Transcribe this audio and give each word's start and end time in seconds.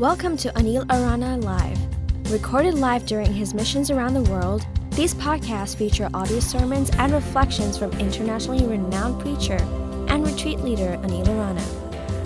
Welcome 0.00 0.36
to 0.38 0.48
Anil 0.52 0.90
Arana 0.90 1.36
Live. 1.36 1.78
Recorded 2.32 2.72
live 2.72 3.04
during 3.04 3.34
his 3.34 3.52
missions 3.52 3.90
around 3.90 4.14
the 4.14 4.22
world, 4.30 4.66
these 4.92 5.12
podcasts 5.12 5.76
feature 5.76 6.08
audio 6.14 6.40
sermons 6.40 6.88
and 6.96 7.12
reflections 7.12 7.76
from 7.76 7.92
internationally 7.98 8.64
renowned 8.64 9.20
preacher 9.20 9.58
and 10.08 10.26
retreat 10.26 10.60
leader 10.60 10.96
Anil 11.02 11.28
Arana. 11.28 11.60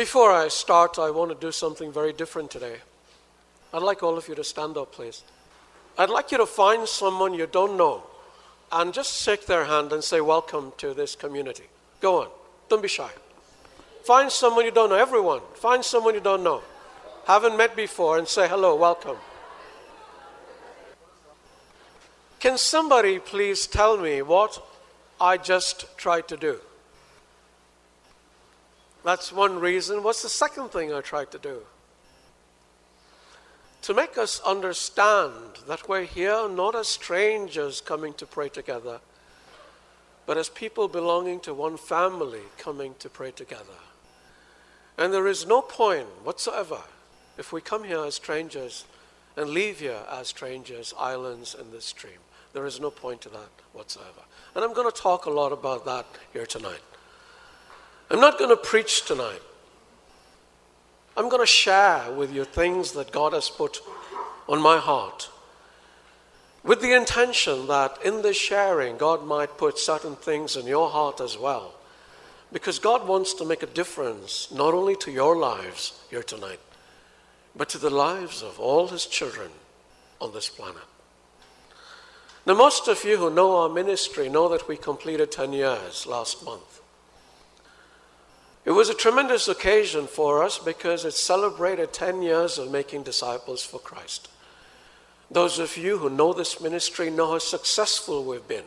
Before 0.00 0.32
I 0.32 0.48
start, 0.48 0.98
I 0.98 1.10
want 1.10 1.30
to 1.30 1.46
do 1.46 1.52
something 1.52 1.92
very 1.92 2.14
different 2.14 2.50
today. 2.50 2.76
I'd 3.70 3.82
like 3.82 4.02
all 4.02 4.16
of 4.16 4.28
you 4.28 4.34
to 4.34 4.42
stand 4.42 4.78
up, 4.78 4.92
please. 4.92 5.24
I'd 5.98 6.08
like 6.08 6.32
you 6.32 6.38
to 6.38 6.46
find 6.46 6.88
someone 6.88 7.34
you 7.34 7.46
don't 7.46 7.76
know 7.76 8.04
and 8.72 8.94
just 8.94 9.22
shake 9.22 9.44
their 9.44 9.66
hand 9.66 9.92
and 9.92 10.02
say, 10.02 10.22
Welcome 10.22 10.72
to 10.78 10.94
this 10.94 11.14
community. 11.14 11.64
Go 12.00 12.22
on, 12.22 12.28
don't 12.70 12.80
be 12.80 12.88
shy. 12.88 13.10
Find 14.02 14.32
someone 14.32 14.64
you 14.64 14.70
don't 14.70 14.88
know, 14.88 14.96
everyone. 14.96 15.42
Find 15.56 15.84
someone 15.84 16.14
you 16.14 16.22
don't 16.22 16.42
know, 16.42 16.62
haven't 17.26 17.58
met 17.58 17.76
before, 17.76 18.16
and 18.16 18.26
say, 18.26 18.48
Hello, 18.48 18.74
welcome. 18.76 19.18
Can 22.38 22.56
somebody 22.56 23.18
please 23.18 23.66
tell 23.66 23.98
me 23.98 24.22
what 24.22 24.66
I 25.20 25.36
just 25.36 25.94
tried 25.98 26.26
to 26.28 26.38
do? 26.38 26.58
That's 29.04 29.32
one 29.32 29.58
reason. 29.58 30.02
What's 30.02 30.22
the 30.22 30.28
second 30.28 30.68
thing 30.68 30.92
I 30.92 31.00
tried 31.00 31.30
to 31.32 31.38
do? 31.38 31.62
To 33.82 33.94
make 33.94 34.18
us 34.18 34.40
understand 34.44 35.34
that 35.66 35.88
we're 35.88 36.04
here 36.04 36.48
not 36.48 36.74
as 36.74 36.88
strangers 36.88 37.80
coming 37.80 38.12
to 38.14 38.26
pray 38.26 38.50
together, 38.50 39.00
but 40.26 40.36
as 40.36 40.50
people 40.50 40.86
belonging 40.86 41.40
to 41.40 41.54
one 41.54 41.78
family 41.78 42.42
coming 42.58 42.94
to 42.98 43.08
pray 43.08 43.30
together. 43.30 43.80
And 44.98 45.14
there 45.14 45.26
is 45.26 45.46
no 45.46 45.62
point 45.62 46.08
whatsoever 46.24 46.82
if 47.38 47.52
we 47.52 47.62
come 47.62 47.84
here 47.84 48.04
as 48.04 48.16
strangers 48.16 48.84
and 49.36 49.48
leave 49.48 49.80
here 49.80 50.02
as 50.10 50.28
strangers, 50.28 50.92
islands 50.98 51.56
in 51.58 51.70
this 51.70 51.86
stream. 51.86 52.18
There 52.52 52.66
is 52.66 52.80
no 52.80 52.90
point 52.90 53.22
to 53.22 53.30
that 53.30 53.50
whatsoever. 53.72 54.22
And 54.54 54.62
I'm 54.62 54.74
going 54.74 54.90
to 54.90 54.96
talk 54.96 55.24
a 55.24 55.30
lot 55.30 55.52
about 55.52 55.86
that 55.86 56.04
here 56.34 56.44
tonight. 56.44 56.80
I'm 58.10 58.20
not 58.20 58.38
going 58.38 58.50
to 58.50 58.56
preach 58.56 59.04
tonight. 59.04 59.42
I'm 61.16 61.28
going 61.28 61.42
to 61.42 61.46
share 61.46 62.10
with 62.12 62.32
you 62.32 62.44
things 62.44 62.92
that 62.92 63.12
God 63.12 63.32
has 63.32 63.50
put 63.50 63.80
on 64.48 64.60
my 64.60 64.78
heart 64.78 65.28
with 66.62 66.82
the 66.82 66.94
intention 66.94 67.66
that 67.68 67.98
in 68.04 68.22
this 68.22 68.36
sharing, 68.36 68.96
God 68.98 69.24
might 69.24 69.56
put 69.56 69.78
certain 69.78 70.16
things 70.16 70.56
in 70.56 70.66
your 70.66 70.90
heart 70.90 71.20
as 71.20 71.38
well. 71.38 71.74
Because 72.52 72.78
God 72.78 73.06
wants 73.06 73.32
to 73.34 73.44
make 73.44 73.62
a 73.62 73.66
difference 73.66 74.50
not 74.50 74.74
only 74.74 74.96
to 74.96 75.10
your 75.10 75.36
lives 75.36 75.98
here 76.10 76.22
tonight, 76.22 76.60
but 77.56 77.68
to 77.70 77.78
the 77.78 77.90
lives 77.90 78.42
of 78.42 78.58
all 78.58 78.88
His 78.88 79.06
children 79.06 79.50
on 80.20 80.32
this 80.32 80.48
planet. 80.48 80.82
Now, 82.46 82.54
most 82.54 82.88
of 82.88 83.04
you 83.04 83.16
who 83.16 83.30
know 83.30 83.56
our 83.58 83.68
ministry 83.68 84.28
know 84.28 84.48
that 84.48 84.68
we 84.68 84.76
completed 84.76 85.30
10 85.30 85.52
years 85.52 86.06
last 86.06 86.44
month. 86.44 86.79
It 88.64 88.72
was 88.72 88.90
a 88.90 88.94
tremendous 88.94 89.48
occasion 89.48 90.06
for 90.06 90.42
us 90.42 90.58
because 90.58 91.04
it 91.04 91.14
celebrated 91.14 91.92
10 91.92 92.22
years 92.22 92.58
of 92.58 92.70
making 92.70 93.04
disciples 93.04 93.64
for 93.64 93.78
Christ. 93.80 94.28
Those 95.30 95.58
of 95.58 95.76
you 95.76 95.98
who 95.98 96.10
know 96.10 96.32
this 96.32 96.60
ministry 96.60 97.08
know 97.08 97.32
how 97.32 97.38
successful 97.38 98.24
we've 98.24 98.46
been, 98.46 98.64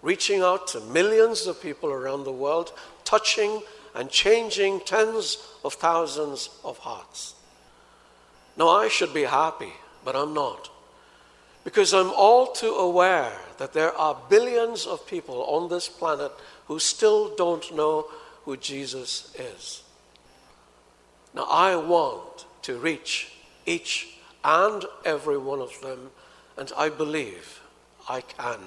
reaching 0.00 0.40
out 0.40 0.68
to 0.68 0.80
millions 0.80 1.46
of 1.46 1.60
people 1.60 1.90
around 1.90 2.24
the 2.24 2.32
world, 2.32 2.72
touching 3.04 3.62
and 3.94 4.08
changing 4.08 4.80
tens 4.80 5.38
of 5.64 5.74
thousands 5.74 6.48
of 6.64 6.78
hearts. 6.78 7.34
Now, 8.56 8.68
I 8.68 8.88
should 8.88 9.12
be 9.12 9.24
happy, 9.24 9.72
but 10.04 10.16
I'm 10.16 10.32
not. 10.32 10.70
Because 11.64 11.92
I'm 11.92 12.10
all 12.10 12.52
too 12.52 12.72
aware 12.72 13.32
that 13.58 13.72
there 13.72 13.92
are 13.96 14.16
billions 14.30 14.86
of 14.86 15.06
people 15.06 15.42
on 15.44 15.68
this 15.68 15.88
planet 15.88 16.30
who 16.68 16.78
still 16.78 17.34
don't 17.34 17.74
know 17.74 18.06
who 18.46 18.56
Jesus 18.56 19.36
is. 19.38 19.82
Now, 21.34 21.46
I 21.50 21.76
want 21.76 22.46
to 22.62 22.78
reach 22.78 23.32
each 23.66 24.16
and 24.42 24.84
every 25.04 25.36
one 25.36 25.60
of 25.60 25.78
them, 25.82 26.10
and 26.56 26.72
I 26.76 26.88
believe 26.88 27.60
I 28.08 28.22
can 28.22 28.58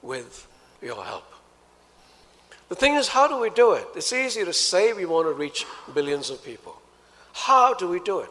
with 0.00 0.46
your 0.80 1.04
help. 1.04 1.30
The 2.68 2.76
thing 2.76 2.94
is, 2.94 3.08
how 3.08 3.26
do 3.26 3.38
we 3.38 3.50
do 3.50 3.72
it? 3.72 3.86
It's 3.96 4.12
easy 4.12 4.44
to 4.44 4.52
say 4.52 4.92
we 4.92 5.04
want 5.04 5.26
to 5.26 5.32
reach 5.32 5.66
billions 5.92 6.30
of 6.30 6.44
people. 6.44 6.80
How 7.32 7.74
do 7.74 7.88
we 7.88 8.00
do 8.00 8.20
it? 8.20 8.30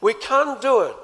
We 0.00 0.14
can't 0.14 0.60
do 0.62 0.82
it 0.82 0.96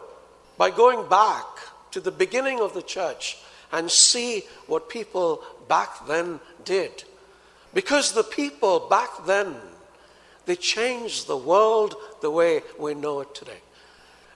by 0.56 0.70
going 0.70 1.08
back 1.08 1.46
to 1.90 2.00
the 2.00 2.10
beginning 2.10 2.60
of 2.60 2.74
the 2.74 2.82
church 2.82 3.38
and 3.72 3.90
see 3.90 4.44
what 4.66 4.88
people 4.88 5.42
back 5.68 6.06
then 6.06 6.40
did. 6.64 7.04
Because 7.74 8.12
the 8.12 8.22
people 8.22 8.88
back 8.88 9.10
then, 9.26 9.54
they 10.46 10.56
changed 10.56 11.26
the 11.26 11.36
world 11.36 11.94
the 12.20 12.30
way 12.30 12.62
we 12.78 12.94
know 12.94 13.20
it 13.20 13.34
today. 13.34 13.60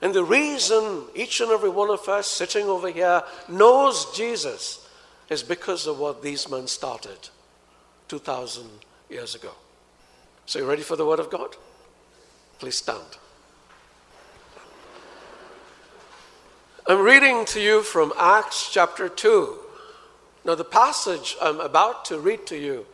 And 0.03 0.13
the 0.13 0.25
reason 0.25 1.05
each 1.15 1.41
and 1.41 1.51
every 1.51 1.71
one 1.71 1.89
of 1.89 2.09
us 2.09 2.27
sitting 2.27 2.67
over 2.67 2.91
here 2.91 3.23
knows 3.49 4.15
Jesus 4.17 4.87
is 5.31 5.43
because 5.43 5.87
of 5.87 5.99
what 5.99 6.23
these 6.23 6.51
men 6.51 6.67
started 6.67 7.31
2,000 8.09 8.69
years 9.09 9.35
ago. 9.35 9.53
So, 10.45 10.59
you 10.59 10.67
ready 10.67 10.83
for 10.83 10.97
the 10.97 11.07
Word 11.07 11.21
of 11.21 11.31
God? 11.31 11.57
Please 12.59 12.77
stand. 12.77 13.17
I'm 16.87 17.01
reading 17.01 17.45
to 17.47 17.61
you 17.61 17.83
from 17.83 18.13
Acts 18.19 18.71
chapter 18.73 19.09
2. 19.09 19.57
Now, 20.45 20.57
the 20.57 20.65
passage 20.65 21.37
I'm 21.41 21.61
about 21.61 22.05
to 22.07 22.19
read 22.19 22.45
to 22.47 22.57
you 22.57 22.87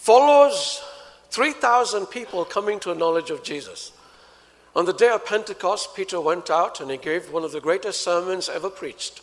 follows 0.00 0.82
3,000 1.28 2.06
people 2.06 2.46
coming 2.46 2.80
to 2.80 2.90
a 2.90 2.94
knowledge 2.94 3.28
of 3.28 3.42
Jesus. 3.42 3.92
On 4.74 4.86
the 4.86 4.94
day 4.94 5.10
of 5.10 5.26
Pentecost, 5.26 5.94
Peter 5.94 6.18
went 6.18 6.48
out 6.48 6.80
and 6.80 6.90
he 6.90 6.96
gave 6.96 7.30
one 7.30 7.44
of 7.44 7.52
the 7.52 7.60
greatest 7.60 8.00
sermons 8.00 8.48
ever 8.48 8.70
preached. 8.70 9.20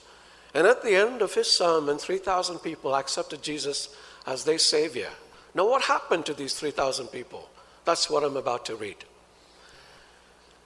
And 0.54 0.68
at 0.68 0.84
the 0.84 0.96
end 0.96 1.24
of 1.24 1.34
his 1.34 1.52
sermon, 1.52 1.98
3,000 1.98 2.60
people 2.60 2.96
accepted 2.96 3.42
Jesus 3.42 3.90
as 4.28 4.44
their 4.44 4.60
Savior. 4.60 5.10
Now, 5.56 5.68
what 5.68 5.82
happened 5.82 6.28
to 6.28 6.36
these 6.36 6.54
3,000 6.54 7.08
people? 7.08 7.50
That's 7.84 8.08
what 8.08 8.24
I'm 8.24 8.38
about 8.38 8.66
to 8.66 8.76
read. 8.76 8.98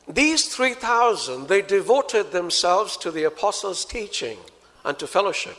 These 0.10 0.54
3,000, 0.54 1.48
they 1.48 1.62
devoted 1.62 2.34
themselves 2.34 2.98
to 2.98 3.12
the 3.12 3.24
apostles' 3.24 3.86
teaching 3.86 4.40
and 4.84 5.00
to 5.00 5.08
fellowship, 5.08 5.58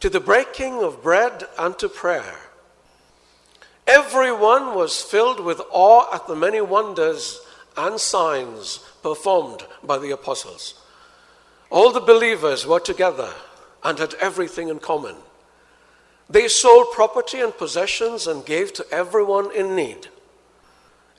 to 0.00 0.10
the 0.10 0.20
breaking 0.20 0.82
of 0.82 1.02
bread 1.02 1.44
and 1.58 1.78
to 1.78 1.88
prayer. 1.88 2.45
Everyone 3.86 4.74
was 4.74 5.00
filled 5.00 5.38
with 5.38 5.60
awe 5.70 6.12
at 6.12 6.26
the 6.26 6.34
many 6.34 6.60
wonders 6.60 7.40
and 7.76 8.00
signs 8.00 8.78
performed 9.00 9.64
by 9.84 9.96
the 9.98 10.10
apostles. 10.10 10.74
All 11.70 11.92
the 11.92 12.00
believers 12.00 12.66
were 12.66 12.80
together 12.80 13.32
and 13.84 13.98
had 13.98 14.14
everything 14.14 14.68
in 14.68 14.80
common. 14.80 15.14
They 16.28 16.48
sold 16.48 16.90
property 16.92 17.40
and 17.40 17.56
possessions 17.56 18.26
and 18.26 18.44
gave 18.44 18.72
to 18.74 18.86
everyone 18.90 19.54
in 19.54 19.76
need. 19.76 20.08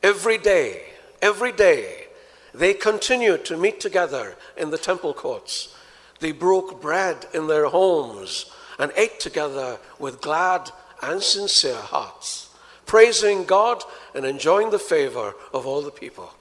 Every 0.03 0.37
day, 0.37 0.83
every 1.21 1.53
day, 1.53 2.07
they 2.53 2.73
continued 2.73 3.45
to 3.45 3.55
meet 3.55 3.79
together 3.79 4.35
in 4.57 4.71
the 4.71 4.77
temple 4.77 5.13
courts. 5.13 5.73
They 6.19 6.33
broke 6.33 6.81
bread 6.81 7.27
in 7.33 7.47
their 7.47 7.67
homes 7.67 8.51
and 8.77 8.91
ate 8.97 9.21
together 9.21 9.79
with 9.99 10.19
glad 10.19 10.71
and 11.01 11.23
sincere 11.23 11.75
hearts 11.75 12.46
praising 12.87 13.43
God 13.43 13.83
and 14.15 14.25
enjoying 14.25 14.71
the 14.71 14.79
favor 14.79 15.35
of 15.53 15.67
all 15.67 15.81
the 15.81 15.91
people. 15.91 16.33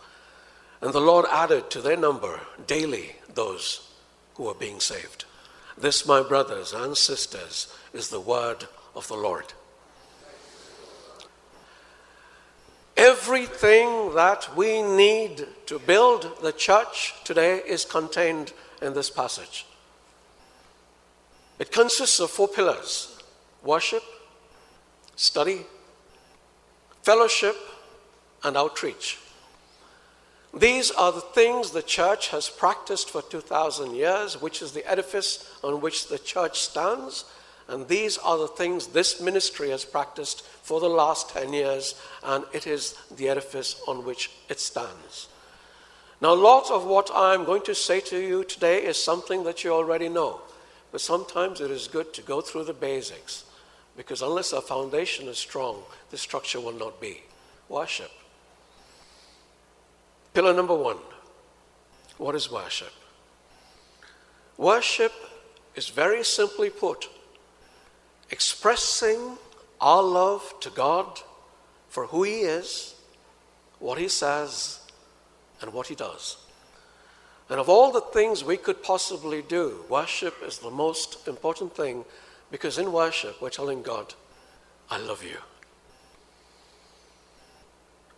And 0.81 0.93
the 0.93 1.01
Lord 1.01 1.27
added 1.31 1.71
to 1.71 1.81
their 1.83 1.97
number 1.97 2.41
daily 2.67 3.17
those 3.35 3.91
who 4.35 4.45
were 4.45 4.55
being 4.55 4.81
saved. 4.81 5.25
This, 5.77 6.07
my 6.07 6.23
brothers 6.23 6.73
and 6.73 6.97
sisters, 6.97 7.73
is 7.93 8.09
the 8.09 8.21
word 8.21 8.65
of 8.95 9.09
the 9.09 9.17
Lord. 9.17 9.53
Everything 12.97 14.15
that 14.15 14.57
we 14.57 14.81
need 14.81 15.47
to 15.67 15.79
build 15.79 16.39
the 16.41 16.53
church 16.53 17.13
today 17.25 17.61
is 17.67 17.85
contained 17.85 18.55
in 18.81 18.95
this 18.95 19.11
passage. 19.11 19.67
It 21.59 21.73
consists 21.73 22.21
of 22.21 22.31
four 22.31 22.49
pillars 22.49 23.13
worship, 23.63 24.03
study, 25.17 25.67
fellowship, 27.07 27.55
and 28.43 28.57
outreach. 28.57 29.21
These 30.53 30.91
are 30.91 31.13
the 31.13 31.21
things 31.21 31.71
the 31.71 31.81
church 31.81 32.31
has 32.31 32.49
practiced 32.49 33.11
for 33.11 33.23
2,000 33.23 33.95
years, 33.95 34.43
which 34.43 34.61
is 34.61 34.73
the 34.73 34.85
edifice 34.91 35.49
on 35.63 35.81
which 35.81 36.09
the 36.09 36.19
church 36.19 36.59
stands. 36.59 37.25
And 37.69 37.87
these 37.87 38.19
are 38.19 38.37
the 38.39 38.49
things 38.49 38.89
this 38.89 39.21
ministry 39.21 39.71
has 39.71 39.85
practiced 39.85 40.43
for 40.43 40.81
the 40.81 40.89
last 40.89 41.31
10 41.31 41.53
years, 41.53 41.95
and 42.25 42.45
it 42.53 42.67
is 42.67 42.97
the 43.15 43.29
edifice 43.29 43.81
on 43.87 44.05
which 44.05 44.33
it 44.49 44.59
stands. 44.59 45.29
Now, 46.21 46.35
a 46.35 46.43
lot 46.51 46.73
of 46.73 46.87
what 46.87 47.09
I'm 47.15 47.45
going 47.45 47.63
to 47.67 47.75
say 47.77 48.01
to 48.01 48.19
you 48.19 48.43
today 48.43 48.85
is 48.85 49.01
something 49.01 49.45
that 49.45 49.63
you 49.63 49.73
already 49.73 50.09
know, 50.09 50.41
but 50.91 51.01
sometimes 51.01 51.61
it 51.61 51.71
is 51.71 51.87
good 51.87 52.13
to 52.15 52.23
go 52.23 52.41
through 52.41 52.65
the 52.65 52.73
basics, 52.75 53.45
because 53.97 54.23
unless 54.23 54.53
our 54.53 54.61
foundation 54.61 55.29
is 55.29 55.39
strong, 55.39 55.83
the 56.11 56.19
structure 56.19 56.61
will 56.61 56.73
not 56.73 57.01
be. 57.01 57.23
Worship. 57.69 58.11
Pillar 60.35 60.53
number 60.53 60.75
one 60.75 60.99
what 62.19 62.35
is 62.35 62.51
worship? 62.51 62.93
Worship 64.57 65.13
is 65.75 65.89
very 65.89 66.25
simply 66.25 66.71
put 66.71 67.09
expressing 68.31 69.37
our 69.81 70.03
love 70.03 70.55
to 70.61 70.71
God 70.71 71.21
for 71.89 72.07
who 72.07 72.23
He 72.23 72.41
is, 72.41 72.95
what 73.79 73.99
He 73.99 74.09
says, 74.09 74.81
and 75.61 75.73
what 75.73 75.89
He 75.89 75.95
does. 75.95 76.39
And 77.49 77.61
of 77.61 77.69
all 77.69 77.93
the 77.93 78.01
things 78.01 78.43
we 78.43 78.57
could 78.57 78.83
possibly 78.83 79.43
do, 79.43 79.85
worship 79.89 80.35
is 80.45 80.59
the 80.59 80.71
most 80.71 81.29
important 81.29 81.77
thing 81.77 82.05
because 82.51 82.79
in 82.79 82.93
worship 82.93 83.41
we're 83.41 83.51
telling 83.51 83.83
God, 83.83 84.15
I 84.91 84.99
love 84.99 85.25
you. 85.25 85.39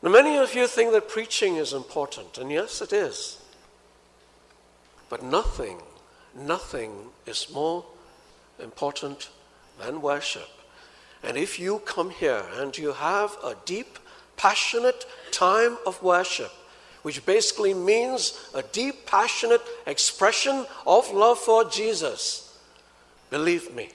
Now, 0.03 0.11
many 0.11 0.37
of 0.37 0.55
you 0.55 0.67
think 0.69 0.93
that 0.93 1.09
preaching 1.09 1.57
is 1.57 1.73
important, 1.73 2.39
and 2.39 2.53
yes, 2.53 2.81
it 2.81 2.93
is. 2.93 3.39
But 5.09 5.25
nothing, 5.25 5.79
nothing 6.37 6.93
is 7.27 7.49
more 7.53 7.85
important 8.63 9.31
than 9.81 10.01
worship. 10.03 10.49
And 11.23 11.37
if 11.37 11.59
you 11.59 11.81
come 11.81 12.11
here 12.11 12.45
and 12.57 12.77
you 12.79 12.93
have 12.93 13.37
a 13.43 13.57
deep, 13.65 13.99
passionate 14.37 15.05
time 15.33 15.79
of 15.85 16.01
worship, 16.01 16.53
which 17.03 17.25
basically 17.27 17.75
means 17.75 18.51
a 18.55 18.63
deep, 18.63 19.07
passionate 19.07 19.63
expression 19.87 20.67
of 20.87 21.11
love 21.13 21.39
for 21.39 21.65
Jesus, 21.65 22.57
believe 23.31 23.75
me, 23.75 23.89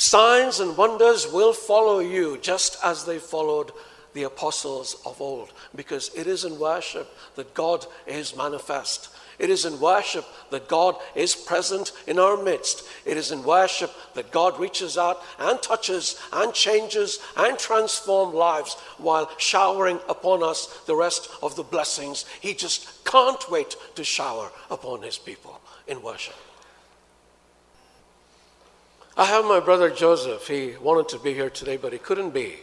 signs 0.00 0.60
and 0.60 0.76
wonders 0.76 1.30
will 1.30 1.52
follow 1.52 1.98
you 1.98 2.38
just 2.38 2.78
as 2.82 3.04
they 3.04 3.18
followed 3.18 3.70
the 4.14 4.22
apostles 4.24 5.00
of 5.04 5.20
old, 5.20 5.52
because 5.74 6.10
it 6.16 6.26
is 6.26 6.44
in 6.44 6.58
worship 6.58 7.08
that 7.36 7.54
God 7.54 7.86
is 8.06 8.34
manifest. 8.34 9.10
It 9.38 9.50
is 9.50 9.64
in 9.64 9.78
worship 9.78 10.24
that 10.50 10.68
God 10.68 10.96
is 11.14 11.34
present 11.34 11.92
in 12.06 12.18
our 12.18 12.42
midst. 12.42 12.86
It 13.06 13.16
is 13.16 13.30
in 13.30 13.42
worship 13.44 13.90
that 14.14 14.32
God 14.32 14.58
reaches 14.58 14.98
out 14.98 15.22
and 15.38 15.62
touches 15.62 16.20
and 16.32 16.52
changes 16.52 17.20
and 17.36 17.58
transforms 17.58 18.34
lives 18.34 18.74
while 18.98 19.30
showering 19.38 20.00
upon 20.08 20.42
us 20.42 20.66
the 20.86 20.96
rest 20.96 21.30
of 21.42 21.56
the 21.56 21.62
blessings. 21.62 22.24
He 22.40 22.52
just 22.52 23.04
can't 23.04 23.50
wait 23.50 23.76
to 23.94 24.04
shower 24.04 24.50
upon 24.70 25.02
his 25.02 25.18
people 25.18 25.60
in 25.86 26.02
worship. 26.02 26.34
I 29.20 29.26
have 29.26 29.44
my 29.44 29.60
brother 29.60 29.90
Joseph. 29.90 30.48
He 30.48 30.76
wanted 30.80 31.10
to 31.10 31.18
be 31.18 31.34
here 31.34 31.50
today, 31.50 31.76
but 31.76 31.92
he 31.92 31.98
couldn't 31.98 32.30
be. 32.30 32.54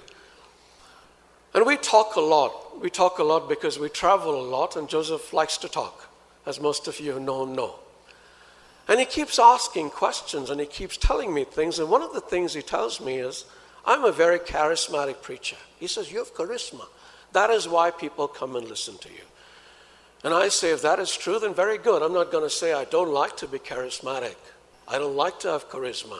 And 1.54 1.68
we 1.68 1.78
talk 1.78 2.16
a 2.16 2.20
lot. 2.20 2.82
We 2.82 2.90
talk 2.90 3.20
a 3.20 3.24
lot 3.24 3.48
because 3.48 3.78
we 3.78 3.90
travel 3.90 4.42
a 4.42 4.42
lot, 4.42 4.76
and 4.76 4.90
Joseph 4.90 5.34
likes 5.34 5.58
to 5.58 5.70
talk, 5.70 6.10
as 6.48 6.60
most 6.60 6.88
of 6.88 7.00
you 7.00 7.20
know 7.20 7.44
him 7.44 7.54
know. 7.54 7.76
And 8.88 9.00
he 9.00 9.06
keeps 9.06 9.38
asking 9.38 9.92
questions 9.92 10.50
and 10.50 10.60
he 10.60 10.66
keeps 10.66 10.98
telling 10.98 11.32
me 11.32 11.44
things. 11.44 11.78
And 11.78 11.92
one 11.92 12.02
of 12.02 12.14
the 12.14 12.22
things 12.22 12.56
he 12.56 12.64
tells 12.64 13.00
me 13.00 13.20
is, 13.20 13.46
I'm 13.86 14.04
a 14.04 14.12
very 14.12 14.40
charismatic 14.40 15.22
preacher. 15.22 15.58
He 15.80 15.86
says, 15.86 16.12
You 16.12 16.18
have 16.18 16.34
charisma. 16.34 16.88
That 17.34 17.52
is 17.52 17.68
why 17.68 17.92
people 17.92 18.28
come 18.28 18.56
and 18.56 18.68
listen 18.68 18.98
to 18.98 19.10
you. 19.10 19.26
And 20.24 20.34
I 20.34 20.48
say, 20.50 20.72
If 20.72 20.82
that 20.82 20.98
is 20.98 21.16
true, 21.16 21.38
then 21.38 21.54
very 21.54 21.78
good. 21.78 22.02
I'm 22.02 22.14
not 22.14 22.32
going 22.32 22.46
to 22.46 22.50
say 22.50 22.74
I 22.74 22.86
don't 22.86 23.14
like 23.14 23.38
to 23.38 23.48
be 23.48 23.60
charismatic, 23.60 24.38
I 24.88 24.98
don't 24.98 25.16
like 25.16 25.40
to 25.42 25.50
have 25.50 25.70
charisma. 25.70 26.20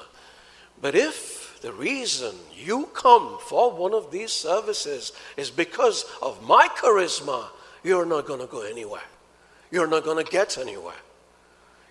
But 0.82 0.96
if 0.96 1.60
the 1.62 1.74
reason 1.74 2.36
you 2.56 2.90
come 2.94 3.38
for 3.40 3.72
one 3.72 3.94
of 3.94 4.12
these 4.12 4.32
services 4.32 5.12
is 5.36 5.50
because 5.50 6.06
of 6.22 6.44
my 6.44 6.68
charisma, 6.78 7.48
you're 7.84 8.06
not 8.06 8.26
going 8.26 8.40
to 8.40 8.48
go 8.48 8.62
anywhere. 8.62 9.02
You're 9.72 9.88
not 9.88 10.04
going 10.04 10.24
to 10.24 10.32
get 10.32 10.58
anywhere. 10.58 10.96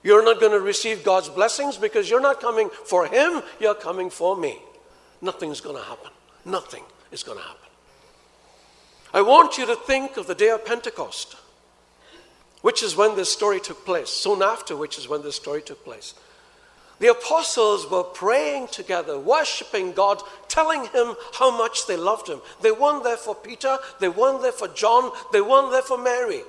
You're 0.03 0.25
not 0.25 0.41
going 0.41 0.53
to 0.53 0.61
receive 0.61 1.03
God's 1.03 1.29
blessings 1.29 1.77
because 1.77 2.09
you're 2.09 2.21
not 2.21 2.41
coming 2.41 2.71
for 2.85 3.06
Him, 3.06 3.43
you're 3.59 3.75
coming 3.75 4.09
for 4.09 4.37
me. 4.37 4.59
Nothing's 5.21 5.61
going 5.61 5.77
to 5.77 5.83
happen. 5.83 6.11
Nothing 6.44 6.85
is 7.11 7.23
going 7.23 7.38
to 7.38 7.44
happen. 7.44 7.69
I 9.12 9.23
want 9.23 9.59
you 9.59 9.67
to 9.67 9.75
think 9.75 10.17
of 10.17 10.27
the 10.27 10.35
day 10.35 10.50
of 10.50 10.65
Pentecost, 10.65 11.37
which 12.62 12.83
is 12.83 12.94
when 12.94 13.17
this 13.17 13.33
story 13.33 13.59
took 13.59 13.85
place, 13.85 14.09
soon 14.09 14.43
after 14.43 14.77
which 14.77 14.99
is 14.99 15.09
when 15.09 15.23
this 15.23 15.37
story 15.37 15.62
took 15.62 15.85
place. 15.85 16.15
The 16.98 17.08
apostles 17.10 17.90
were 17.90 18.04
praying 18.04 18.69
together, 18.69 19.19
worshiping 19.19 19.93
God, 19.93 20.22
telling 20.48 20.87
him 20.87 21.14
how 21.34 21.56
much 21.56 21.87
they 21.87 21.96
loved 21.96 22.28
him. 22.28 22.40
They 22.62 22.72
weren't 22.72 23.04
there 23.04 23.19
for 23.19 23.34
Peter, 23.34 23.78
they 24.00 24.08
weren't 24.08 24.43
there 24.43 24.52
for 24.52 24.69
John, 24.69 25.12
they 25.32 25.43
weren't 25.43 25.72
there 25.72 25.82
for 25.82 25.98
Mary. 25.98 26.43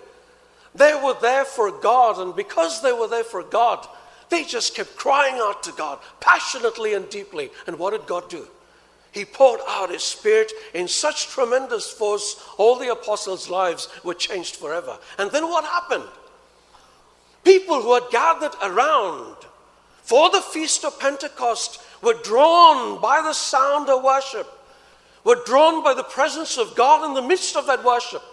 They 0.73 0.94
were 1.03 1.15
there 1.21 1.44
for 1.44 1.71
God, 1.71 2.19
and 2.19 2.35
because 2.35 2.81
they 2.81 2.94
were 2.94 3.07
there 3.07 3.25
for 3.25 3.44
God, 3.44 3.85
they 4.29 4.44
just 4.44 4.75
kept 4.75 4.95
crying 4.95 5.35
out 5.35 5.63
to 5.63 5.71
God 5.71 5.99
passionately 6.19 6.93
and 6.93 7.09
deeply. 7.09 7.50
And 7.65 7.79
what 7.79 7.91
did 7.91 8.05
God 8.05 8.29
do? 8.29 8.47
He 9.11 9.25
poured 9.25 9.61
out 9.67 9.89
His 9.89 10.03
Spirit 10.03 10.51
in 10.73 10.88
such 10.88 11.27
tremendous 11.27 11.89
force, 11.89 12.41
all 12.57 12.77
the 12.77 12.91
apostles' 12.91 13.50
lives 13.50 13.89
were 14.03 14.13
changed 14.13 14.55
forever. 14.55 14.97
And 15.17 15.31
then 15.31 15.47
what 15.50 15.63
happened? 15.63 16.07
People 17.43 17.81
who 17.81 17.93
had 17.93 18.11
gathered 18.11 18.53
around 18.61 19.35
for 20.07 20.30
the 20.30 20.39
feast 20.39 20.86
of 20.86 20.98
Pentecost 21.01 21.81
were 22.01 22.13
drawn 22.24 23.01
by 23.01 23.21
the 23.21 23.33
sound 23.33 23.89
of 23.89 24.01
worship, 24.01 24.48
were 25.25 25.44
drawn 25.45 25.83
by 25.83 25.94
the 25.94 26.01
presence 26.01 26.57
of 26.57 26.74
God 26.77 27.06
in 27.06 27.13
the 27.13 27.27
midst 27.27 27.57
of 27.57 27.68
that 27.68 27.83
worship. 27.83 28.24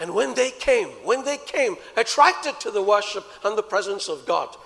And 0.00 0.14
when 0.14 0.32
they 0.32 0.50
came, 0.50 0.88
when 1.04 1.26
they 1.26 1.36
came, 1.36 1.76
attracted 1.98 2.58
to 2.60 2.70
the 2.70 2.80
worship 2.80 3.26
and 3.44 3.58
the 3.58 3.62
presence 3.62 4.08
of 4.08 4.24
God, 4.24 4.56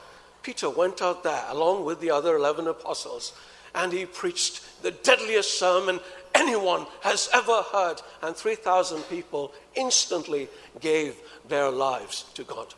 Peter 0.44 0.70
went 0.70 1.02
out 1.02 1.24
there 1.24 1.44
along 1.48 1.84
with 1.84 1.98
the 1.98 2.12
other 2.12 2.36
11 2.36 2.68
apostles 2.68 3.32
and 3.74 3.92
he 3.92 4.06
preached 4.06 4.62
the 4.84 4.92
deadliest 4.92 5.58
sermon 5.58 5.98
anyone 6.32 6.86
has 7.00 7.28
ever 7.34 7.62
heard. 7.72 8.00
And 8.22 8.36
3,000 8.36 9.02
people 9.10 9.52
instantly 9.74 10.48
gave 10.80 11.16
their 11.48 11.70
lives 11.70 12.24
to 12.34 12.44
God. 12.44 12.72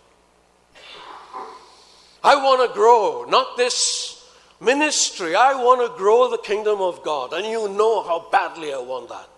I 2.25 2.37
want 2.37 2.67
to 2.67 2.75
grow, 2.75 3.27
not 3.29 3.59
this 3.59 4.27
ministry. 4.59 5.37
I 5.37 5.55
want 5.55 5.83
to 5.83 5.97
grow 5.99 6.31
the 6.31 6.39
kingdom 6.39 6.81
of 6.81 7.03
God. 7.05 7.35
And 7.35 7.47
you 7.47 7.69
know 7.69 8.03
how 8.03 8.27
badly 8.33 8.73
I 8.73 8.79
want 8.79 9.11
that. 9.11 9.29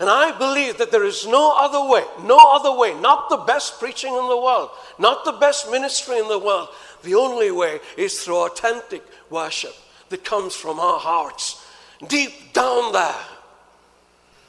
And 0.00 0.08
I 0.10 0.36
believe 0.36 0.78
that 0.78 0.90
there 0.90 1.04
is 1.04 1.26
no 1.26 1.54
other 1.56 1.88
way, 1.88 2.02
no 2.22 2.38
other 2.52 2.76
way, 2.76 2.98
not 3.00 3.28
the 3.28 3.36
best 3.36 3.78
preaching 3.78 4.12
in 4.12 4.28
the 4.28 4.36
world, 4.36 4.70
not 4.98 5.24
the 5.24 5.32
best 5.32 5.70
ministry 5.70 6.18
in 6.18 6.26
the 6.26 6.38
world. 6.38 6.68
The 7.02 7.14
only 7.14 7.50
way 7.50 7.78
is 7.96 8.20
through 8.20 8.46
authentic 8.46 9.04
worship 9.30 9.74
that 10.08 10.24
comes 10.24 10.54
from 10.54 10.80
our 10.80 10.98
hearts, 10.98 11.64
deep 12.08 12.52
down 12.52 12.92
there. 12.92 13.14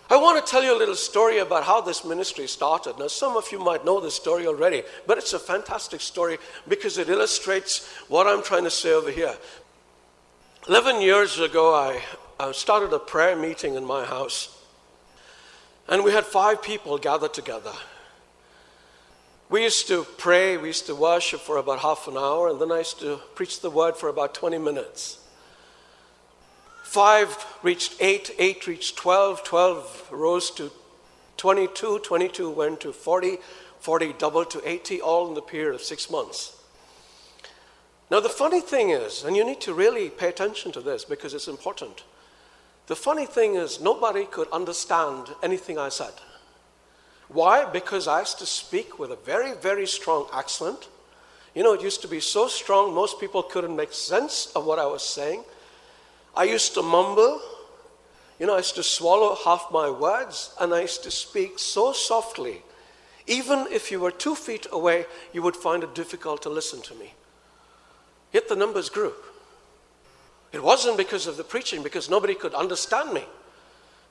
I 0.07 0.17
want 0.17 0.43
to 0.43 0.51
tell 0.51 0.63
you 0.63 0.75
a 0.75 0.77
little 0.77 0.95
story 0.95 1.39
about 1.39 1.63
how 1.63 1.81
this 1.81 2.05
ministry 2.05 2.47
started. 2.47 2.99
Now, 2.99 3.07
some 3.07 3.35
of 3.35 3.51
you 3.51 3.57
might 3.57 3.85
know 3.85 3.99
this 3.99 4.13
story 4.13 4.45
already, 4.45 4.83
but 5.07 5.17
it's 5.17 5.33
a 5.33 5.39
fantastic 5.39 5.99
story 5.99 6.37
because 6.67 6.99
it 6.99 7.09
illustrates 7.09 7.87
what 8.07 8.27
I'm 8.27 8.43
trying 8.43 8.65
to 8.65 8.69
say 8.69 8.93
over 8.93 9.09
here. 9.09 9.35
11 10.67 11.01
years 11.01 11.39
ago, 11.39 11.73
I, 11.73 12.01
I 12.39 12.51
started 12.51 12.93
a 12.93 12.99
prayer 12.99 13.35
meeting 13.35 13.73
in 13.73 13.83
my 13.83 14.05
house, 14.05 14.63
and 15.87 16.03
we 16.03 16.11
had 16.11 16.25
five 16.25 16.61
people 16.61 16.99
gathered 16.99 17.33
together. 17.33 17.73
We 19.49 19.63
used 19.63 19.87
to 19.87 20.03
pray, 20.17 20.57
we 20.57 20.67
used 20.67 20.85
to 20.85 20.95
worship 20.95 21.39
for 21.39 21.57
about 21.57 21.79
half 21.79 22.07
an 22.07 22.17
hour, 22.17 22.49
and 22.49 22.61
then 22.61 22.71
I 22.71 22.79
used 22.79 22.99
to 22.99 23.19
preach 23.33 23.61
the 23.61 23.71
word 23.71 23.95
for 23.95 24.09
about 24.09 24.35
20 24.35 24.59
minutes. 24.59 25.19
Five 26.85 27.45
reached 27.63 27.95
eight, 27.99 28.29
eight 28.37 28.67
reached 28.67 28.95
12, 28.95 29.43
12 29.43 30.09
rose 30.11 30.51
to 30.51 30.71
22, 31.35 31.99
22 31.99 32.49
went 32.49 32.79
to 32.81 32.93
40, 32.93 33.39
40 33.79 34.13
doubled 34.13 34.51
to 34.51 34.61
80, 34.69 35.01
all 35.01 35.27
in 35.27 35.33
the 35.33 35.41
period 35.41 35.73
of 35.73 35.81
six 35.81 36.11
months. 36.11 36.55
Now, 38.11 38.19
the 38.19 38.29
funny 38.29 38.61
thing 38.61 38.91
is, 38.91 39.23
and 39.23 39.35
you 39.35 39.43
need 39.43 39.61
to 39.61 39.73
really 39.73 40.09
pay 40.09 40.29
attention 40.29 40.71
to 40.73 40.79
this 40.79 41.03
because 41.03 41.33
it's 41.33 41.47
important. 41.47 42.03
The 42.85 42.95
funny 42.95 43.25
thing 43.25 43.55
is, 43.55 43.81
nobody 43.81 44.25
could 44.25 44.47
understand 44.51 45.29
anything 45.41 45.79
I 45.79 45.89
said. 45.89 46.13
Why? 47.29 47.65
Because 47.65 48.07
I 48.07 48.19
used 48.19 48.37
to 48.39 48.45
speak 48.45 48.99
with 48.99 49.11
a 49.11 49.17
very, 49.17 49.53
very 49.53 49.87
strong 49.87 50.27
accent. 50.31 50.87
You 51.55 51.63
know, 51.63 51.73
it 51.73 51.81
used 51.81 52.03
to 52.03 52.07
be 52.07 52.19
so 52.19 52.47
strong, 52.47 52.93
most 52.93 53.19
people 53.19 53.41
couldn't 53.41 53.75
make 53.75 53.91
sense 53.91 54.51
of 54.55 54.65
what 54.65 54.77
I 54.77 54.85
was 54.85 55.03
saying. 55.03 55.43
I 56.35 56.43
used 56.43 56.73
to 56.73 56.81
mumble. 56.81 57.41
You 58.39 58.47
know, 58.47 58.55
I 58.55 58.57
used 58.57 58.75
to 58.75 58.83
swallow 58.83 59.37
half 59.45 59.67
my 59.71 59.89
words, 59.89 60.53
and 60.59 60.73
I 60.73 60.81
used 60.81 61.03
to 61.03 61.11
speak 61.11 61.57
so 61.57 61.93
softly. 61.93 62.63
Even 63.27 63.67
if 63.71 63.91
you 63.91 63.99
were 63.99 64.11
two 64.11 64.35
feet 64.35 64.67
away, 64.71 65.05
you 65.33 65.41
would 65.41 65.55
find 65.55 65.83
it 65.83 65.95
difficult 65.95 66.41
to 66.43 66.49
listen 66.49 66.81
to 66.83 66.95
me. 66.95 67.13
Yet 68.33 68.49
the 68.49 68.55
numbers 68.55 68.89
grew. 68.89 69.13
It 70.51 70.61
wasn't 70.61 70.97
because 70.97 71.27
of 71.27 71.37
the 71.37 71.43
preaching, 71.43 71.81
because 71.81 72.09
nobody 72.09 72.35
could 72.35 72.53
understand 72.53 73.13
me. 73.13 73.23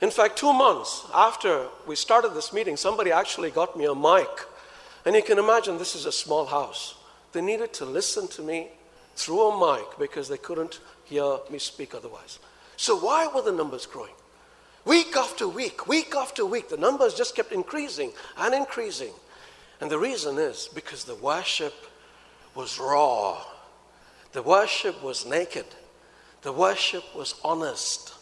In 0.01 0.11
fact, 0.11 0.37
two 0.37 0.51
months 0.51 1.05
after 1.13 1.67
we 1.87 1.95
started 1.95 2.33
this 2.33 2.51
meeting, 2.51 2.75
somebody 2.75 3.11
actually 3.11 3.51
got 3.51 3.77
me 3.77 3.85
a 3.85 3.95
mic. 3.95 4.27
And 5.05 5.15
you 5.15 5.23
can 5.23 5.37
imagine 5.37 5.77
this 5.77 5.95
is 5.95 6.05
a 6.05 6.11
small 6.11 6.45
house. 6.45 6.95
They 7.31 7.41
needed 7.41 7.73
to 7.73 7.85
listen 7.85 8.27
to 8.29 8.41
me 8.41 8.69
through 9.15 9.41
a 9.41 9.77
mic 9.77 9.97
because 9.97 10.27
they 10.27 10.37
couldn't 10.37 10.79
hear 11.05 11.37
me 11.49 11.59
speak 11.59 11.95
otherwise. 11.95 12.39
So, 12.77 12.97
why 12.97 13.27
were 13.27 13.41
the 13.41 13.51
numbers 13.51 13.85
growing? 13.85 14.13
Week 14.85 15.15
after 15.17 15.47
week, 15.47 15.87
week 15.87 16.13
after 16.15 16.45
week, 16.45 16.69
the 16.69 16.77
numbers 16.77 17.15
just 17.15 17.35
kept 17.35 17.51
increasing 17.51 18.11
and 18.37 18.53
increasing. 18.53 19.13
And 19.81 19.89
the 19.89 19.97
reason 19.97 20.37
is 20.37 20.69
because 20.73 21.03
the 21.03 21.15
worship 21.15 21.73
was 22.53 22.79
raw, 22.79 23.41
the 24.33 24.43
worship 24.43 25.01
was 25.03 25.25
naked, 25.25 25.65
the 26.43 26.53
worship 26.53 27.03
was 27.15 27.35
honest. 27.43 28.13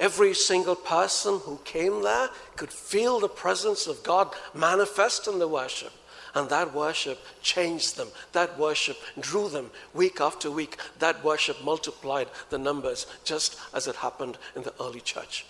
Every 0.00 0.32
single 0.32 0.76
person 0.76 1.40
who 1.40 1.60
came 1.64 2.02
there 2.02 2.30
could 2.56 2.72
feel 2.72 3.20
the 3.20 3.28
presence 3.28 3.86
of 3.86 4.02
God 4.02 4.34
manifest 4.54 5.28
in 5.28 5.38
the 5.38 5.46
worship. 5.46 5.92
And 6.34 6.48
that 6.50 6.74
worship 6.74 7.18
changed 7.42 7.96
them. 7.96 8.08
That 8.32 8.58
worship 8.58 8.96
drew 9.18 9.48
them 9.48 9.70
week 9.94 10.20
after 10.20 10.50
week. 10.50 10.76
That 10.98 11.24
worship 11.24 11.62
multiplied 11.64 12.28
the 12.50 12.58
numbers, 12.58 13.06
just 13.24 13.58
as 13.74 13.86
it 13.86 13.96
happened 13.96 14.38
in 14.54 14.62
the 14.62 14.74
early 14.80 15.00
church. 15.00 15.46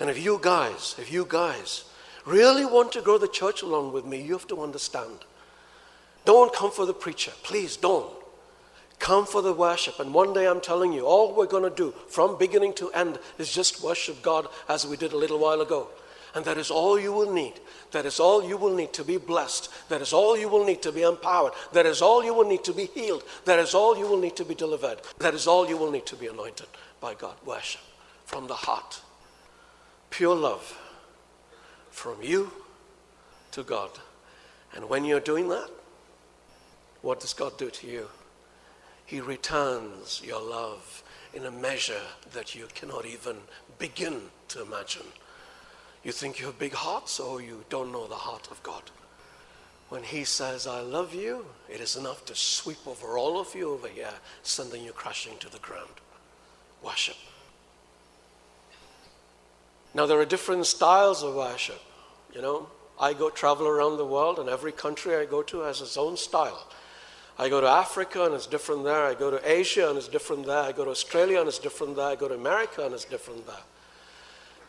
And 0.00 0.10
if 0.10 0.22
you 0.22 0.38
guys, 0.40 0.96
if 0.98 1.12
you 1.12 1.26
guys 1.28 1.84
really 2.24 2.64
want 2.64 2.92
to 2.92 3.02
grow 3.02 3.18
the 3.18 3.28
church 3.28 3.62
along 3.62 3.92
with 3.92 4.04
me, 4.04 4.20
you 4.20 4.32
have 4.32 4.48
to 4.48 4.62
understand. 4.62 5.18
Don't 6.24 6.52
come 6.52 6.70
for 6.70 6.86
the 6.86 6.94
preacher. 6.94 7.32
Please 7.42 7.76
don't. 7.76 8.12
Come 8.98 9.24
for 9.24 9.40
the 9.40 9.52
worship. 9.52 9.98
And 9.98 10.12
one 10.12 10.34
day 10.34 10.46
I'm 10.46 10.60
telling 10.60 10.92
you, 10.92 11.06
all 11.06 11.34
we're 11.34 11.46
going 11.46 11.62
to 11.62 11.74
do 11.74 11.94
from 12.08 12.36
beginning 12.36 12.74
to 12.74 12.90
end 12.92 13.18
is 13.38 13.52
just 13.52 13.82
worship 13.82 14.20
God 14.22 14.46
as 14.68 14.86
we 14.86 14.96
did 14.96 15.12
a 15.12 15.16
little 15.16 15.38
while 15.38 15.60
ago. 15.60 15.88
And 16.34 16.44
that 16.44 16.58
is 16.58 16.70
all 16.70 16.98
you 16.98 17.12
will 17.12 17.32
need. 17.32 17.54
That 17.90 18.06
is 18.06 18.20
all 18.20 18.44
you 18.44 18.56
will 18.56 18.74
need 18.74 18.92
to 18.92 19.04
be 19.04 19.16
blessed. 19.16 19.68
That 19.88 20.00
is 20.00 20.12
all 20.12 20.38
you 20.38 20.48
will 20.48 20.64
need 20.64 20.82
to 20.82 20.92
be 20.92 21.02
empowered. 21.02 21.52
That 21.72 21.86
is 21.86 22.00
all 22.02 22.24
you 22.24 22.34
will 22.34 22.48
need 22.48 22.64
to 22.64 22.72
be 22.72 22.86
healed. 22.86 23.24
That 23.44 23.58
is 23.58 23.74
all 23.74 23.96
you 23.96 24.06
will 24.06 24.18
need 24.18 24.36
to 24.36 24.44
be 24.44 24.54
delivered. 24.54 25.00
That 25.18 25.34
is 25.34 25.46
all 25.46 25.68
you 25.68 25.76
will 25.76 25.90
need 25.90 26.06
to 26.06 26.16
be 26.16 26.28
anointed 26.28 26.68
by 27.00 27.14
God. 27.14 27.34
Worship 27.44 27.80
from 28.24 28.46
the 28.46 28.54
heart. 28.54 29.00
Pure 30.10 30.36
love 30.36 30.78
from 31.90 32.22
you 32.22 32.52
to 33.52 33.62
God. 33.62 33.90
And 34.74 34.88
when 34.88 35.04
you're 35.04 35.20
doing 35.20 35.48
that, 35.48 35.68
what 37.02 37.20
does 37.20 37.32
God 37.32 37.58
do 37.58 37.70
to 37.70 37.86
you? 37.86 38.06
He 39.04 39.20
returns 39.20 40.22
your 40.24 40.40
love 40.40 41.02
in 41.34 41.44
a 41.46 41.50
measure 41.50 42.02
that 42.32 42.54
you 42.54 42.66
cannot 42.74 43.06
even 43.06 43.36
begin 43.78 44.20
to 44.48 44.62
imagine. 44.62 45.06
You 46.02 46.12
think 46.12 46.40
you 46.40 46.46
have 46.46 46.58
big 46.58 46.72
hearts, 46.72 47.20
or 47.20 47.42
you 47.42 47.64
don't 47.68 47.92
know 47.92 48.06
the 48.06 48.14
heart 48.14 48.48
of 48.50 48.62
God. 48.62 48.82
When 49.88 50.02
He 50.02 50.24
says, 50.24 50.66
I 50.66 50.80
love 50.80 51.14
you, 51.14 51.44
it 51.68 51.80
is 51.80 51.96
enough 51.96 52.24
to 52.26 52.34
sweep 52.34 52.86
over 52.86 53.18
all 53.18 53.38
of 53.38 53.54
you 53.54 53.72
over 53.72 53.88
here, 53.88 54.14
sending 54.42 54.84
you 54.84 54.92
crashing 54.92 55.36
to 55.38 55.50
the 55.50 55.58
ground. 55.58 55.90
Worship. 56.82 57.16
Now, 59.92 60.06
there 60.06 60.18
are 60.20 60.24
different 60.24 60.66
styles 60.66 61.22
of 61.22 61.34
worship. 61.34 61.80
You 62.34 62.40
know, 62.40 62.68
I 62.98 63.12
go 63.12 63.28
travel 63.28 63.66
around 63.66 63.96
the 63.96 64.06
world, 64.06 64.38
and 64.38 64.48
every 64.48 64.72
country 64.72 65.16
I 65.16 65.24
go 65.24 65.42
to 65.42 65.60
has 65.60 65.80
its 65.80 65.96
own 65.96 66.16
style. 66.16 66.68
I 67.40 67.48
go 67.48 67.62
to 67.62 67.66
Africa 67.66 68.26
and 68.26 68.34
it's 68.34 68.46
different 68.46 68.84
there. 68.84 69.06
I 69.06 69.14
go 69.14 69.30
to 69.30 69.40
Asia 69.50 69.88
and 69.88 69.96
it's 69.96 70.08
different 70.08 70.44
there. 70.44 70.62
I 70.62 70.72
go 70.72 70.84
to 70.84 70.90
Australia 70.90 71.40
and 71.40 71.48
it's 71.48 71.58
different 71.58 71.96
there. 71.96 72.08
I 72.08 72.14
go 72.14 72.28
to 72.28 72.34
America 72.34 72.84
and 72.84 72.92
it's 72.92 73.06
different 73.06 73.46
there. 73.46 73.64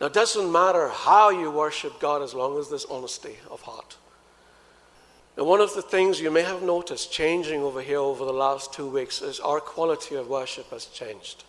Now, 0.01 0.07
it 0.07 0.13
doesn't 0.13 0.51
matter 0.51 0.87
how 0.89 1.29
you 1.29 1.51
worship 1.51 1.99
God 1.99 2.23
as 2.23 2.33
long 2.33 2.57
as 2.57 2.69
there's 2.69 2.85
honesty 2.85 3.37
of 3.51 3.61
heart. 3.61 3.97
Now, 5.37 5.43
one 5.43 5.61
of 5.61 5.75
the 5.75 5.83
things 5.83 6.19
you 6.19 6.31
may 6.31 6.41
have 6.41 6.63
noticed 6.63 7.11
changing 7.11 7.61
over 7.61 7.83
here 7.83 7.99
over 7.99 8.25
the 8.25 8.33
last 8.33 8.73
two 8.73 8.87
weeks 8.87 9.21
is 9.21 9.39
our 9.39 9.59
quality 9.59 10.15
of 10.15 10.27
worship 10.27 10.71
has 10.71 10.85
changed. 10.87 11.43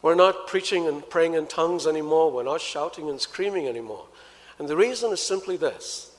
We're 0.00 0.14
not 0.14 0.46
preaching 0.46 0.88
and 0.88 1.06
praying 1.10 1.34
in 1.34 1.46
tongues 1.46 1.86
anymore. 1.86 2.32
We're 2.32 2.42
not 2.42 2.62
shouting 2.62 3.10
and 3.10 3.20
screaming 3.20 3.68
anymore. 3.68 4.06
And 4.58 4.66
the 4.66 4.76
reason 4.76 5.12
is 5.12 5.20
simply 5.20 5.58
this 5.58 6.10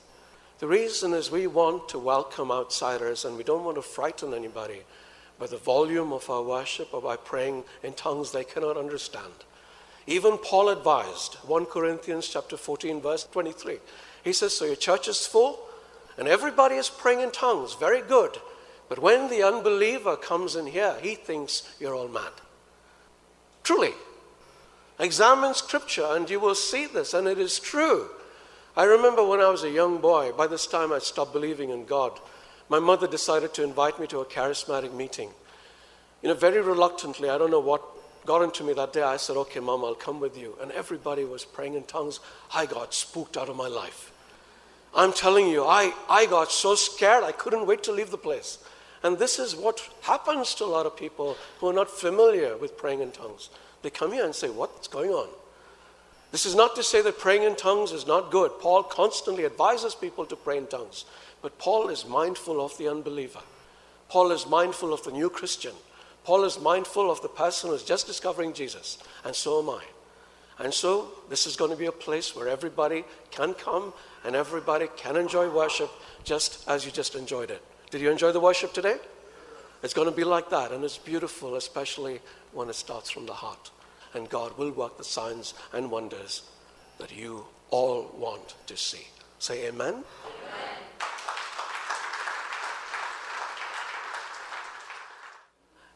the 0.60 0.68
reason 0.68 1.14
is 1.14 1.32
we 1.32 1.48
want 1.48 1.88
to 1.88 1.98
welcome 1.98 2.52
outsiders 2.52 3.24
and 3.24 3.36
we 3.36 3.42
don't 3.42 3.64
want 3.64 3.76
to 3.76 3.82
frighten 3.82 4.32
anybody 4.32 4.82
by 5.36 5.48
the 5.48 5.58
volume 5.58 6.12
of 6.12 6.30
our 6.30 6.42
worship 6.42 6.94
or 6.94 7.02
by 7.02 7.16
praying 7.16 7.64
in 7.82 7.92
tongues 7.94 8.30
they 8.30 8.44
cannot 8.44 8.76
understand. 8.76 9.32
Even 10.06 10.38
Paul 10.38 10.68
advised, 10.68 11.34
1 11.46 11.66
Corinthians 11.66 12.28
chapter 12.28 12.56
14 12.56 13.00
verse 13.00 13.24
23. 13.24 13.80
He 14.22 14.32
says, 14.32 14.56
"So 14.56 14.64
your 14.64 14.76
church 14.76 15.08
is 15.08 15.26
full 15.26 15.58
and 16.16 16.28
everybody 16.28 16.76
is 16.76 16.88
praying 16.88 17.20
in 17.20 17.30
tongues, 17.30 17.74
very 17.74 18.02
good. 18.02 18.40
But 18.88 19.00
when 19.00 19.28
the 19.28 19.42
unbeliever 19.42 20.16
comes 20.16 20.54
in 20.54 20.66
here, 20.66 20.96
he 21.02 21.16
thinks 21.16 21.64
you're 21.80 21.94
all 21.94 22.08
mad." 22.08 22.32
Truly. 23.64 23.94
Examine 24.98 25.54
scripture 25.54 26.06
and 26.06 26.30
you 26.30 26.38
will 26.38 26.54
see 26.54 26.86
this 26.86 27.12
and 27.12 27.26
it 27.26 27.38
is 27.38 27.58
true. 27.58 28.10
I 28.76 28.84
remember 28.84 29.24
when 29.24 29.40
I 29.40 29.48
was 29.48 29.64
a 29.64 29.70
young 29.70 29.98
boy, 29.98 30.32
by 30.32 30.46
this 30.46 30.66
time 30.66 30.92
I 30.92 31.00
stopped 31.00 31.32
believing 31.32 31.70
in 31.70 31.84
God. 31.84 32.20
My 32.68 32.78
mother 32.78 33.06
decided 33.06 33.54
to 33.54 33.62
invite 33.62 33.98
me 33.98 34.06
to 34.08 34.20
a 34.20 34.24
charismatic 34.24 34.92
meeting. 34.92 35.34
You 36.22 36.28
know, 36.28 36.34
very 36.34 36.60
reluctantly, 36.60 37.28
I 37.28 37.38
don't 37.38 37.50
know 37.50 37.58
what 37.58 37.82
got 38.26 38.42
into 38.42 38.64
me 38.64 38.72
that 38.74 38.92
day. 38.92 39.02
I 39.02 39.16
said, 39.16 39.36
Okay, 39.36 39.60
Mom, 39.60 39.84
I'll 39.84 39.94
come 39.94 40.20
with 40.20 40.36
you. 40.36 40.56
And 40.60 40.70
everybody 40.72 41.24
was 41.24 41.44
praying 41.44 41.74
in 41.74 41.84
tongues. 41.84 42.20
I 42.54 42.66
got 42.66 42.92
spooked 42.92 43.36
out 43.36 43.48
of 43.48 43.56
my 43.56 43.68
life. 43.68 44.12
I'm 44.94 45.12
telling 45.12 45.48
you, 45.48 45.64
I, 45.64 45.92
I 46.08 46.26
got 46.26 46.50
so 46.50 46.74
scared 46.74 47.22
I 47.22 47.32
couldn't 47.32 47.66
wait 47.66 47.82
to 47.84 47.92
leave 47.92 48.10
the 48.10 48.18
place. 48.18 48.58
And 49.02 49.18
this 49.18 49.38
is 49.38 49.54
what 49.54 49.88
happens 50.02 50.54
to 50.54 50.64
a 50.64 50.66
lot 50.66 50.86
of 50.86 50.96
people 50.96 51.36
who 51.58 51.68
are 51.68 51.72
not 51.72 51.90
familiar 51.90 52.56
with 52.56 52.78
praying 52.78 53.00
in 53.00 53.12
tongues. 53.12 53.50
They 53.82 53.90
come 53.90 54.12
here 54.12 54.24
and 54.24 54.34
say, 54.34 54.48
What's 54.48 54.88
going 54.88 55.10
on? 55.10 55.28
This 56.32 56.46
is 56.46 56.54
not 56.54 56.74
to 56.76 56.82
say 56.82 57.02
that 57.02 57.18
praying 57.18 57.44
in 57.44 57.56
tongues 57.56 57.92
is 57.92 58.06
not 58.06 58.30
good. 58.30 58.50
Paul 58.60 58.82
constantly 58.82 59.46
advises 59.46 59.94
people 59.94 60.26
to 60.26 60.36
pray 60.36 60.58
in 60.58 60.66
tongues. 60.66 61.04
But 61.40 61.58
Paul 61.58 61.88
is 61.88 62.06
mindful 62.06 62.64
of 62.64 62.76
the 62.78 62.88
unbeliever. 62.88 63.40
Paul 64.08 64.32
is 64.32 64.46
mindful 64.46 64.92
of 64.92 65.02
the 65.04 65.12
new 65.12 65.30
Christian. 65.30 65.74
Paul 66.26 66.44
is 66.44 66.60
mindful 66.60 67.10
of 67.10 67.22
the 67.22 67.28
person 67.28 67.70
who 67.70 67.76
is 67.76 67.82
just 67.82 68.06
discovering 68.06 68.52
Jesus. 68.52 68.98
And 69.24 69.34
so 69.34 69.62
am 69.62 69.70
I. 69.70 69.82
And 70.58 70.74
so, 70.74 71.08
this 71.28 71.46
is 71.46 71.54
going 71.54 71.70
to 71.70 71.76
be 71.76 71.86
a 71.86 71.92
place 71.92 72.34
where 72.34 72.48
everybody 72.48 73.04
can 73.30 73.54
come 73.54 73.92
and 74.24 74.34
everybody 74.34 74.88
can 74.96 75.16
enjoy 75.16 75.48
worship 75.48 75.90
just 76.24 76.68
as 76.68 76.84
you 76.84 76.90
just 76.90 77.14
enjoyed 77.14 77.50
it. 77.50 77.62
Did 77.90 78.00
you 78.00 78.10
enjoy 78.10 78.32
the 78.32 78.40
worship 78.40 78.72
today? 78.72 78.96
It's 79.82 79.94
going 79.94 80.10
to 80.10 80.16
be 80.16 80.24
like 80.24 80.50
that, 80.50 80.72
and 80.72 80.82
it's 80.82 80.98
beautiful, 80.98 81.54
especially 81.54 82.20
when 82.52 82.68
it 82.68 82.74
starts 82.74 83.08
from 83.08 83.26
the 83.26 83.34
heart 83.34 83.70
and 84.16 84.28
God 84.28 84.56
will 84.56 84.70
work 84.70 84.96
the 84.98 85.04
signs 85.04 85.54
and 85.72 85.90
wonders 85.90 86.42
that 86.98 87.14
you 87.14 87.44
all 87.70 88.10
want 88.16 88.54
to 88.66 88.76
see. 88.76 89.06
Say 89.38 89.68
amen. 89.68 89.88
amen. 89.88 90.04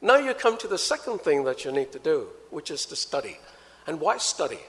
Now 0.02 0.16
you 0.16 0.32
come 0.34 0.56
to 0.58 0.68
the 0.68 0.78
second 0.78 1.20
thing 1.20 1.44
that 1.44 1.64
you 1.64 1.72
need 1.72 1.92
to 1.92 1.98
do, 1.98 2.28
which 2.50 2.70
is 2.70 2.86
to 2.86 2.96
study. 2.96 3.38
And 3.86 4.00
why 4.00 4.18
study? 4.18 4.60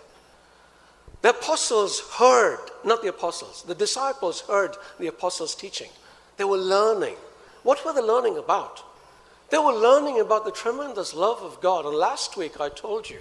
The 1.22 1.30
apostles 1.30 2.00
heard, 2.18 2.60
not 2.84 3.02
the 3.02 3.10
apostles, 3.10 3.64
the 3.64 3.76
disciples 3.76 4.42
heard 4.42 4.76
the 5.00 5.08
apostles' 5.08 5.56
teaching. 5.56 5.90
They 6.38 6.44
were 6.44 6.58
learning. 6.58 7.16
What 7.64 7.86
were 7.86 7.94
they 7.94 8.02
learning 8.02 8.38
about? 8.38 8.84
They 9.50 9.58
were 9.58 9.74
learning 9.74 10.20
about 10.20 10.46
the 10.46 10.52
tremendous 10.52 11.14
love 11.14 11.42
of 11.42 11.62
God. 11.62 11.86
And 11.86 11.96
last 11.96 12.38
week 12.38 12.60
I 12.60 12.70
told 12.70 13.10
you 13.10 13.20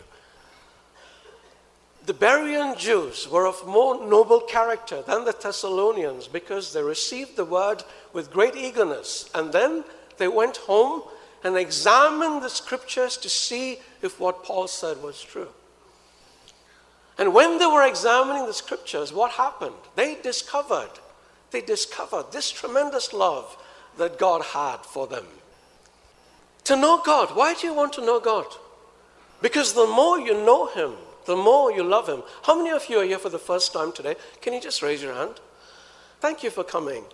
the 2.06 2.14
Berean 2.14 2.78
Jews 2.78 3.28
were 3.28 3.46
of 3.46 3.66
more 3.66 4.06
noble 4.06 4.40
character 4.40 5.02
than 5.02 5.24
the 5.24 5.36
Thessalonians 5.38 6.26
because 6.28 6.72
they 6.72 6.82
received 6.82 7.36
the 7.36 7.44
word 7.44 7.84
with 8.12 8.32
great 8.32 8.56
eagerness. 8.56 9.28
And 9.34 9.52
then 9.52 9.84
they 10.16 10.28
went 10.28 10.56
home 10.56 11.02
and 11.42 11.56
examined 11.56 12.42
the 12.42 12.50
scriptures 12.50 13.16
to 13.18 13.28
see 13.28 13.78
if 14.02 14.20
what 14.20 14.44
Paul 14.44 14.68
said 14.68 15.02
was 15.02 15.22
true. 15.22 15.48
And 17.18 17.34
when 17.34 17.58
they 17.58 17.66
were 17.66 17.86
examining 17.86 18.46
the 18.46 18.54
scriptures, 18.54 19.12
what 19.12 19.32
happened? 19.32 19.74
They 19.94 20.16
discovered 20.22 20.90
they 21.50 21.60
discover 21.60 22.24
this 22.30 22.50
tremendous 22.50 23.12
love 23.12 23.56
that 23.98 24.18
God 24.18 24.42
had 24.42 24.78
for 24.78 25.06
them. 25.06 25.26
To 26.64 26.76
know 26.76 27.02
God. 27.04 27.34
Why 27.34 27.54
do 27.54 27.66
you 27.66 27.74
want 27.74 27.92
to 27.94 28.04
know 28.04 28.20
God? 28.20 28.46
Because 29.42 29.72
the 29.72 29.86
more 29.86 30.20
you 30.20 30.34
know 30.34 30.66
Him, 30.66 30.92
the 31.26 31.36
more 31.36 31.72
you 31.72 31.82
love 31.82 32.08
Him. 32.08 32.22
How 32.42 32.56
many 32.56 32.70
of 32.70 32.88
you 32.88 32.98
are 33.00 33.04
here 33.04 33.18
for 33.18 33.30
the 33.30 33.38
first 33.38 33.72
time 33.72 33.92
today? 33.92 34.16
Can 34.40 34.52
you 34.52 34.60
just 34.60 34.82
raise 34.82 35.02
your 35.02 35.14
hand? 35.14 35.40
Thank 36.20 36.42
you 36.42 36.50
for 36.50 36.62
coming. 36.62 37.04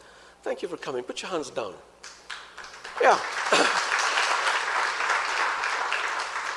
Thank 0.42 0.62
you 0.62 0.68
for 0.68 0.76
coming. 0.76 1.02
Put 1.02 1.23
your 1.23 1.30
hands 1.30 1.50
down. 1.50 1.75
Yeah. 3.00 3.18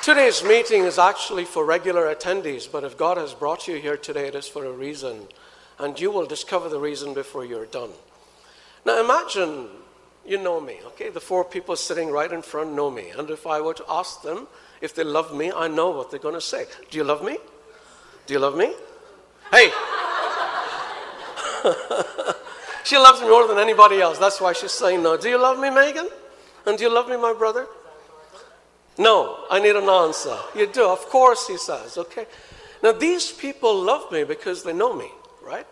Today's 0.02 0.42
meeting 0.42 0.84
is 0.84 0.98
actually 0.98 1.44
for 1.44 1.62
regular 1.62 2.12
attendees, 2.14 2.66
but 2.72 2.84
if 2.84 2.96
God 2.96 3.18
has 3.18 3.34
brought 3.34 3.68
you 3.68 3.76
here 3.76 3.98
today, 3.98 4.28
it 4.28 4.34
is 4.34 4.48
for 4.48 4.64
a 4.64 4.72
reason, 4.72 5.28
and 5.78 6.00
you 6.00 6.10
will 6.10 6.24
discover 6.24 6.70
the 6.70 6.80
reason 6.80 7.12
before 7.12 7.44
you're 7.44 7.66
done. 7.66 7.90
Now 8.86 8.98
imagine 8.98 9.68
you 10.24 10.38
know 10.38 10.58
me, 10.58 10.78
okay? 10.86 11.10
The 11.10 11.20
four 11.20 11.44
people 11.44 11.76
sitting 11.76 12.08
right 12.08 12.32
in 12.32 12.40
front 12.40 12.72
know 12.72 12.90
me. 12.90 13.10
And 13.10 13.28
if 13.28 13.46
I 13.46 13.60
were 13.60 13.74
to 13.74 13.84
ask 13.90 14.22
them 14.22 14.48
if 14.80 14.94
they 14.94 15.04
love 15.04 15.36
me, 15.36 15.52
I 15.54 15.68
know 15.68 15.90
what 15.90 16.10
they're 16.10 16.18
going 16.18 16.34
to 16.34 16.40
say. 16.40 16.64
Do 16.90 16.96
you 16.96 17.04
love 17.04 17.22
me? 17.22 17.36
Do 18.24 18.32
you 18.32 18.40
love 18.40 18.56
me? 18.56 18.72
Hey! 19.50 19.70
she 22.84 22.96
loves 22.96 23.20
me 23.20 23.28
more 23.28 23.46
than 23.46 23.58
anybody 23.58 24.00
else. 24.00 24.16
That's 24.16 24.40
why 24.40 24.54
she's 24.54 24.72
saying 24.72 25.02
no. 25.02 25.18
Do 25.18 25.28
you 25.28 25.38
love 25.38 25.58
me, 25.58 25.68
Megan? 25.68 26.08
And 26.64 26.78
do 26.78 26.84
you 26.84 26.90
love 26.94 27.06
me, 27.06 27.18
my 27.18 27.34
brother? 27.34 27.66
No, 29.00 29.46
I 29.50 29.60
need 29.60 29.76
an 29.76 29.88
answer. 29.88 30.36
You 30.54 30.66
do, 30.66 30.86
of 30.86 31.08
course, 31.08 31.46
he 31.46 31.56
says, 31.56 31.96
okay? 31.96 32.26
Now, 32.82 32.92
these 32.92 33.32
people 33.32 33.74
love 33.82 34.12
me 34.12 34.24
because 34.24 34.62
they 34.62 34.74
know 34.74 34.94
me, 34.94 35.10
right? 35.42 35.66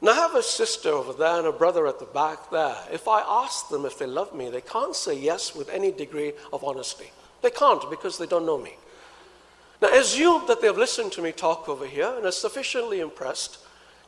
Now, 0.00 0.12
I 0.12 0.14
have 0.14 0.34
a 0.34 0.42
sister 0.42 0.88
over 0.88 1.12
there 1.12 1.36
and 1.36 1.46
a 1.46 1.52
brother 1.52 1.86
at 1.86 1.98
the 1.98 2.06
back 2.06 2.50
there. 2.50 2.78
If 2.90 3.06
I 3.06 3.20
ask 3.20 3.68
them 3.68 3.84
if 3.84 3.98
they 3.98 4.06
love 4.06 4.34
me, 4.34 4.48
they 4.48 4.62
can't 4.62 4.96
say 4.96 5.18
yes 5.18 5.54
with 5.54 5.68
any 5.68 5.92
degree 5.92 6.32
of 6.50 6.64
honesty. 6.64 7.10
They 7.42 7.50
can't 7.50 7.90
because 7.90 8.16
they 8.16 8.26
don't 8.26 8.46
know 8.46 8.56
me. 8.56 8.76
Now, 9.82 9.92
assume 9.92 10.46
that 10.48 10.62
they've 10.62 10.74
listened 10.74 11.12
to 11.12 11.22
me 11.22 11.32
talk 11.32 11.68
over 11.68 11.86
here 11.86 12.14
and 12.16 12.24
are 12.24 12.32
sufficiently 12.32 13.00
impressed 13.00 13.58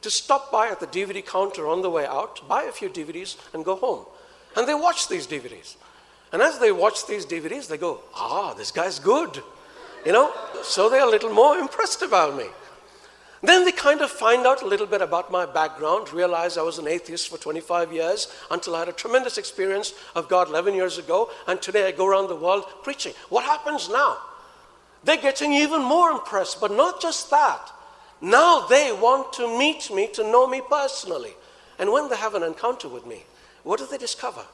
to 0.00 0.10
stop 0.10 0.50
by 0.50 0.68
at 0.68 0.80
the 0.80 0.86
DVD 0.86 1.22
counter 1.24 1.66
on 1.66 1.82
the 1.82 1.90
way 1.90 2.06
out, 2.06 2.48
buy 2.48 2.62
a 2.62 2.72
few 2.72 2.88
DVDs, 2.88 3.36
and 3.52 3.66
go 3.66 3.76
home. 3.76 4.06
And 4.56 4.66
they 4.66 4.72
watch 4.72 5.08
these 5.08 5.26
DVDs. 5.26 5.76
And 6.32 6.42
as 6.42 6.58
they 6.58 6.72
watch 6.72 7.06
these 7.06 7.26
DVDs, 7.26 7.68
they 7.68 7.76
go, 7.76 8.00
ah, 8.14 8.54
this 8.54 8.70
guy's 8.70 8.98
good. 8.98 9.42
You 10.06 10.12
know? 10.12 10.32
So 10.62 10.88
they're 10.88 11.06
a 11.06 11.10
little 11.10 11.32
more 11.32 11.58
impressed 11.58 12.02
about 12.02 12.36
me. 12.36 12.46
Then 13.42 13.64
they 13.64 13.72
kind 13.72 14.02
of 14.02 14.10
find 14.10 14.46
out 14.46 14.62
a 14.62 14.66
little 14.66 14.86
bit 14.86 15.00
about 15.00 15.32
my 15.32 15.46
background, 15.46 16.12
realize 16.12 16.58
I 16.58 16.62
was 16.62 16.78
an 16.78 16.86
atheist 16.86 17.30
for 17.30 17.38
25 17.38 17.92
years 17.92 18.28
until 18.50 18.76
I 18.76 18.80
had 18.80 18.88
a 18.88 18.92
tremendous 18.92 19.38
experience 19.38 19.94
of 20.14 20.28
God 20.28 20.48
11 20.48 20.74
years 20.74 20.98
ago, 20.98 21.30
and 21.46 21.60
today 21.60 21.88
I 21.88 21.92
go 21.92 22.06
around 22.06 22.28
the 22.28 22.36
world 22.36 22.64
preaching. 22.82 23.14
What 23.30 23.44
happens 23.44 23.88
now? 23.88 24.18
They're 25.04 25.16
getting 25.16 25.54
even 25.54 25.82
more 25.82 26.10
impressed, 26.10 26.60
but 26.60 26.70
not 26.70 27.00
just 27.00 27.30
that. 27.30 27.72
Now 28.20 28.66
they 28.66 28.92
want 28.92 29.32
to 29.34 29.58
meet 29.58 29.90
me, 29.90 30.08
to 30.12 30.22
know 30.22 30.46
me 30.46 30.60
personally. 30.68 31.32
And 31.78 31.90
when 31.90 32.10
they 32.10 32.16
have 32.16 32.34
an 32.34 32.42
encounter 32.42 32.88
with 32.88 33.06
me, 33.06 33.24
what 33.62 33.78
do 33.78 33.86
they 33.86 33.96
discover? 33.96 34.44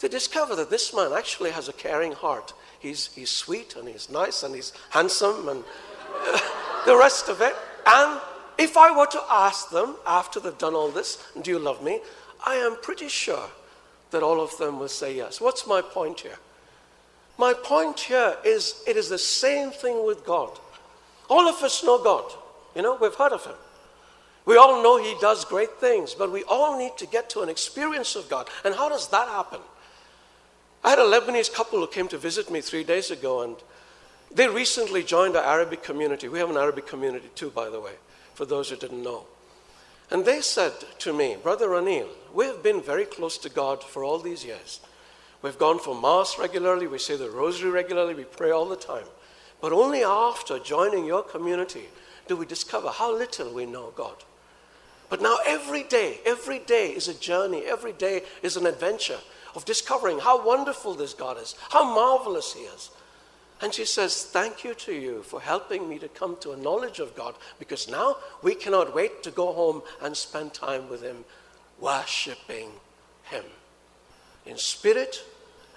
They 0.00 0.08
discover 0.08 0.54
that 0.56 0.70
this 0.70 0.94
man 0.94 1.12
actually 1.12 1.50
has 1.50 1.68
a 1.68 1.72
caring 1.72 2.12
heart. 2.12 2.52
He's, 2.78 3.06
he's 3.14 3.30
sweet 3.30 3.74
and 3.76 3.88
he's 3.88 4.08
nice 4.08 4.42
and 4.42 4.54
he's 4.54 4.72
handsome 4.90 5.48
and 5.48 5.64
the 6.86 6.96
rest 6.96 7.28
of 7.28 7.40
it. 7.40 7.54
And 7.86 8.20
if 8.58 8.76
I 8.76 8.96
were 8.96 9.06
to 9.06 9.22
ask 9.28 9.70
them 9.70 9.96
after 10.06 10.40
they've 10.40 10.56
done 10.58 10.74
all 10.74 10.90
this, 10.90 11.24
do 11.42 11.50
you 11.50 11.58
love 11.58 11.82
me? 11.82 12.00
I 12.46 12.56
am 12.56 12.76
pretty 12.80 13.08
sure 13.08 13.50
that 14.10 14.22
all 14.22 14.40
of 14.40 14.56
them 14.58 14.78
will 14.78 14.88
say 14.88 15.16
yes. 15.16 15.40
What's 15.40 15.66
my 15.66 15.82
point 15.82 16.20
here? 16.20 16.38
My 17.36 17.52
point 17.52 18.00
here 18.00 18.36
is 18.44 18.82
it 18.86 18.96
is 18.96 19.08
the 19.08 19.18
same 19.18 19.70
thing 19.70 20.04
with 20.04 20.24
God. 20.24 20.58
All 21.30 21.48
of 21.48 21.62
us 21.62 21.84
know 21.84 22.02
God. 22.02 22.32
You 22.74 22.82
know, 22.82 22.98
we've 23.00 23.14
heard 23.14 23.32
of 23.32 23.44
Him. 23.44 23.54
We 24.44 24.56
all 24.56 24.82
know 24.82 25.02
He 25.02 25.14
does 25.20 25.44
great 25.44 25.72
things, 25.78 26.14
but 26.14 26.32
we 26.32 26.42
all 26.44 26.78
need 26.78 26.96
to 26.98 27.06
get 27.06 27.30
to 27.30 27.42
an 27.42 27.48
experience 27.48 28.16
of 28.16 28.28
God. 28.28 28.48
And 28.64 28.74
how 28.74 28.88
does 28.88 29.08
that 29.08 29.28
happen? 29.28 29.60
I 30.84 30.90
had 30.90 30.98
a 30.98 31.02
Lebanese 31.02 31.52
couple 31.52 31.80
who 31.80 31.86
came 31.86 32.08
to 32.08 32.18
visit 32.18 32.50
me 32.50 32.60
three 32.60 32.84
days 32.84 33.10
ago, 33.10 33.42
and 33.42 33.56
they 34.32 34.48
recently 34.48 35.02
joined 35.02 35.36
our 35.36 35.44
Arabic 35.44 35.82
community. 35.82 36.28
We 36.28 36.38
have 36.38 36.50
an 36.50 36.56
Arabic 36.56 36.86
community 36.86 37.30
too, 37.34 37.50
by 37.50 37.68
the 37.68 37.80
way, 37.80 37.94
for 38.34 38.44
those 38.44 38.70
who 38.70 38.76
didn't 38.76 39.02
know. 39.02 39.26
And 40.10 40.24
they 40.24 40.40
said 40.40 40.72
to 41.00 41.12
me, 41.12 41.36
Brother 41.42 41.68
Anil, 41.68 42.08
we 42.32 42.46
have 42.46 42.62
been 42.62 42.80
very 42.80 43.04
close 43.04 43.36
to 43.38 43.50
God 43.50 43.82
for 43.82 44.04
all 44.04 44.18
these 44.18 44.44
years. 44.44 44.80
We've 45.42 45.58
gone 45.58 45.78
for 45.78 45.94
Mass 45.94 46.38
regularly, 46.38 46.86
we 46.86 46.98
say 46.98 47.16
the 47.16 47.30
Rosary 47.30 47.70
regularly, 47.70 48.14
we 48.14 48.24
pray 48.24 48.50
all 48.50 48.68
the 48.68 48.76
time. 48.76 49.04
But 49.60 49.72
only 49.72 50.02
after 50.02 50.58
joining 50.58 51.04
your 51.04 51.22
community 51.22 51.88
do 52.26 52.36
we 52.36 52.46
discover 52.46 52.88
how 52.88 53.16
little 53.16 53.52
we 53.52 53.66
know 53.66 53.92
God. 53.96 54.16
But 55.08 55.22
now, 55.22 55.38
every 55.46 55.84
day, 55.84 56.20
every 56.26 56.58
day 56.58 56.90
is 56.90 57.08
a 57.08 57.14
journey, 57.14 57.62
every 57.64 57.92
day 57.92 58.22
is 58.42 58.56
an 58.56 58.66
adventure 58.66 59.18
of 59.54 59.64
discovering 59.64 60.18
how 60.18 60.44
wonderful 60.44 60.94
this 60.94 61.14
God 61.14 61.40
is, 61.40 61.54
how 61.70 61.84
marvelous 61.84 62.52
He 62.54 62.60
is. 62.60 62.90
And 63.60 63.74
she 63.74 63.84
says, 63.84 64.24
Thank 64.24 64.64
you 64.64 64.74
to 64.74 64.92
you 64.92 65.22
for 65.22 65.40
helping 65.40 65.88
me 65.88 65.98
to 65.98 66.08
come 66.08 66.36
to 66.40 66.52
a 66.52 66.56
knowledge 66.56 67.00
of 67.00 67.16
God 67.16 67.34
because 67.58 67.88
now 67.88 68.16
we 68.42 68.54
cannot 68.54 68.94
wait 68.94 69.22
to 69.24 69.30
go 69.30 69.52
home 69.52 69.82
and 70.00 70.16
spend 70.16 70.54
time 70.54 70.88
with 70.88 71.02
Him, 71.02 71.24
worshiping 71.80 72.70
Him 73.24 73.44
in 74.46 74.56
spirit 74.56 75.22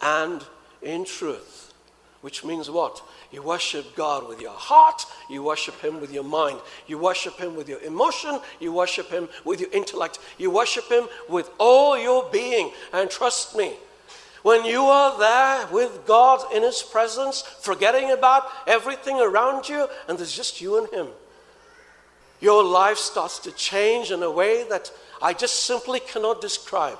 and 0.01 0.43
in 0.81 1.05
truth. 1.05 1.70
Which 2.21 2.45
means 2.45 2.69
what? 2.69 3.01
You 3.31 3.41
worship 3.41 3.95
God 3.95 4.27
with 4.27 4.39
your 4.39 4.51
heart, 4.51 5.05
you 5.27 5.41
worship 5.43 5.81
Him 5.81 5.99
with 5.99 6.13
your 6.13 6.23
mind, 6.23 6.59
you 6.85 6.99
worship 6.99 7.39
Him 7.39 7.55
with 7.55 7.67
your 7.67 7.81
emotion, 7.81 8.39
you 8.59 8.71
worship 8.71 9.09
Him 9.09 9.27
with 9.43 9.59
your 9.59 9.71
intellect, 9.71 10.19
you 10.37 10.51
worship 10.51 10.87
Him 10.89 11.07
with 11.27 11.49
all 11.57 11.99
your 11.99 12.29
being. 12.31 12.71
And 12.93 13.09
trust 13.09 13.55
me, 13.55 13.73
when 14.43 14.65
you 14.65 14.83
are 14.83 15.17
there 15.17 15.67
with 15.71 16.05
God 16.05 16.41
in 16.53 16.61
His 16.61 16.83
presence, 16.83 17.41
forgetting 17.41 18.11
about 18.11 18.45
everything 18.67 19.19
around 19.19 19.67
you, 19.67 19.87
and 20.07 20.17
there's 20.17 20.35
just 20.35 20.61
you 20.61 20.77
and 20.77 20.87
Him, 20.93 21.07
your 22.39 22.63
life 22.63 22.97
starts 22.97 23.39
to 23.39 23.51
change 23.51 24.11
in 24.11 24.21
a 24.21 24.31
way 24.31 24.63
that 24.69 24.91
I 25.21 25.33
just 25.33 25.63
simply 25.63 25.99
cannot 25.99 26.41
describe. 26.41 26.97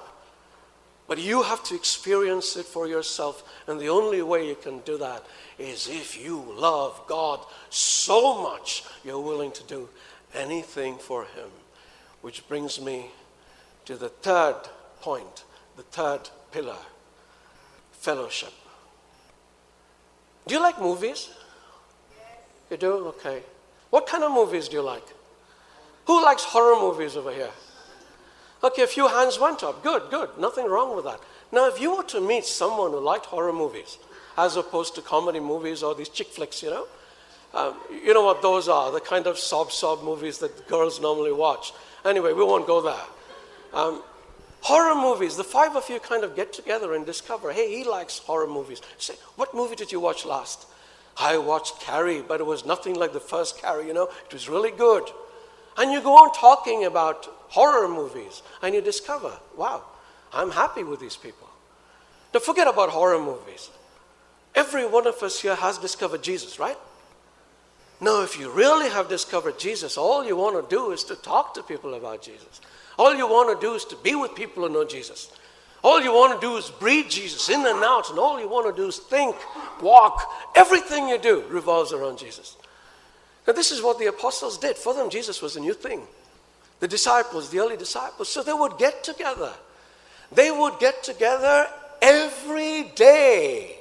But 1.12 1.20
you 1.20 1.44
have 1.44 1.62
to 1.64 1.76
experience 1.76 2.56
it 2.56 2.66
for 2.66 2.88
yourself, 2.88 3.44
and 3.68 3.78
the 3.78 3.90
only 3.90 4.22
way 4.22 4.48
you 4.48 4.56
can 4.56 4.80
do 4.80 4.98
that 5.00 5.26
is 5.60 5.90
if 5.90 6.18
you 6.18 6.42
love 6.56 7.02
God 7.06 7.42
so 7.70 8.42
much 8.42 8.86
you're 9.04 9.20
willing 9.20 9.52
to 9.52 9.64
do 9.66 9.90
anything 10.34 10.98
for 10.98 11.26
Him. 11.26 11.50
Which 12.22 12.48
brings 12.48 12.80
me 12.80 13.08
to 13.84 13.98
the 13.98 14.08
third 14.08 14.56
point, 15.02 15.44
the 15.76 15.84
third 15.84 16.30
pillar 16.50 16.80
fellowship. 17.92 18.54
Do 20.48 20.56
you 20.56 20.62
like 20.62 20.80
movies? 20.80 21.30
You 22.70 22.78
do? 22.78 23.08
Okay. 23.08 23.42
What 23.90 24.08
kind 24.08 24.24
of 24.24 24.32
movies 24.32 24.70
do 24.70 24.78
you 24.78 24.82
like? 24.82 25.08
Who 26.06 26.24
likes 26.24 26.46
horror 26.46 26.80
movies 26.80 27.18
over 27.18 27.34
here? 27.34 27.52
Okay, 28.64 28.84
a 28.84 28.88
few 28.88 29.08
hands 29.08 29.40
went 29.40 29.64
up. 29.64 29.84
Good, 29.84 30.04
good. 30.12 30.30
Nothing 30.38 30.68
wrong 30.68 30.96
with 30.96 31.06
that. 31.06 31.20
Now, 31.52 31.68
if 31.68 31.82
you 31.82 31.96
were 31.96 32.04
to 32.04 32.22
meet 32.22 32.46
someone 32.46 32.92
who 32.92 33.00
liked 33.00 33.26
horror 33.26 33.54
movies, 33.54 33.98
as 34.38 34.56
opposed 34.56 34.96
to 34.96 35.02
comedy 35.02 35.40
movies 35.40 35.84
or 35.84 35.96
these 35.96 36.10
chick 36.10 36.28
flicks, 36.28 36.62
you 36.64 36.70
know, 36.70 36.88
um, 37.54 37.76
you 37.92 38.14
know 38.14 38.24
what 38.24 38.42
those 38.42 38.70
are, 38.70 38.92
the 38.92 39.02
kind 39.02 39.28
of 39.28 39.38
sob 39.38 39.72
sob 39.72 40.04
movies 40.04 40.38
that 40.38 40.68
girls 40.68 41.02
normally 41.02 41.34
watch. 41.34 41.74
Anyway, 42.06 42.34
we 42.34 42.44
won't 42.44 42.66
go 42.66 42.82
there. 42.82 43.06
Um, 43.74 44.04
Horror 44.62 44.94
movies, 44.94 45.36
the 45.36 45.44
five 45.44 45.76
of 45.76 45.90
you 45.90 46.00
kind 46.00 46.24
of 46.24 46.36
get 46.36 46.54
together 46.54 46.94
and 46.94 47.04
discover, 47.04 47.52
hey, 47.52 47.76
he 47.76 47.84
likes 47.84 48.20
horror 48.20 48.48
movies. 48.48 48.80
Say, 49.00 49.16
what 49.36 49.56
movie 49.56 49.76
did 49.76 49.92
you 49.92 50.00
watch 50.00 50.24
last? 50.24 50.68
I 51.18 51.40
watched 51.40 51.82
Carrie, 51.82 52.22
but 52.22 52.40
it 52.40 52.46
was 52.46 52.64
nothing 52.64 52.94
like 52.94 53.12
the 53.12 53.20
first 53.20 53.60
Carrie, 53.60 53.88
you 53.88 53.94
know, 53.94 54.10
it 54.26 54.34
was 54.34 54.48
really 54.48 54.70
good. 54.70 55.04
And 55.78 55.92
you 55.92 56.02
go 56.02 56.14
on 56.14 56.34
talking 56.34 56.86
about 56.86 57.26
horror 57.50 57.88
movies, 57.88 58.42
and 58.62 58.76
you 58.76 58.82
discover, 58.82 59.32
wow, 59.58 59.84
I'm 60.34 60.52
happy 60.52 60.84
with 60.84 61.00
these 61.00 61.18
people. 61.18 61.50
Now, 62.34 62.40
forget 62.40 62.68
about 62.68 62.90
horror 62.90 63.20
movies. 63.20 63.70
Every 64.56 64.86
one 64.86 65.08
of 65.08 65.22
us 65.24 65.42
here 65.42 65.56
has 65.56 65.78
discovered 65.78 66.24
Jesus, 66.24 66.60
right? 66.60 66.78
Now, 68.00 68.24
if 68.24 68.40
you 68.40 68.50
really 68.52 68.90
have 68.90 69.10
discovered 69.10 69.60
Jesus, 69.60 69.98
all 69.98 70.26
you 70.26 70.36
want 70.36 70.62
to 70.62 70.76
do 70.76 70.92
is 70.92 71.04
to 71.06 71.16
talk 71.16 71.54
to 71.54 71.64
people 71.64 71.94
about 71.94 72.22
Jesus. 72.22 72.60
All 72.98 73.14
you 73.16 73.28
want 73.28 73.60
to 73.60 73.66
do 73.66 73.76
is 73.76 73.86
to 73.86 73.96
be 73.98 74.16
with 74.16 74.36
people 74.36 74.68
who 74.68 74.74
know 74.74 74.86
Jesus. 74.86 75.32
All 75.84 76.02
you 76.02 76.12
want 76.12 76.40
to 76.40 76.46
do 76.46 76.58
is 76.58 76.70
breathe 76.70 77.10
Jesus 77.10 77.50
in 77.50 77.66
and 77.66 77.84
out, 77.84 78.10
and 78.10 78.20
all 78.20 78.40
you 78.40 78.48
want 78.48 78.74
to 78.74 78.82
do 78.82 78.88
is 78.88 78.98
think, 78.98 79.36
walk. 79.82 80.30
Everything 80.56 81.10
you 81.10 81.18
do 81.18 81.44
revolves 81.50 81.94
around 81.94 82.18
Jesus. 82.18 82.58
Now, 83.48 83.54
this 83.54 83.72
is 83.72 83.82
what 83.82 83.98
the 83.98 84.08
apostles 84.08 84.58
did. 84.58 84.78
For 84.78 84.94
them, 84.94 85.10
Jesus 85.10 85.42
was 85.42 85.56
a 85.56 85.60
new 85.60 85.74
thing. 85.74 86.02
The 86.80 86.88
disciples, 86.88 87.50
the 87.50 87.60
early 87.60 87.78
disciples. 87.78 88.30
So 88.30 88.44
they 88.44 88.54
would 88.54 88.78
get 88.78 89.04
together. 89.04 89.54
They 90.32 90.52
would 90.52 90.80
get 90.80 91.04
together 91.04 91.68
every 92.02 92.84
day. 92.96 93.78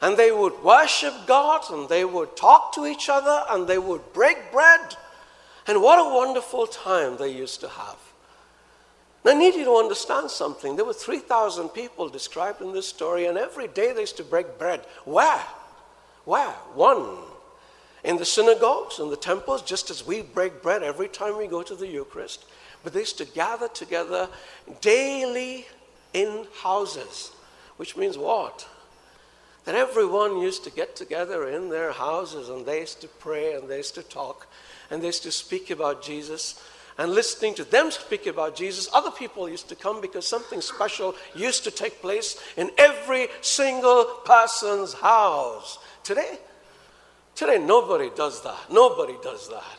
And 0.00 0.16
they 0.16 0.32
would 0.32 0.62
worship 0.62 1.14
God 1.26 1.70
and 1.70 1.88
they 1.88 2.04
would 2.04 2.36
talk 2.36 2.74
to 2.74 2.86
each 2.86 3.08
other 3.08 3.44
and 3.50 3.66
they 3.66 3.78
would 3.78 4.12
break 4.12 4.50
bread. 4.50 4.96
And 5.66 5.80
what 5.80 5.98
a 5.98 6.14
wonderful 6.14 6.66
time 6.66 7.16
they 7.16 7.28
used 7.28 7.60
to 7.60 7.68
have. 7.68 7.96
Now, 9.24 9.30
I 9.30 9.34
need 9.34 9.54
you 9.54 9.64
to 9.64 9.76
understand 9.76 10.30
something. 10.30 10.74
There 10.74 10.84
were 10.84 10.92
3,000 10.92 11.68
people 11.68 12.08
described 12.08 12.60
in 12.60 12.72
this 12.72 12.88
story, 12.88 13.26
and 13.26 13.38
every 13.38 13.68
day 13.68 13.92
they 13.92 14.00
used 14.00 14.16
to 14.16 14.24
break 14.24 14.58
bread. 14.58 14.80
Where? 15.04 15.44
Where? 16.24 16.50
One. 16.74 17.18
In 18.04 18.16
the 18.16 18.24
synagogues, 18.24 18.98
and 18.98 19.12
the 19.12 19.16
temples, 19.16 19.62
just 19.62 19.90
as 19.90 20.06
we 20.06 20.22
break 20.22 20.62
bread 20.62 20.82
every 20.82 21.08
time 21.08 21.38
we 21.38 21.46
go 21.46 21.62
to 21.62 21.74
the 21.74 21.86
Eucharist. 21.86 22.44
But 22.82 22.92
they 22.92 23.00
used 23.00 23.18
to 23.18 23.24
gather 23.24 23.68
together 23.68 24.28
daily 24.80 25.66
in 26.12 26.46
houses, 26.62 27.32
which 27.76 27.96
means 27.96 28.18
what? 28.18 28.68
That 29.64 29.76
everyone 29.76 30.40
used 30.40 30.64
to 30.64 30.70
get 30.70 30.96
together 30.96 31.48
in 31.48 31.68
their 31.68 31.92
houses 31.92 32.48
and 32.48 32.66
they 32.66 32.80
used 32.80 33.00
to 33.02 33.08
pray 33.08 33.54
and 33.54 33.68
they 33.68 33.76
used 33.76 33.94
to 33.94 34.02
talk 34.02 34.48
and 34.90 35.00
they 35.00 35.06
used 35.06 35.22
to 35.22 35.30
speak 35.30 35.70
about 35.70 36.02
Jesus 36.02 36.60
and 36.98 37.12
listening 37.12 37.54
to 37.54 37.64
them 37.64 37.90
speak 37.90 38.26
about 38.26 38.54
Jesus, 38.54 38.88
other 38.92 39.10
people 39.10 39.48
used 39.48 39.68
to 39.70 39.74
come 39.74 40.00
because 40.00 40.26
something 40.26 40.60
special 40.60 41.14
used 41.34 41.64
to 41.64 41.70
take 41.70 42.02
place 42.02 42.38
in 42.56 42.70
every 42.76 43.28
single 43.40 44.04
person's 44.24 44.92
house. 44.92 45.78
Today, 46.04 46.38
today 47.34 47.58
nobody 47.58 48.10
does 48.14 48.42
that. 48.42 48.58
Nobody 48.70 49.14
does 49.22 49.48
that. 49.48 49.78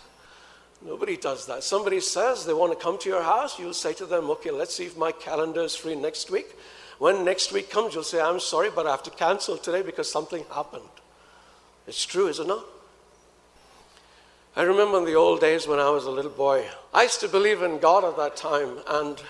Nobody 0.85 1.15
does 1.15 1.45
that. 1.45 1.63
Somebody 1.63 2.01
says 2.01 2.45
they 2.45 2.53
want 2.53 2.77
to 2.77 2.83
come 2.83 2.97
to 2.99 3.09
your 3.09 3.23
house, 3.23 3.57
you'll 3.57 3.73
say 3.73 3.93
to 3.93 4.05
them, 4.05 4.29
okay, 4.31 4.51
let's 4.51 4.75
see 4.75 4.85
if 4.85 4.97
my 4.97 5.13
calendar 5.13 5.61
is 5.61 5.75
free 5.75 5.95
next 5.95 6.29
week. 6.29 6.57
When 6.99 7.23
next 7.23 7.51
week 7.51 7.69
comes, 7.69 7.93
you'll 7.93 8.03
say, 8.03 8.21
I'm 8.21 8.39
sorry, 8.39 8.69
but 8.69 8.85
I 8.85 8.91
have 8.91 9.03
to 9.03 9.09
cancel 9.09 9.57
today 9.57 9.81
because 9.81 10.11
something 10.11 10.43
happened. 10.53 10.83
It's 11.87 12.05
true, 12.05 12.27
is 12.27 12.39
it 12.39 12.47
not? 12.47 12.65
I 14.55 14.63
remember 14.63 14.99
in 14.99 15.05
the 15.05 15.15
old 15.15 15.41
days 15.41 15.67
when 15.67 15.79
I 15.79 15.89
was 15.89 16.05
a 16.05 16.11
little 16.11 16.31
boy, 16.31 16.65
I 16.93 17.03
used 17.03 17.21
to 17.21 17.27
believe 17.27 17.63
in 17.63 17.79
God 17.79 18.03
at 18.03 18.17
that 18.17 18.35
time, 18.35 18.77
and 18.87 19.21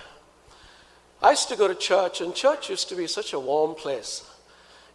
I 1.21 1.31
used 1.31 1.47
to 1.49 1.55
go 1.55 1.67
to 1.67 1.75
church, 1.75 2.19
and 2.19 2.35
church 2.35 2.69
used 2.69 2.89
to 2.89 2.95
be 2.95 3.07
such 3.07 3.31
a 3.31 3.39
warm 3.39 3.75
place. 3.75 4.29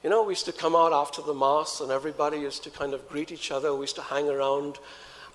You 0.02 0.10
know, 0.10 0.22
we 0.22 0.32
used 0.32 0.44
to 0.44 0.52
come 0.52 0.76
out 0.76 0.92
after 0.92 1.22
the 1.22 1.34
Mass, 1.34 1.80
and 1.80 1.90
everybody 1.90 2.38
used 2.38 2.62
to 2.64 2.70
kind 2.70 2.94
of 2.94 3.08
greet 3.08 3.32
each 3.32 3.50
other. 3.50 3.74
We 3.74 3.80
used 3.80 3.96
to 3.96 4.02
hang 4.02 4.28
around 4.28 4.78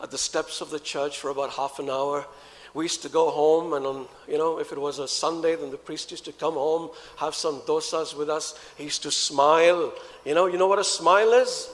at 0.02 0.12
the 0.12 0.18
steps 0.18 0.62
of 0.62 0.70
the 0.70 0.80
church 0.80 1.20
for 1.20 1.30
about 1.30 1.52
half 1.52 1.80
an 1.80 1.90
hour. 1.90 2.26
We 2.74 2.86
used 2.86 3.02
to 3.04 3.10
go 3.10 3.30
home, 3.30 3.74
and 3.74 3.86
on, 3.86 4.08
you 4.28 4.38
know, 4.38 4.60
if 4.60 4.72
it 4.72 4.80
was 4.80 5.00
a 5.00 5.08
Sunday, 5.08 5.56
then 5.56 5.70
the 5.70 5.78
priest 5.78 6.12
used 6.12 6.26
to 6.26 6.32
come 6.32 6.54
home, 6.54 6.90
have 7.18 7.36
some 7.36 7.60
dosas 7.62 8.18
with 8.18 8.30
us. 8.30 8.58
He 8.78 8.86
used 8.86 9.04
to 9.04 9.12
smile. 9.12 9.94
You 10.26 10.34
know, 10.34 10.48
you 10.48 10.58
know 10.58 10.68
what 10.68 10.80
a 10.80 10.84
smile 10.84 11.34
is? 11.34 11.70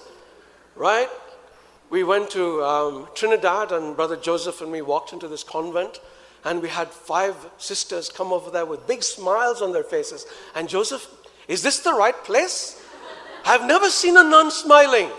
Right? 0.76 1.10
we 1.90 2.04
went 2.04 2.30
to 2.32 2.64
um, 2.64 3.08
Trinidad, 3.16 3.72
and 3.72 3.96
Brother 3.96 4.16
Joseph 4.16 4.62
and 4.62 4.72
me 4.72 4.82
walked 4.82 5.14
into 5.14 5.28
this 5.28 5.44
convent, 5.44 6.00
and 6.46 6.62
we 6.62 6.70
had 6.70 6.90
five 6.90 7.36
sisters 7.58 8.10
come 8.10 8.32
over 8.32 8.52
there 8.52 8.66
with 8.66 8.88
big 8.88 9.04
smiles 9.04 9.62
on 9.62 9.74
their 9.74 9.84
faces. 9.84 10.26
And 10.56 10.70
Joseph, 10.70 11.08
is 11.48 11.64
this 11.64 11.80
the 11.80 11.94
right 11.94 12.16
place? 12.24 12.79
I've 13.50 13.66
never 13.66 13.90
seen 13.90 14.16
a 14.16 14.24
nun 14.24 14.52
smiling. 14.52 15.10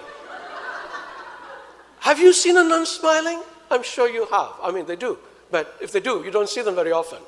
Have 1.98 2.20
you 2.20 2.32
seen 2.32 2.56
a 2.56 2.62
nun 2.62 2.86
smiling? 2.86 3.42
I'm 3.72 3.82
sure 3.82 4.08
you 4.08 4.24
have. 4.26 4.52
I 4.62 4.70
mean, 4.70 4.86
they 4.86 4.94
do. 4.94 5.18
But 5.50 5.76
if 5.80 5.90
they 5.90 5.98
do, 5.98 6.22
you 6.24 6.30
don't 6.30 6.48
see 6.48 6.62
them 6.62 6.76
very 6.76 6.92
often. 6.92 7.18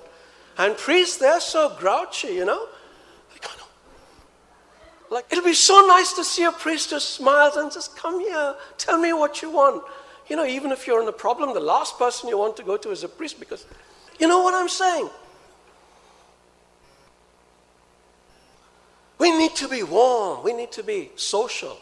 And 0.59 0.77
priests, 0.77 1.17
they're 1.17 1.41
so 1.41 1.75
grouchy, 1.77 2.29
you 2.29 2.45
know? 2.45 2.69
Like, 5.11 5.27
it'll 5.33 5.45
be 5.45 5.55
so 5.55 5.85
nice 5.89 6.13
to 6.13 6.23
see 6.23 6.45
a 6.45 6.53
priest 6.53 6.91
who 6.91 7.01
smiles 7.01 7.57
and 7.57 7.73
says, 7.73 7.89
Come 7.89 8.21
here, 8.21 8.55
tell 8.79 8.97
me 8.97 9.13
what 9.13 9.43
you 9.43 9.51
want. 9.51 9.83
You 10.29 10.37
know, 10.37 10.47
even 10.47 10.71
if 10.71 10.87
you're 10.87 11.03
in 11.03 11.09
a 11.09 11.13
problem, 11.13 11.53
the 11.53 11.61
last 11.61 11.99
person 11.99 12.29
you 12.29 12.39
want 12.39 12.57
to 12.59 12.63
go 12.63 12.77
to 12.77 12.91
is 12.91 13.03
a 13.03 13.09
priest 13.09 13.41
because, 13.41 13.67
you 14.21 14.29
know 14.29 14.41
what 14.43 14.55
I'm 14.55 14.69
saying? 14.69 15.11
We 19.23 19.31
need 19.31 19.55
to 19.55 19.69
be 19.69 19.85
warm. 19.85 20.43
We 20.43 20.53
need 20.53 20.73
to 20.73 20.83
be 20.83 21.13
social. 21.15 21.79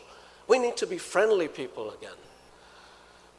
We 0.46 0.59
need 0.59 0.76
to 0.76 0.87
be 0.87 0.98
friendly 0.98 1.48
people 1.48 1.90
again. 1.90 2.20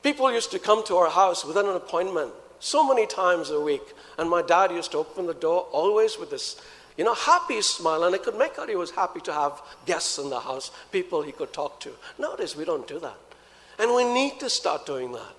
People 0.01 0.33
used 0.33 0.49
to 0.53 0.57
come 0.57 0.83
to 0.85 0.95
our 0.95 1.11
house 1.11 1.45
without 1.45 1.65
an 1.65 1.75
appointment 1.75 2.31
so 2.59 2.83
many 2.83 3.05
times 3.05 3.51
a 3.51 3.61
week. 3.61 3.83
And 4.17 4.27
my 4.27 4.41
dad 4.41 4.71
used 4.71 4.93
to 4.93 4.97
open 4.97 5.27
the 5.27 5.35
door 5.35 5.67
always 5.71 6.17
with 6.17 6.31
this 6.31 6.59
you 6.97 7.03
know, 7.03 7.13
happy 7.13 7.61
smile, 7.61 8.03
and 8.03 8.15
I 8.15 8.17
could 8.17 8.35
make 8.35 8.57
out 8.57 8.69
he 8.69 8.75
was 8.75 8.89
happy 8.89 9.19
to 9.21 9.33
have 9.33 9.61
guests 9.85 10.17
in 10.17 10.31
the 10.31 10.39
house, 10.39 10.71
people 10.91 11.21
he 11.21 11.31
could 11.31 11.53
talk 11.53 11.79
to. 11.81 11.91
Nowadays, 12.17 12.55
we 12.55 12.65
don't 12.65 12.87
do 12.87 12.99
that. 13.01 13.17
And 13.77 13.93
we 13.93 14.03
need 14.03 14.39
to 14.39 14.49
start 14.49 14.87
doing 14.87 15.11
that. 15.11 15.35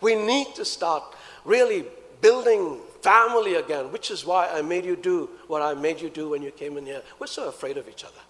We 0.00 0.14
need 0.14 0.54
to 0.54 0.64
start 0.64 1.04
really 1.44 1.84
building 2.22 2.78
family 3.02 3.54
again, 3.54 3.92
which 3.92 4.10
is 4.10 4.24
why 4.24 4.48
I 4.48 4.62
made 4.62 4.84
you 4.84 4.96
do 4.96 5.28
what 5.46 5.62
I 5.62 5.74
made 5.74 6.00
you 6.00 6.10
do 6.10 6.30
when 6.30 6.42
you 6.42 6.50
came 6.50 6.76
in 6.76 6.86
here. 6.86 7.02
We're 7.18 7.26
so 7.26 7.48
afraid 7.48 7.76
of 7.76 7.88
each 7.88 8.04
other. 8.04 8.20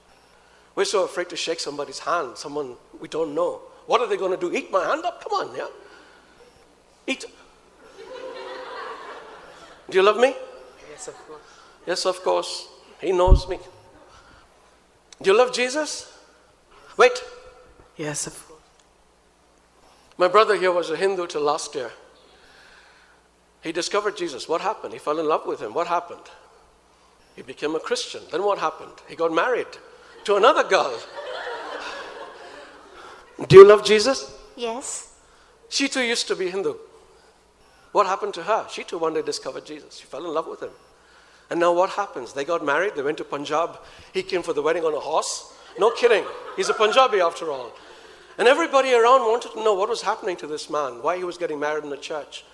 We're 0.74 0.84
so 0.84 1.04
afraid 1.04 1.28
to 1.30 1.36
shake 1.36 1.60
somebody's 1.60 1.98
hand, 1.98 2.36
someone 2.36 2.76
we 3.00 3.08
don't 3.08 3.34
know. 3.34 3.60
What 3.86 4.00
are 4.00 4.06
they 4.06 4.16
going 4.16 4.30
to 4.30 4.36
do? 4.36 4.54
Eat 4.54 4.70
my 4.70 4.84
hand 4.84 5.04
up? 5.04 5.22
Come 5.22 5.32
on, 5.32 5.56
yeah? 5.56 5.66
Eat. 7.06 7.24
Do 9.90 9.96
you 9.96 10.02
love 10.02 10.18
me? 10.18 10.34
Yes, 10.90 11.08
of 11.08 11.14
course. 11.26 11.40
Yes, 11.86 12.06
of 12.06 12.22
course. 12.22 12.68
He 13.00 13.12
knows 13.12 13.48
me. 13.48 13.58
Do 15.22 15.30
you 15.30 15.36
love 15.36 15.52
Jesus? 15.52 16.12
Wait. 16.96 17.22
Yes, 17.96 18.26
of 18.26 18.46
course. 18.46 18.60
My 20.18 20.28
brother 20.28 20.56
here 20.56 20.72
was 20.72 20.90
a 20.90 20.96
Hindu 20.96 21.26
till 21.26 21.42
last 21.42 21.74
year. 21.74 21.90
He 23.62 23.72
discovered 23.72 24.16
Jesus. 24.16 24.48
What 24.48 24.60
happened? 24.60 24.92
He 24.92 24.98
fell 24.98 25.18
in 25.18 25.26
love 25.26 25.46
with 25.46 25.60
him. 25.60 25.74
What 25.74 25.86
happened? 25.86 26.22
He 27.34 27.42
became 27.42 27.74
a 27.74 27.80
Christian. 27.80 28.22
Then 28.30 28.42
what 28.42 28.58
happened? 28.58 28.92
He 29.08 29.16
got 29.16 29.32
married 29.32 29.66
to 30.24 30.36
another 30.36 30.64
girl. 30.64 30.98
Do 33.46 33.56
you 33.56 33.64
love 33.64 33.84
Jesus? 33.84 34.36
Yes. 34.56 35.14
She 35.68 35.88
too 35.88 36.02
used 36.02 36.26
to 36.28 36.36
be 36.36 36.50
Hindu. 36.50 36.74
What 37.92 38.06
happened 38.06 38.34
to 38.34 38.42
her? 38.42 38.66
She 38.70 38.84
too 38.84 38.98
one 38.98 39.14
day 39.14 39.22
discovered 39.22 39.64
Jesus. 39.64 39.98
She 39.98 40.04
fell 40.04 40.24
in 40.24 40.34
love 40.34 40.46
with 40.46 40.62
him. 40.62 40.70
And 41.50 41.60
now 41.60 41.72
what 41.72 41.90
happens? 41.90 42.32
They 42.32 42.44
got 42.44 42.64
married, 42.64 42.94
they 42.94 43.02
went 43.02 43.18
to 43.18 43.24
Punjab. 43.24 43.78
He 44.12 44.22
came 44.22 44.42
for 44.42 44.52
the 44.52 44.62
wedding 44.62 44.84
on 44.84 44.94
a 44.94 45.00
horse. 45.00 45.54
No 45.78 45.90
kidding. 45.90 46.24
He's 46.56 46.68
a 46.68 46.74
Punjabi 46.74 47.20
after 47.20 47.50
all. 47.50 47.72
And 48.36 48.46
everybody 48.46 48.92
around 48.92 49.22
wanted 49.22 49.52
to 49.52 49.62
know 49.64 49.74
what 49.74 49.88
was 49.88 50.02
happening 50.02 50.36
to 50.36 50.46
this 50.46 50.68
man, 50.68 51.02
why 51.02 51.16
he 51.16 51.24
was 51.24 51.38
getting 51.38 51.58
married 51.58 51.84
in 51.84 51.90
the 51.90 51.96
church. 51.96 52.44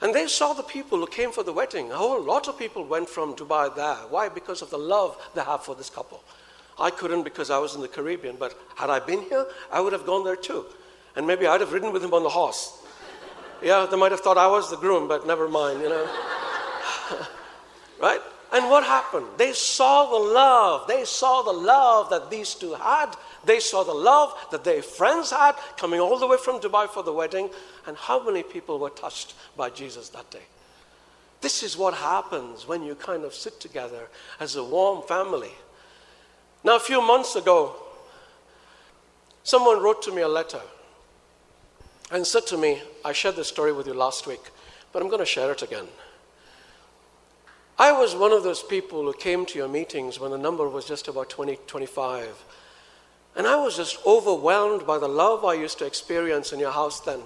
And 0.00 0.14
they 0.14 0.26
saw 0.26 0.52
the 0.52 0.62
people 0.62 0.98
who 0.98 1.06
came 1.06 1.32
for 1.32 1.42
the 1.42 1.52
wedding. 1.52 1.90
A 1.90 1.96
whole 1.96 2.22
lot 2.22 2.48
of 2.48 2.58
people 2.58 2.84
went 2.84 3.08
from 3.08 3.34
Dubai 3.34 3.74
there. 3.74 3.96
Why? 4.10 4.28
Because 4.28 4.60
of 4.60 4.70
the 4.70 4.78
love 4.78 5.16
they 5.34 5.42
have 5.42 5.64
for 5.64 5.74
this 5.74 5.88
couple. 5.88 6.22
I 6.78 6.90
couldn't 6.90 7.22
because 7.22 7.50
I 7.50 7.58
was 7.58 7.74
in 7.74 7.80
the 7.80 7.88
Caribbean, 7.88 8.36
but 8.38 8.54
had 8.74 8.90
I 8.90 9.00
been 9.00 9.22
here, 9.22 9.46
I 9.72 9.80
would 9.80 9.94
have 9.94 10.04
gone 10.04 10.24
there 10.24 10.36
too. 10.36 10.66
And 11.16 11.26
maybe 11.26 11.46
I'd 11.46 11.60
have 11.60 11.72
ridden 11.72 11.92
with 11.92 12.04
him 12.04 12.12
on 12.12 12.22
the 12.22 12.28
horse. 12.28 12.82
Yeah, 13.62 13.86
they 13.90 13.96
might 13.96 14.12
have 14.12 14.20
thought 14.20 14.36
I 14.36 14.46
was 14.46 14.68
the 14.70 14.76
groom, 14.76 15.08
but 15.08 15.26
never 15.26 15.48
mind, 15.48 15.80
you 15.80 15.88
know. 15.88 16.08
Right? 17.98 18.20
And 18.52 18.70
what 18.70 18.84
happened? 18.84 19.26
They 19.38 19.52
saw 19.52 20.10
the 20.10 20.32
love. 20.32 20.86
They 20.86 21.04
saw 21.04 21.42
the 21.42 21.52
love 21.52 22.10
that 22.10 22.30
these 22.30 22.54
two 22.54 22.74
had. 22.74 23.16
They 23.46 23.60
saw 23.60 23.84
the 23.84 23.94
love 23.94 24.34
that 24.50 24.64
their 24.64 24.82
friends 24.82 25.30
had 25.30 25.54
coming 25.76 26.00
all 26.00 26.18
the 26.18 26.26
way 26.26 26.36
from 26.36 26.60
Dubai 26.60 26.88
for 26.88 27.04
the 27.04 27.12
wedding. 27.12 27.48
And 27.86 27.96
how 27.96 28.22
many 28.22 28.42
people 28.42 28.78
were 28.80 28.90
touched 28.90 29.34
by 29.56 29.70
Jesus 29.70 30.08
that 30.10 30.30
day? 30.30 30.42
This 31.40 31.62
is 31.62 31.76
what 31.76 31.94
happens 31.94 32.66
when 32.66 32.82
you 32.82 32.96
kind 32.96 33.24
of 33.24 33.32
sit 33.32 33.60
together 33.60 34.08
as 34.40 34.56
a 34.56 34.64
warm 34.64 35.06
family. 35.06 35.52
Now, 36.64 36.74
a 36.74 36.80
few 36.80 37.00
months 37.00 37.36
ago, 37.36 37.76
someone 39.44 39.80
wrote 39.80 40.02
to 40.02 40.12
me 40.12 40.22
a 40.22 40.28
letter 40.28 40.62
and 42.10 42.26
said 42.26 42.46
to 42.48 42.58
me, 42.58 42.82
I 43.04 43.12
shared 43.12 43.36
this 43.36 43.48
story 43.48 43.72
with 43.72 43.86
you 43.86 43.94
last 43.94 44.26
week, 44.26 44.42
but 44.92 45.02
I'm 45.02 45.08
going 45.08 45.20
to 45.20 45.26
share 45.26 45.52
it 45.52 45.62
again. 45.62 45.86
I 47.78 47.92
was 47.92 48.16
one 48.16 48.32
of 48.32 48.42
those 48.42 48.62
people 48.62 49.02
who 49.02 49.12
came 49.12 49.46
to 49.46 49.58
your 49.58 49.68
meetings 49.68 50.18
when 50.18 50.32
the 50.32 50.38
number 50.38 50.68
was 50.68 50.86
just 50.86 51.06
about 51.06 51.28
20, 51.28 51.58
25. 51.66 52.44
And 53.36 53.46
I 53.46 53.56
was 53.56 53.76
just 53.76 53.98
overwhelmed 54.06 54.86
by 54.86 54.98
the 54.98 55.08
love 55.08 55.44
I 55.44 55.54
used 55.54 55.78
to 55.78 55.86
experience 55.86 56.52
in 56.52 56.58
your 56.58 56.72
house 56.72 57.00
then. 57.00 57.20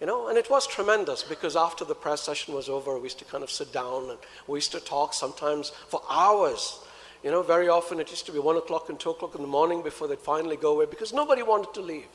You 0.00 0.06
know, 0.06 0.28
and 0.28 0.38
it 0.38 0.48
was 0.48 0.66
tremendous 0.66 1.22
because 1.22 1.56
after 1.56 1.84
the 1.84 1.94
press 1.94 2.22
session 2.22 2.54
was 2.54 2.68
over, 2.68 2.96
we 2.96 3.04
used 3.04 3.18
to 3.18 3.24
kind 3.24 3.44
of 3.44 3.50
sit 3.50 3.72
down 3.72 4.10
and 4.10 4.18
we 4.46 4.56
used 4.56 4.72
to 4.72 4.80
talk 4.80 5.14
sometimes 5.14 5.70
for 5.88 6.00
hours. 6.08 6.80
You 7.22 7.30
know, 7.30 7.42
very 7.42 7.68
often 7.68 8.00
it 8.00 8.10
used 8.10 8.26
to 8.26 8.32
be 8.32 8.38
one 8.38 8.56
o'clock 8.56 8.88
and 8.88 8.98
two 8.98 9.10
o'clock 9.10 9.34
in 9.34 9.42
the 9.42 9.48
morning 9.48 9.82
before 9.82 10.08
they'd 10.08 10.18
finally 10.18 10.56
go 10.56 10.72
away 10.72 10.86
because 10.86 11.12
nobody 11.12 11.42
wanted 11.42 11.72
to 11.74 11.80
leave. 11.80 12.08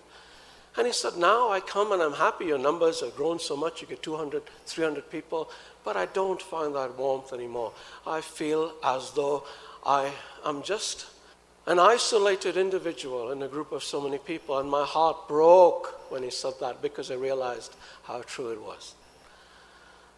And 0.78 0.86
he 0.86 0.94
said, 0.94 1.18
Now 1.18 1.50
I 1.50 1.60
come 1.60 1.92
and 1.92 2.02
I'm 2.02 2.14
happy. 2.14 2.46
Your 2.46 2.60
numbers 2.60 3.02
have 3.02 3.16
grown 3.16 3.40
so 3.40 3.58
much. 3.58 3.82
You 3.82 3.88
get 3.88 4.04
200, 4.04 4.44
300 4.66 5.10
people. 5.10 5.50
But 5.84 5.98
I 5.98 6.06
don't 6.06 6.42
find 6.42 6.76
that 6.76 6.98
warmth 6.98 7.34
anymore. 7.34 7.72
I 8.06 8.22
feel 8.22 8.74
as 8.84 9.12
though 9.12 9.44
I 9.86 10.12
am 10.46 10.62
just 10.62 11.08
an 11.68 11.80
isolated 11.80 12.56
individual 12.56 13.32
in 13.32 13.42
a 13.44 13.48
group 13.48 13.74
of 13.74 13.84
so 13.84 14.00
many 14.00 14.18
people. 14.18 14.58
And 14.58 14.70
my 14.70 14.86
heart 14.86 15.28
broke 15.28 16.10
when 16.10 16.24
he 16.24 16.30
said 16.30 16.54
that 16.62 16.82
because 16.82 17.12
I 17.12 17.16
realized 17.16 17.76
how 18.04 18.22
true 18.22 18.52
it 18.52 18.62
was. 18.62 18.96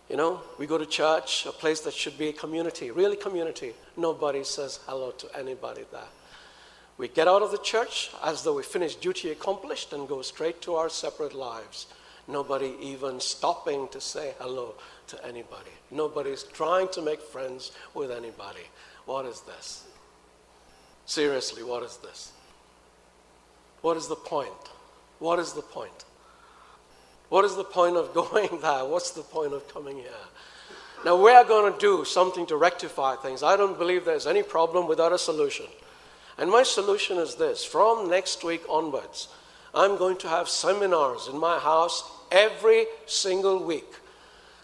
You 0.10 0.16
know, 0.16 0.42
we 0.60 0.68
go 0.68 0.78
to 0.78 0.86
church, 0.86 1.48
a 1.48 1.52
place 1.52 1.82
that 1.82 1.94
should 1.94 2.18
be 2.18 2.30
a 2.30 2.34
community, 2.34 2.92
really 2.92 3.16
community. 3.16 3.74
Nobody 3.98 4.44
says 4.44 4.80
hello 4.86 5.12
to 5.12 5.38
anybody 5.38 5.86
there. 5.92 6.02
We 7.00 7.08
get 7.08 7.28
out 7.28 7.42
of 7.42 7.52
the 7.52 7.58
church 7.58 8.12
as 8.24 8.44
though 8.44 8.56
we 8.56 8.64
finished 8.64 9.02
duty 9.02 9.32
accomplished 9.32 9.92
and 9.94 10.08
go 10.08 10.22
straight 10.22 10.62
to 10.64 10.76
our 10.76 10.90
separate 10.90 11.34
lives. 11.34 11.88
Nobody 12.28 12.76
even 12.82 13.20
stopping 13.20 13.88
to 13.90 14.00
say 14.00 14.34
hello 14.40 14.76
to 15.08 15.26
anybody. 15.26 15.72
Nobody's 15.90 16.44
trying 16.44 16.90
to 16.90 17.02
make 17.02 17.22
friends 17.22 17.72
with 17.96 18.12
anybody. 18.12 18.68
What 19.06 19.26
is 19.26 19.42
this? 19.42 19.89
Seriously, 21.10 21.64
what 21.64 21.82
is 21.82 21.98
this? 21.98 22.32
What 23.82 23.98
is 23.98 24.08
the 24.08 24.16
point? 24.16 24.70
What 25.18 25.40
is 25.40 25.54
the 25.54 25.64
point? 25.64 26.06
What 27.30 27.44
is 27.46 27.56
the 27.56 27.64
point 27.64 27.98
of 27.98 28.14
going 28.14 28.62
there? 28.62 28.86
What's 28.86 29.10
the 29.10 29.24
point 29.24 29.54
of 29.54 29.68
coming 29.74 29.98
here? 29.98 30.24
Now, 31.04 31.20
we're 31.20 31.44
going 31.46 31.74
to 31.74 31.80
do 31.80 32.06
something 32.06 32.46
to 32.46 32.58
rectify 32.58 33.16
things. 33.16 33.42
I 33.42 33.58
don't 33.58 33.80
believe 33.80 34.06
there's 34.06 34.28
any 34.28 34.44
problem 34.44 34.88
without 34.88 35.12
a 35.12 35.18
solution. 35.18 35.66
And 36.38 36.52
my 36.52 36.62
solution 36.62 37.18
is 37.18 37.34
this 37.34 37.66
from 37.66 38.08
next 38.08 38.44
week 38.44 38.62
onwards, 38.70 39.30
I'm 39.74 39.98
going 39.98 40.18
to 40.18 40.30
have 40.30 40.48
seminars 40.48 41.28
in 41.28 41.40
my 41.40 41.58
house 41.58 42.04
every 42.32 42.86
single 43.08 43.64
week. 43.64 43.96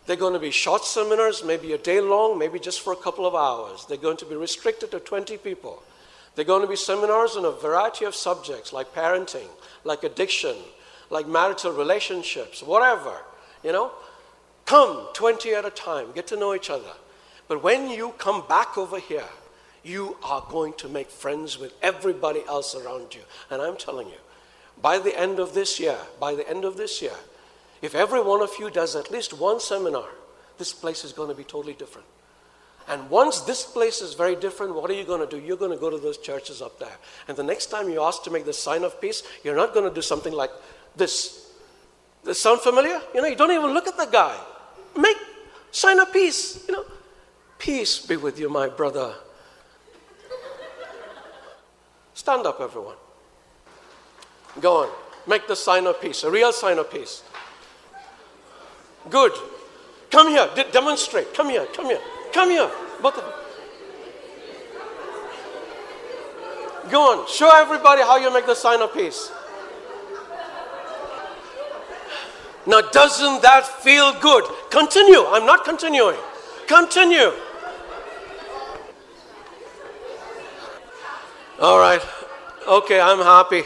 They're 0.06 0.16
going 0.16 0.34
to 0.34 0.40
be 0.40 0.52
short 0.52 0.86
seminars, 0.86 1.44
maybe 1.44 1.74
a 1.74 1.80
day 1.80 2.02
long, 2.02 2.38
maybe 2.38 2.60
just 2.60 2.82
for 2.82 2.94
a 2.94 2.98
couple 2.98 3.26
of 3.26 3.34
hours. 3.34 3.88
They're 3.88 3.98
going 3.98 4.18
to 4.18 4.26
be 4.26 4.36
restricted 4.36 4.92
to 4.92 5.00
20 5.00 5.38
people. 5.38 5.82
They're 6.36 6.46
going 6.46 6.62
to 6.62 6.68
be 6.68 6.76
seminars 6.76 7.36
on 7.38 7.46
a 7.46 7.52
variety 7.52 8.06
of 8.06 8.14
subjects 8.14 8.74
like 8.74 8.94
parenting, 8.94 9.48
like 9.84 10.04
addiction, 10.04 10.56
like 11.10 11.28
marital 11.28 11.72
relationships, 11.72 12.62
whatever, 12.62 13.14
you 13.64 13.72
know. 13.72 13.92
Come 14.66 15.08
20 15.14 15.54
at 15.54 15.66
a 15.66 15.70
time, 15.70 16.12
get 16.14 16.28
to 16.28 16.36
know 16.36 16.54
each 16.54 16.70
other. 16.70 16.92
But 17.48 17.64
when 17.64 17.90
you 17.90 18.14
come 18.18 18.44
back 18.48 18.78
over 18.78 19.00
here, 19.00 19.30
you 19.84 20.18
are 20.24 20.44
going 20.50 20.74
to 20.74 20.90
make 20.90 21.12
friends 21.12 21.60
with 21.60 21.74
everybody 21.82 22.42
else 22.48 22.76
around 22.76 23.14
you. 23.14 23.22
And 23.52 23.62
I'm 23.62 23.78
telling 23.78 24.08
you, 24.08 24.18
by 24.82 24.98
the 24.98 25.18
end 25.18 25.40
of 25.40 25.54
this 25.54 25.80
year, 25.80 25.98
by 26.20 26.34
the 26.34 26.50
end 26.50 26.66
of 26.66 26.76
this 26.76 27.02
year, 27.02 27.14
if 27.82 27.94
every 27.94 28.22
one 28.22 28.42
of 28.42 28.52
you 28.60 28.72
does 28.72 28.96
at 28.96 29.12
least 29.12 29.32
one 29.34 29.60
seminar, 29.60 30.10
this 30.58 30.74
place 30.74 31.04
is 31.04 31.14
going 31.14 31.30
to 31.30 31.36
be 31.36 31.44
totally 31.44 31.74
different. 31.74 32.08
And 32.88 33.10
once 33.10 33.42
this 33.42 33.64
place 33.64 34.02
is 34.02 34.14
very 34.14 34.36
different, 34.36 34.76
what 34.76 34.90
are 34.92 34.94
you 34.94 35.04
going 35.04 35.28
to 35.28 35.28
do? 35.28 35.44
You're 35.44 35.58
going 35.58 35.72
to 35.72 35.78
go 35.78 35.90
to 35.90 35.98
those 35.98 36.18
churches 36.18 36.62
up 36.62 36.80
there. 36.80 36.96
And 37.28 37.36
the 37.36 37.44
next 37.44 37.68
time 37.68 37.90
you're 37.90 38.06
asked 38.06 38.24
to 38.26 38.32
make 38.32 38.46
the 38.46 38.54
sign 38.54 38.84
of 38.84 39.02
peace, 39.02 39.24
you're 39.44 39.56
not 39.56 39.74
going 39.74 39.88
to 39.90 39.94
do 39.94 40.02
something 40.02 40.34
like 40.34 40.52
this. 40.96 41.52
Does 42.24 42.40
sound 42.40 42.62
familiar? 42.62 43.02
You 43.14 43.22
know, 43.22 43.28
you 43.28 43.36
don't 43.36 43.52
even 43.52 43.74
look 43.74 43.88
at 43.88 43.98
the 43.98 44.06
guy. 44.06 44.38
Make 44.98 45.18
sign 45.72 46.00
of 46.00 46.14
peace. 46.14 46.64
You 46.68 46.76
know, 46.76 46.86
peace 47.58 48.06
be 48.06 48.18
with 48.18 48.40
you, 48.40 48.50
my 48.50 48.70
brother. 48.70 49.16
Stand 52.14 52.46
up, 52.46 52.62
everyone. 52.62 52.96
Go 54.62 54.84
on. 54.84 54.90
Make 55.28 55.48
the 55.48 55.56
sign 55.56 55.88
of 55.88 56.00
peace, 56.00 56.24
a 56.24 56.32
real 56.32 56.54
sign 56.54 56.78
of 56.78 56.92
peace. 56.92 57.24
Good. 59.10 59.34
Come 60.12 60.30
here. 60.30 60.48
De- 60.56 60.72
demonstrate. 60.72 61.34
Come 61.34 61.50
here. 61.50 61.66
Come 61.74 61.88
here. 61.88 62.00
Come 62.36 62.50
here. 62.50 62.70
Both 63.02 63.18
of. 63.18 63.24
Go 66.92 67.02
on. 67.12 67.28
Show 67.30 67.50
everybody 67.56 68.02
how 68.02 68.18
you 68.18 68.32
make 68.34 68.46
the 68.46 68.54
sign 68.54 68.82
of 68.82 68.94
peace. 68.94 69.32
Now, 72.68 72.82
doesn't 72.82 73.42
that 73.42 73.66
feel 73.66 74.20
good? 74.20 74.44
Continue. 74.70 75.24
I'm 75.28 75.46
not 75.46 75.64
continuing. 75.64 76.18
Continue. 76.68 77.32
All 81.62 81.80
right. 81.80 82.02
Okay, 82.68 83.00
I'm 83.00 83.20
happy. 83.20 83.64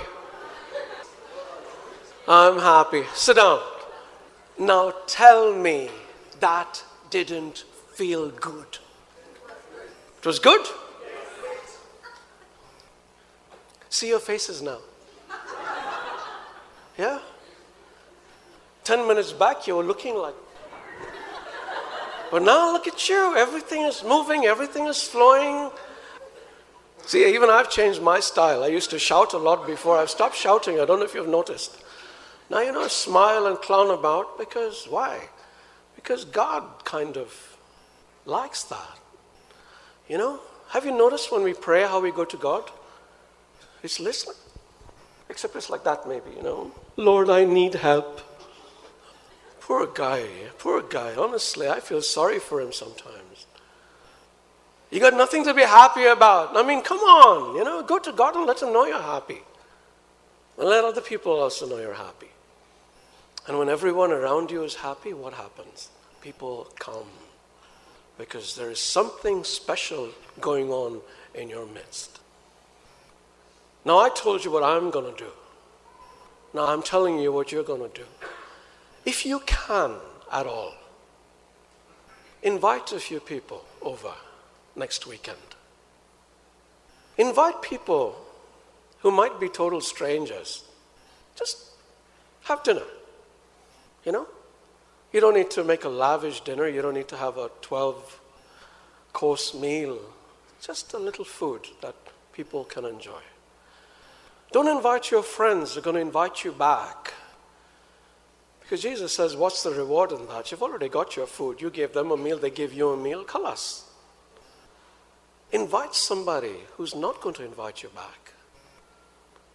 I'm 2.28 2.60
happy. 2.60 3.02
Sit 3.16 3.38
down. 3.38 3.62
Now 4.60 4.94
tell 5.08 5.56
me 5.56 5.90
that 6.40 6.84
didn't 7.10 7.64
feel 8.00 8.30
good. 8.30 8.78
It 10.20 10.26
was 10.26 10.40
good? 10.40 10.66
See 13.90 14.08
your 14.08 14.22
faces 14.22 14.62
now. 14.62 14.80
Yeah? 16.98 17.20
Ten 18.86 19.06
minutes 19.06 19.34
back, 19.34 19.68
you 19.68 19.76
were 19.76 19.84
looking 19.84 20.16
like. 20.16 20.34
But 22.32 22.44
now 22.44 22.72
look 22.72 22.88
at 22.88 23.10
you. 23.10 23.36
Everything 23.36 23.82
is 23.82 24.02
moving, 24.06 24.46
everything 24.46 24.88
is 24.88 25.04
flowing. 25.04 25.70
See, 27.06 27.26
even 27.36 27.50
I've 27.50 27.70
changed 27.70 28.02
my 28.02 28.22
style. 28.22 28.64
I 28.64 28.68
used 28.68 28.92
to 28.92 29.00
shout 29.00 29.34
a 29.34 29.38
lot 29.38 29.68
before. 29.68 29.98
I've 29.98 30.10
stopped 30.10 30.38
shouting. 30.38 30.80
I 30.80 30.86
don't 30.86 31.00
know 31.00 31.06
if 31.06 31.14
you've 31.14 31.28
noticed. 31.28 31.84
Now, 32.50 32.62
you 32.62 32.72
know, 32.72 32.88
smile 32.88 33.46
and 33.46 33.58
clown 33.58 33.90
about 33.90 34.38
because 34.38 34.88
why? 34.90 35.28
Because 35.98 36.24
God 36.24 36.64
kind 36.86 37.18
of 37.18 37.59
likes 38.30 38.64
that. 38.66 39.00
You 40.08 40.18
know, 40.18 40.40
have 40.70 40.86
you 40.86 40.92
noticed 40.92 41.32
when 41.32 41.44
we 41.44 41.54
pray 41.54 41.84
how 41.84 42.00
we 42.00 42.12
go 42.12 42.26
to 42.26 42.38
God? 42.38 42.70
He's 43.82 44.00
listening. 44.00 44.36
Except 45.30 45.56
it's 45.56 45.70
like 45.70 45.84
that, 45.84 46.08
maybe, 46.08 46.32
you 46.36 46.44
know. 46.44 46.72
Lord, 46.96 47.30
I 47.30 47.46
need 47.46 47.76
help. 47.76 48.22
Poor 49.62 49.86
guy, 49.86 50.26
poor 50.58 50.82
guy. 50.82 51.14
Honestly, 51.16 51.68
I 51.68 51.80
feel 51.80 52.02
sorry 52.02 52.40
for 52.40 52.60
him 52.60 52.72
sometimes. 52.72 53.46
You 54.92 55.00
got 55.00 55.14
nothing 55.14 55.44
to 55.44 55.54
be 55.54 55.62
happy 55.62 56.06
about. 56.06 56.58
I 56.58 56.64
mean, 56.64 56.82
come 56.82 56.98
on, 56.98 57.56
you 57.56 57.64
know, 57.64 57.84
go 57.84 58.00
to 58.00 58.12
God 58.12 58.36
and 58.36 58.46
let 58.48 58.62
Him 58.62 58.74
know 58.74 58.86
you're 58.86 59.00
happy. 59.00 59.42
And 60.58 60.68
let 60.68 60.84
other 60.84 61.02
people 61.02 61.34
also 61.34 61.70
know 61.70 61.78
you're 61.78 61.94
happy. 61.94 62.30
And 63.48 63.60
when 63.60 63.70
everyone 63.70 64.12
around 64.12 64.50
you 64.50 64.64
is 64.64 64.76
happy, 64.76 65.14
what 65.14 65.34
happens? 65.34 65.90
People 66.22 66.68
come 66.80 67.06
because 68.20 68.58
there 68.58 68.70
is 68.70 68.80
something 68.80 69.46
special 69.46 70.10
going 70.42 70.70
on 70.70 71.00
in 71.34 71.50
your 71.50 71.66
midst. 71.66 72.20
Now, 73.86 73.98
I 74.00 74.10
told 74.10 74.44
you 74.44 74.52
what 74.52 74.62
I'm 74.62 74.92
going 74.92 75.16
to 75.16 75.18
do. 75.18 75.32
Now, 76.54 76.68
I'm 76.68 76.84
telling 76.84 77.18
you 77.18 77.32
what 77.32 77.54
you're 77.54 77.64
going 77.64 77.90
to 77.90 77.98
do. 77.98 78.06
If 79.06 79.26
you 79.26 79.40
can 79.46 79.96
at 80.32 80.46
all, 80.46 80.74
invite 82.44 82.92
a 82.92 83.00
few 83.00 83.22
people 83.22 83.64
over 83.82 84.12
next 84.76 85.08
weekend. 85.08 85.38
Invite 87.18 87.62
people 87.62 88.18
who 89.00 89.12
might 89.12 89.40
be 89.40 89.48
total 89.48 89.80
strangers. 89.80 90.66
Just 91.38 91.64
have 92.44 92.64
dinner. 92.64 92.90
You 94.06 94.12
know? 94.12 94.28
You 95.12 95.20
don't 95.20 95.34
need 95.34 95.50
to 95.52 95.64
make 95.64 95.84
a 95.86 95.90
lavish 95.90 96.42
dinner, 96.42 96.68
you 96.68 96.82
don't 96.82 96.94
need 96.94 97.08
to 97.08 97.18
have 97.18 97.38
a 97.38 97.50
12 97.62 98.22
course 99.12 99.54
meal. 99.54 100.00
Just 100.62 100.94
a 100.94 101.00
little 101.00 101.26
food 101.26 101.68
that 101.82 101.96
people 102.34 102.64
can 102.64 102.86
enjoy. 102.86 103.22
Don't 104.52 104.68
invite 104.68 105.12
your 105.12 105.24
friends, 105.24 105.74
they're 105.74 105.84
going 105.84 105.96
to 105.96 106.02
invite 106.02 106.44
you 106.44 106.52
back. 106.52 107.14
Because 108.62 108.82
Jesus 108.82 109.14
says, 109.14 109.36
What's 109.36 109.64
the 109.64 109.72
reward 109.72 110.12
in 110.12 110.28
that? 110.28 110.52
You've 110.52 110.62
already 110.62 110.90
got 110.90 111.16
your 111.16 111.26
food. 111.26 111.60
You 111.60 111.72
gave 111.72 111.94
them 111.94 112.12
a 112.12 112.18
meal, 112.18 112.38
they 112.38 112.52
gave 112.52 112.72
you 112.74 112.90
a 112.90 112.98
meal. 112.98 113.24
Kalas. 113.24 113.84
Invite 115.52 115.96
somebody 115.96 116.56
who's 116.78 116.94
not 116.94 117.22
going 117.22 117.34
to 117.36 117.46
invite 117.46 117.82
you 117.82 117.90
back. 117.90 118.34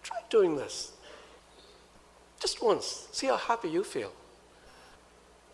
Try 0.03 0.19
doing 0.31 0.57
this. 0.57 0.93
Just 2.41 2.61
once. 2.61 3.07
See 3.13 3.29
how 3.29 3.37
happy 3.37 3.69
you 3.69 3.85
feel. 3.85 4.13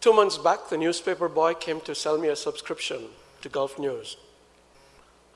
Two 0.01 0.15
months 0.15 0.39
back, 0.39 0.71
the 0.71 0.79
newspaper 0.79 1.29
boy 1.29 1.53
came 1.53 1.81
to 1.83 1.95
sell 1.95 2.17
me 2.17 2.29
a 2.29 2.37
subscription 2.37 3.09
to 3.43 3.51
Gulf 3.51 3.79
News. 3.79 4.17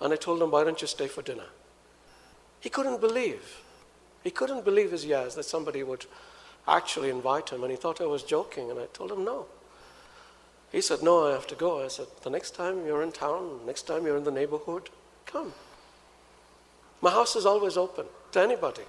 And 0.01 0.11
I 0.11 0.17
told 0.17 0.41
him, 0.41 0.51
Why 0.51 0.65
don't 0.65 0.81
you 0.81 0.87
stay 0.87 1.07
for 1.07 1.21
dinner? 1.21 1.49
He 2.61 2.71
couldn't 2.71 3.01
believe. 3.01 3.61
He 4.23 4.31
couldn't 4.31 4.65
believe 4.65 4.91
his 4.91 5.05
ears 5.05 5.35
that 5.35 5.45
somebody 5.45 5.83
would 5.83 6.07
actually 6.67 7.11
invite 7.11 7.51
him. 7.51 7.63
And 7.63 7.71
he 7.71 7.77
thought 7.77 8.01
I 8.01 8.07
was 8.07 8.23
joking. 8.23 8.71
And 8.71 8.81
I 8.81 8.87
told 8.87 9.13
him, 9.13 9.23
No. 9.23 9.47
He 10.73 10.81
said, 10.81 11.03
No, 11.03 11.29
I 11.29 11.33
have 11.33 11.47
to 11.49 11.55
go. 11.55 11.85
I 11.85 11.89
said, 11.89 12.07
The 12.23 12.31
next 12.31 12.55
time 12.55 12.87
you're 12.87 13.03
in 13.03 13.13
town, 13.13 13.61
next 13.67 13.83
time 13.83 14.07
you're 14.07 14.17
in 14.17 14.25
the 14.25 14.31
neighborhood, 14.31 14.89
come. 15.27 15.53
My 17.03 17.11
house 17.11 17.37
is 17.37 17.45
always 17.45 17.77
open 17.77 18.07
to 18.33 18.41
anybody 18.41 18.85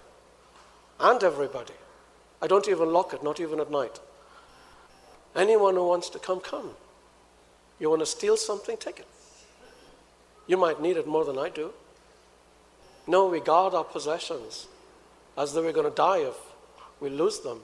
and 1.01 1.21
everybody. 1.21 1.73
I 2.41 2.47
don't 2.47 2.69
even 2.69 2.93
lock 2.93 3.13
it, 3.13 3.23
not 3.23 3.41
even 3.41 3.59
at 3.59 3.69
night. 3.69 3.99
Anyone 5.35 5.75
who 5.75 5.87
wants 5.87 6.09
to 6.11 6.19
come, 6.19 6.39
come. 6.39 6.71
You 7.79 7.89
want 7.89 8.01
to 8.01 8.05
steal 8.05 8.37
something, 8.37 8.77
take 8.77 8.99
it. 8.99 9.07
You 10.47 10.57
might 10.57 10.81
need 10.81 10.97
it 10.97 11.07
more 11.07 11.25
than 11.25 11.37
I 11.37 11.49
do. 11.49 11.73
No, 13.07 13.27
we 13.27 13.39
guard 13.39 13.73
our 13.73 13.83
possessions 13.83 14.67
as 15.37 15.53
though 15.53 15.61
we're 15.63 15.73
going 15.73 15.89
to 15.89 15.95
die 15.95 16.19
if 16.19 16.35
we 16.99 17.09
lose 17.09 17.39
them. 17.41 17.59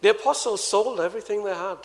The 0.00 0.10
apostles 0.10 0.64
sold 0.64 1.00
everything 1.00 1.44
they 1.44 1.54
had. 1.54 1.78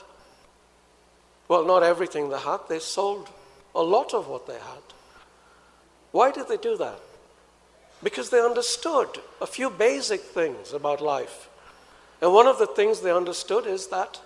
Well, 1.47 1.65
not 1.65 1.83
everything 1.83 2.29
they 2.29 2.39
had, 2.39 2.59
they 2.69 2.79
sold 2.79 3.29
a 3.75 3.81
lot 3.81 4.13
of 4.13 4.27
what 4.27 4.47
they 4.47 4.53
had. 4.53 4.83
Why 6.11 6.31
did 6.31 6.47
they 6.47 6.57
do 6.57 6.77
that? 6.77 6.99
Because 8.03 8.29
they 8.29 8.39
understood 8.39 9.07
a 9.41 9.47
few 9.47 9.69
basic 9.69 10.21
things 10.21 10.73
about 10.73 11.01
life. 11.01 11.49
And 12.21 12.33
one 12.33 12.47
of 12.47 12.59
the 12.59 12.67
things 12.67 13.01
they 13.01 13.11
understood 13.11 13.65
is 13.65 13.87
that 13.87 14.21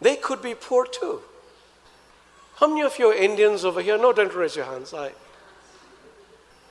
they 0.00 0.16
could 0.16 0.42
be 0.42 0.54
poor 0.54 0.86
too. 0.86 1.20
How 2.56 2.66
many 2.66 2.82
of 2.82 2.98
you 2.98 3.08
are 3.08 3.14
Indians 3.14 3.64
over 3.64 3.82
here? 3.82 3.98
No, 3.98 4.12
don't 4.12 4.34
raise 4.34 4.56
your 4.56 4.64
hands. 4.64 4.94
I, 4.94 5.12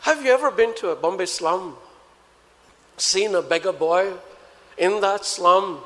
have 0.01 0.25
you 0.25 0.31
ever 0.31 0.49
been 0.49 0.73
to 0.75 0.89
a 0.89 0.95
Bombay 0.95 1.27
slum? 1.27 1.77
Seen 2.97 3.35
a 3.35 3.41
beggar 3.41 3.71
boy 3.71 4.13
in 4.77 5.01
that 5.01 5.25
slum 5.25 5.79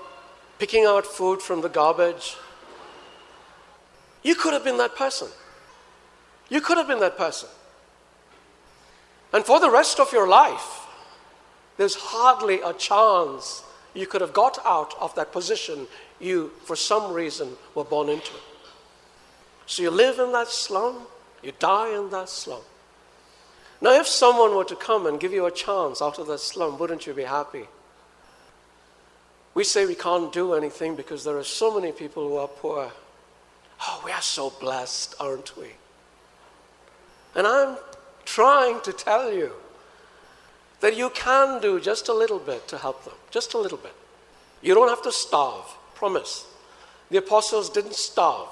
picking 0.59 0.85
out 0.85 1.05
food 1.05 1.41
from 1.41 1.61
the 1.61 1.69
garbage? 1.69 2.37
You 4.23 4.35
could 4.35 4.53
have 4.53 4.63
been 4.63 4.77
that 4.77 4.95
person. 4.95 5.27
You 6.49 6.61
could 6.61 6.77
have 6.77 6.87
been 6.87 6.99
that 6.99 7.17
person. 7.17 7.49
And 9.33 9.43
for 9.43 9.59
the 9.59 9.69
rest 9.69 9.99
of 9.99 10.13
your 10.13 10.27
life, 10.27 10.87
there's 11.77 11.95
hardly 11.95 12.61
a 12.61 12.73
chance 12.73 13.63
you 13.95 14.05
could 14.05 14.21
have 14.21 14.33
got 14.33 14.59
out 14.65 14.93
of 14.99 15.15
that 15.15 15.31
position 15.31 15.87
you, 16.19 16.51
for 16.63 16.75
some 16.75 17.13
reason, 17.13 17.53
were 17.73 17.83
born 17.83 18.09
into. 18.09 18.31
So 19.65 19.81
you 19.81 19.89
live 19.89 20.19
in 20.19 20.31
that 20.33 20.49
slum, 20.49 21.07
you 21.41 21.53
die 21.57 21.97
in 21.97 22.09
that 22.11 22.29
slum. 22.29 22.61
Now, 23.81 23.99
if 23.99 24.07
someone 24.07 24.55
were 24.55 24.65
to 24.65 24.75
come 24.75 25.05
and 25.05 25.19
give 25.19 25.33
you 25.33 25.45
a 25.45 25.51
chance 25.51 26.01
out 26.01 26.19
of 26.19 26.27
that 26.27 26.39
slum, 26.39 26.77
wouldn't 26.77 27.07
you 27.07 27.13
be 27.13 27.23
happy? 27.23 27.65
We 29.53 29.63
say 29.63 29.85
we 29.85 29.95
can't 29.95 30.31
do 30.33 30.53
anything 30.53 30.95
because 30.95 31.23
there 31.23 31.37
are 31.37 31.43
so 31.43 31.73
many 31.73 31.91
people 31.91 32.27
who 32.27 32.37
are 32.37 32.47
poor. 32.47 32.91
Oh, 33.81 34.01
we 34.05 34.11
are 34.11 34.21
so 34.21 34.49
blessed, 34.49 35.15
aren't 35.19 35.57
we? 35.57 35.67
And 37.35 37.47
I'm 37.47 37.77
trying 38.25 38.81
to 38.81 38.93
tell 38.93 39.31
you 39.31 39.53
that 40.85 40.95
you 40.95 41.09
can 41.09 41.59
do 41.61 41.79
just 41.79 42.09
a 42.09 42.13
little 42.13 42.37
bit 42.37 42.67
to 42.67 42.77
help 42.77 43.05
them, 43.05 43.15
just 43.31 43.55
a 43.55 43.57
little 43.57 43.79
bit. 43.79 43.95
You 44.61 44.75
don't 44.75 44.87
have 44.87 45.01
to 45.01 45.11
starve, 45.11 45.65
promise. 45.95 46.45
The 47.09 47.17
apostles 47.17 47.71
didn't 47.71 47.95
starve. 47.95 48.49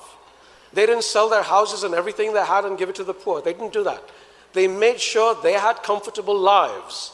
They 0.74 0.88
didn't 0.88 1.04
sell 1.04 1.30
their 1.30 1.44
houses 1.44 1.84
and 1.84 1.94
everything 1.94 2.34
they 2.34 2.44
had 2.44 2.66
and 2.66 2.76
give 2.76 2.90
it 2.90 2.96
to 2.96 3.04
the 3.04 3.14
poor. 3.14 3.40
They 3.40 3.54
didn't 3.54 3.72
do 3.72 3.84
that. 3.84 4.02
They 4.54 4.68
made 4.68 5.00
sure 5.00 5.36
they 5.36 5.54
had 5.54 5.84
comfortable 5.84 6.36
lives. 6.36 7.12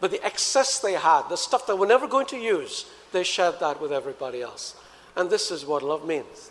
But 0.00 0.10
the 0.10 0.24
excess 0.26 0.80
they 0.80 0.94
had, 0.94 1.28
the 1.28 1.36
stuff 1.36 1.68
they 1.68 1.74
were 1.74 1.86
never 1.86 2.08
going 2.08 2.26
to 2.26 2.36
use, 2.36 2.86
they 3.12 3.22
shared 3.22 3.60
that 3.60 3.80
with 3.80 3.92
everybody 3.92 4.42
else. 4.42 4.74
And 5.14 5.30
this 5.30 5.52
is 5.52 5.64
what 5.66 5.84
love 5.84 6.04
means. 6.04 6.50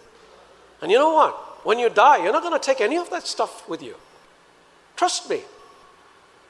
And 0.81 0.89
you 0.89 0.97
know 0.97 1.13
what? 1.13 1.65
When 1.65 1.77
you 1.77 1.89
die, 1.89 2.23
you're 2.23 2.31
not 2.31 2.43
going 2.43 2.57
to 2.57 2.65
take 2.65 2.79
any 2.79 2.95
of 2.95 3.09
that 3.09 3.27
stuff 3.27 3.67
with 3.67 3.83
you. 3.83 3.95
Trust 4.95 5.29
me. 5.29 5.41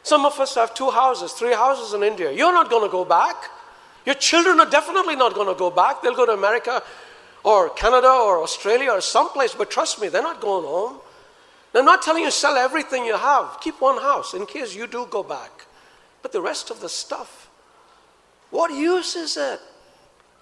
Some 0.07 0.25
of 0.25 0.39
us 0.39 0.55
have 0.55 0.73
two 0.73 0.89
houses, 0.89 1.33
three 1.33 1.51
houses 1.51 1.93
in 1.93 2.01
India. 2.01 2.31
You're 2.31 2.53
not 2.53 2.69
going 2.69 2.87
to 2.87 2.89
go 2.89 3.03
back. 3.03 3.35
Your 4.05 4.15
children 4.15 4.57
are 4.61 4.69
definitely 4.69 5.17
not 5.17 5.35
going 5.35 5.49
to 5.49 5.59
go 5.59 5.69
back. 5.69 6.01
They'll 6.01 6.15
go 6.15 6.25
to 6.25 6.31
America 6.31 6.81
or 7.43 7.69
Canada 7.71 8.07
or 8.07 8.41
Australia 8.41 8.91
or 8.91 9.01
someplace, 9.01 9.53
but 9.53 9.69
trust 9.69 9.99
me, 9.99 10.07
they're 10.07 10.21
not 10.21 10.39
going 10.39 10.63
home. 10.65 11.01
I'm 11.75 11.83
not 11.83 12.03
telling 12.03 12.23
you 12.23 12.31
sell 12.31 12.55
everything 12.55 13.03
you 13.03 13.17
have. 13.17 13.57
Keep 13.59 13.81
one 13.81 14.01
house 14.01 14.33
in 14.33 14.45
case 14.45 14.73
you 14.73 14.87
do 14.87 15.07
go 15.09 15.23
back. 15.23 15.65
But 16.21 16.31
the 16.31 16.41
rest 16.41 16.71
of 16.71 16.79
the 16.79 16.87
stuff, 16.87 17.49
what 18.49 18.71
use 18.71 19.17
is 19.17 19.35
it? 19.35 19.59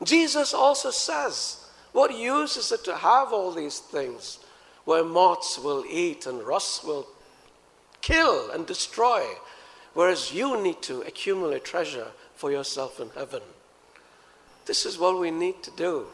Jesus 0.03 0.53
also 0.53 0.91
says, 0.91 1.65
what 1.91 2.15
use 2.15 2.55
is 2.55 2.71
it 2.71 2.83
to 2.83 2.95
have 2.95 3.33
all 3.33 3.51
these 3.51 3.79
things 3.79 4.37
where 4.83 5.03
moths 5.03 5.57
will 5.57 5.83
eat 5.89 6.27
and 6.27 6.43
rust 6.43 6.85
will 6.85 7.07
kill 8.01 8.51
and 8.51 8.67
destroy, 8.67 9.25
whereas 9.95 10.31
you 10.31 10.61
need 10.61 10.83
to 10.83 11.01
accumulate 11.01 11.65
treasure 11.65 12.07
for 12.35 12.51
yourself 12.51 12.99
in 12.99 13.09
heaven. 13.15 13.41
This 14.67 14.85
is 14.85 14.99
what 14.99 15.19
we 15.19 15.31
need 15.31 15.63
to 15.63 15.71
do. 15.71 16.05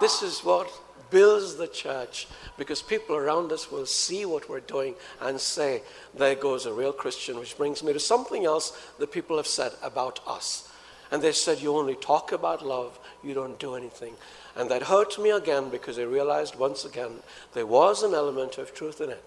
This 0.00 0.22
is 0.22 0.40
what 0.44 0.70
builds 1.10 1.56
the 1.56 1.66
church 1.66 2.26
because 2.58 2.82
people 2.82 3.16
around 3.16 3.52
us 3.52 3.70
will 3.70 3.86
see 3.86 4.24
what 4.24 4.48
we're 4.48 4.60
doing 4.60 4.94
and 5.20 5.40
say, 5.40 5.82
There 6.14 6.34
goes 6.34 6.66
a 6.66 6.72
real 6.72 6.92
Christian, 6.92 7.38
which 7.38 7.56
brings 7.56 7.82
me 7.82 7.92
to 7.92 8.00
something 8.00 8.44
else 8.44 8.76
that 8.98 9.12
people 9.12 9.36
have 9.36 9.46
said 9.46 9.72
about 9.82 10.20
us. 10.26 10.70
And 11.10 11.22
they 11.22 11.32
said, 11.32 11.60
You 11.60 11.76
only 11.76 11.94
talk 11.94 12.32
about 12.32 12.66
love, 12.66 12.98
you 13.22 13.34
don't 13.34 13.58
do 13.58 13.76
anything. 13.76 14.14
And 14.56 14.70
that 14.70 14.82
hurt 14.82 15.18
me 15.18 15.30
again 15.30 15.68
because 15.68 15.98
I 15.98 16.02
realized 16.02 16.56
once 16.56 16.84
again 16.84 17.12
there 17.54 17.66
was 17.66 18.02
an 18.02 18.14
element 18.14 18.58
of 18.58 18.74
truth 18.74 19.00
in 19.00 19.10
it. 19.10 19.24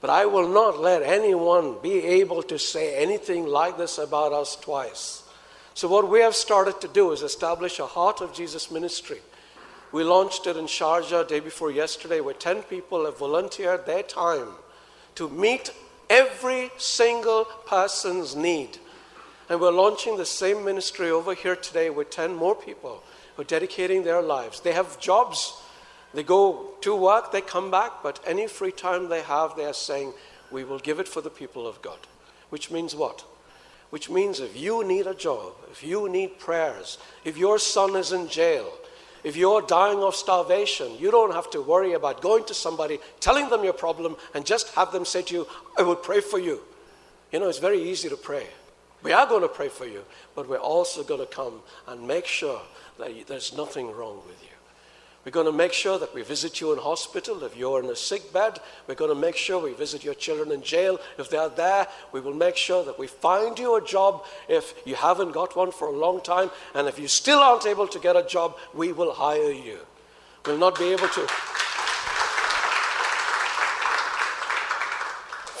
But 0.00 0.10
I 0.10 0.26
will 0.26 0.48
not 0.48 0.80
let 0.80 1.02
anyone 1.02 1.76
be 1.82 2.02
able 2.02 2.42
to 2.44 2.58
say 2.58 2.96
anything 2.96 3.46
like 3.46 3.76
this 3.76 3.98
about 3.98 4.32
us 4.32 4.56
twice. 4.56 5.22
So, 5.74 5.88
what 5.88 6.08
we 6.08 6.20
have 6.20 6.34
started 6.34 6.80
to 6.80 6.88
do 6.88 7.12
is 7.12 7.22
establish 7.22 7.78
a 7.78 7.86
Heart 7.86 8.20
of 8.20 8.32
Jesus 8.32 8.70
ministry. 8.70 9.18
We 9.92 10.04
launched 10.04 10.46
it 10.46 10.56
in 10.56 10.66
Sharjah 10.66 11.26
day 11.26 11.40
before 11.40 11.70
yesterday, 11.70 12.20
where 12.20 12.34
10 12.34 12.62
people 12.62 13.04
have 13.04 13.18
volunteered 13.18 13.86
their 13.86 14.02
time 14.02 14.48
to 15.16 15.28
meet 15.28 15.72
every 16.08 16.70
single 16.78 17.44
person's 17.66 18.36
need. 18.36 18.78
And 19.48 19.60
we're 19.60 19.72
launching 19.72 20.16
the 20.16 20.26
same 20.26 20.64
ministry 20.64 21.10
over 21.10 21.34
here 21.34 21.56
today 21.56 21.90
with 21.90 22.10
10 22.10 22.34
more 22.36 22.54
people 22.54 23.02
who 23.34 23.42
are 23.42 23.44
dedicating 23.44 24.04
their 24.04 24.22
lives. 24.22 24.60
They 24.60 24.72
have 24.72 25.00
jobs 25.00 25.60
they 26.12 26.22
go 26.22 26.70
to 26.80 26.94
work, 26.94 27.32
they 27.32 27.40
come 27.40 27.70
back, 27.70 28.02
but 28.02 28.20
any 28.26 28.46
free 28.46 28.72
time 28.72 29.08
they 29.08 29.22
have, 29.22 29.56
they 29.56 29.64
are 29.64 29.74
saying, 29.74 30.12
We 30.50 30.64
will 30.64 30.78
give 30.78 30.98
it 30.98 31.08
for 31.08 31.20
the 31.20 31.30
people 31.30 31.66
of 31.66 31.80
God. 31.82 31.98
Which 32.48 32.70
means 32.70 32.94
what? 32.94 33.24
Which 33.90 34.10
means 34.10 34.40
if 34.40 34.56
you 34.56 34.84
need 34.84 35.06
a 35.06 35.14
job, 35.14 35.52
if 35.70 35.82
you 35.82 36.08
need 36.08 36.38
prayers, 36.38 36.98
if 37.24 37.36
your 37.36 37.58
son 37.58 37.96
is 37.96 38.12
in 38.12 38.28
jail, 38.28 38.72
if 39.22 39.36
you're 39.36 39.62
dying 39.62 39.98
of 39.98 40.14
starvation, 40.14 40.96
you 40.98 41.10
don't 41.10 41.34
have 41.34 41.50
to 41.50 41.60
worry 41.60 41.92
about 41.92 42.22
going 42.22 42.44
to 42.44 42.54
somebody, 42.54 42.98
telling 43.20 43.50
them 43.50 43.64
your 43.64 43.72
problem, 43.72 44.16
and 44.34 44.46
just 44.46 44.74
have 44.74 44.92
them 44.92 45.04
say 45.04 45.22
to 45.22 45.34
you, 45.34 45.46
I 45.76 45.82
will 45.82 45.96
pray 45.96 46.20
for 46.20 46.38
you. 46.38 46.60
You 47.30 47.40
know, 47.40 47.48
it's 47.48 47.58
very 47.58 47.82
easy 47.82 48.08
to 48.08 48.16
pray. 48.16 48.46
We 49.02 49.12
are 49.12 49.26
going 49.26 49.42
to 49.42 49.48
pray 49.48 49.68
for 49.68 49.86
you, 49.86 50.04
but 50.34 50.48
we're 50.48 50.58
also 50.58 51.02
going 51.02 51.20
to 51.20 51.26
come 51.26 51.60
and 51.86 52.06
make 52.06 52.26
sure 52.26 52.60
that 52.98 53.26
there's 53.26 53.54
nothing 53.56 53.90
wrong 53.90 54.22
with 54.26 54.42
you. 54.42 54.59
We're 55.24 55.32
going 55.32 55.46
to 55.46 55.52
make 55.52 55.74
sure 55.74 55.98
that 55.98 56.14
we 56.14 56.22
visit 56.22 56.62
you 56.62 56.72
in 56.72 56.78
hospital 56.78 57.44
if 57.44 57.54
you're 57.54 57.82
in 57.82 57.90
a 57.90 57.96
sick 57.96 58.32
bed. 58.32 58.58
We're 58.86 58.94
going 58.94 59.14
to 59.14 59.20
make 59.20 59.36
sure 59.36 59.62
we 59.62 59.74
visit 59.74 60.02
your 60.02 60.14
children 60.14 60.50
in 60.50 60.62
jail 60.62 60.98
if 61.18 61.28
they're 61.28 61.50
there. 61.50 61.86
We 62.12 62.20
will 62.20 62.32
make 62.32 62.56
sure 62.56 62.84
that 62.84 62.98
we 62.98 63.06
find 63.06 63.58
you 63.58 63.76
a 63.76 63.84
job 63.84 64.24
if 64.48 64.72
you 64.86 64.94
haven't 64.94 65.32
got 65.32 65.54
one 65.54 65.72
for 65.72 65.88
a 65.88 65.96
long 65.96 66.22
time. 66.22 66.50
And 66.74 66.88
if 66.88 66.98
you 66.98 67.06
still 67.06 67.40
aren't 67.40 67.66
able 67.66 67.86
to 67.88 67.98
get 67.98 68.16
a 68.16 68.22
job, 68.22 68.56
we 68.72 68.92
will 68.92 69.12
hire 69.12 69.52
you. 69.52 69.80
We'll 70.46 70.56
not 70.56 70.78
be 70.78 70.90
able 70.92 71.08
to. 71.08 71.26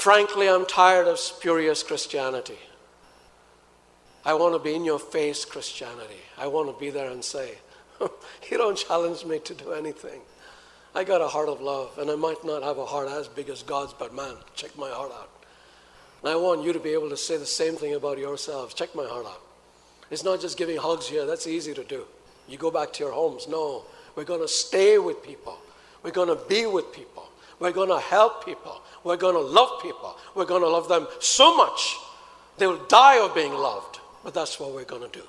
Frankly, 0.00 0.48
I'm 0.48 0.64
tired 0.64 1.06
of 1.06 1.18
spurious 1.18 1.82
Christianity. 1.82 2.58
I 4.24 4.32
want 4.32 4.54
to 4.54 4.58
be 4.58 4.74
in 4.74 4.86
your 4.86 4.98
face 4.98 5.44
Christianity. 5.44 6.22
I 6.38 6.46
want 6.46 6.72
to 6.72 6.80
be 6.80 6.88
there 6.88 7.10
and 7.10 7.22
say, 7.22 7.58
you 8.50 8.58
don't 8.58 8.76
challenge 8.76 9.24
me 9.24 9.38
to 9.40 9.54
do 9.54 9.72
anything. 9.72 10.20
I 10.94 11.04
got 11.04 11.20
a 11.20 11.28
heart 11.28 11.48
of 11.48 11.60
love, 11.60 11.98
and 11.98 12.10
I 12.10 12.16
might 12.16 12.44
not 12.44 12.62
have 12.62 12.78
a 12.78 12.84
heart 12.84 13.08
as 13.08 13.28
big 13.28 13.48
as 13.48 13.62
God's, 13.62 13.92
but 13.92 14.14
man, 14.14 14.34
check 14.54 14.76
my 14.76 14.90
heart 14.90 15.12
out. 15.12 15.30
And 16.22 16.30
I 16.30 16.36
want 16.36 16.64
you 16.64 16.72
to 16.72 16.80
be 16.80 16.90
able 16.90 17.08
to 17.10 17.16
say 17.16 17.36
the 17.36 17.46
same 17.46 17.76
thing 17.76 17.94
about 17.94 18.18
yourselves. 18.18 18.74
Check 18.74 18.94
my 18.94 19.06
heart 19.06 19.26
out. 19.26 19.40
It's 20.10 20.24
not 20.24 20.40
just 20.40 20.58
giving 20.58 20.76
hugs 20.76 21.08
here, 21.08 21.26
that's 21.26 21.46
easy 21.46 21.72
to 21.74 21.84
do. 21.84 22.04
You 22.48 22.58
go 22.58 22.70
back 22.70 22.92
to 22.94 23.04
your 23.04 23.12
homes. 23.12 23.46
No, 23.46 23.84
we're 24.16 24.24
going 24.24 24.40
to 24.40 24.48
stay 24.48 24.98
with 24.98 25.22
people, 25.22 25.58
we're 26.02 26.10
going 26.10 26.28
to 26.28 26.42
be 26.48 26.66
with 26.66 26.92
people, 26.92 27.28
we're 27.60 27.72
going 27.72 27.90
to 27.90 28.00
help 28.00 28.44
people, 28.44 28.82
we're 29.04 29.16
going 29.16 29.34
to 29.34 29.40
love 29.40 29.80
people, 29.82 30.16
we're 30.34 30.44
going 30.44 30.62
to 30.62 30.68
love 30.68 30.88
them 30.88 31.06
so 31.20 31.56
much 31.56 31.96
they 32.60 32.66
will 32.66 32.84
die 32.88 33.24
of 33.24 33.34
being 33.34 33.54
loved. 33.54 34.00
But 34.22 34.34
that's 34.34 34.60
what 34.60 34.72
we're 34.72 34.84
going 34.84 35.10
to 35.10 35.18
do. 35.18 35.24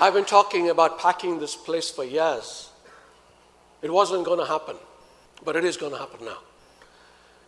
I've 0.00 0.14
been 0.14 0.24
talking 0.24 0.70
about 0.70 0.98
packing 0.98 1.38
this 1.38 1.54
place 1.54 1.90
for 1.90 2.04
years. 2.04 2.70
It 3.82 3.92
wasn't 3.92 4.24
going 4.24 4.38
to 4.38 4.46
happen, 4.46 4.76
but 5.44 5.56
it 5.56 5.64
is 5.64 5.76
going 5.76 5.92
to 5.92 5.98
happen 5.98 6.24
now. 6.24 6.38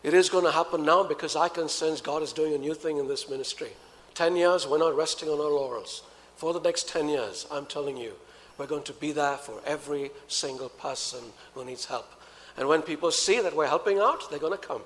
It 0.03 0.15
is 0.15 0.29
going 0.29 0.45
to 0.45 0.53
happen 0.53 0.85
now 0.85 1.03
because 1.05 1.35
I 1.35 1.49
can 1.49 1.69
sense 1.69 2.01
God 2.01 2.23
is 2.23 2.33
doing 2.33 2.55
a 2.55 2.59
new 2.59 2.75
thing 2.75 2.99
in 2.99 3.09
this 3.09 3.31
ministry. 3.31 3.71
10 4.15 4.37
years, 4.37 4.67
we're 4.67 4.79
not 4.79 4.97
resting 4.97 5.29
on 5.29 5.41
our 5.41 5.51
laurels. 5.51 6.03
For 6.37 6.53
the 6.53 6.61
next 6.61 6.89
10 6.89 7.09
years, 7.09 7.47
I'm 7.51 7.67
telling 7.67 7.97
you, 7.97 8.13
we're 8.59 8.67
going 8.67 8.83
to 8.85 8.93
be 8.93 9.13
there 9.13 9.37
for 9.37 9.61
every 9.65 10.11
single 10.29 10.69
person 10.69 11.21
who 11.55 11.65
needs 11.65 11.87
help. 11.87 12.13
And 12.57 12.69
when 12.69 12.83
people 12.83 13.11
see 13.11 13.41
that 13.41 13.57
we're 13.57 13.67
helping 13.67 13.99
out, 13.99 14.31
they're 14.31 14.39
going 14.39 14.59
to 14.59 14.67
come. 14.67 14.83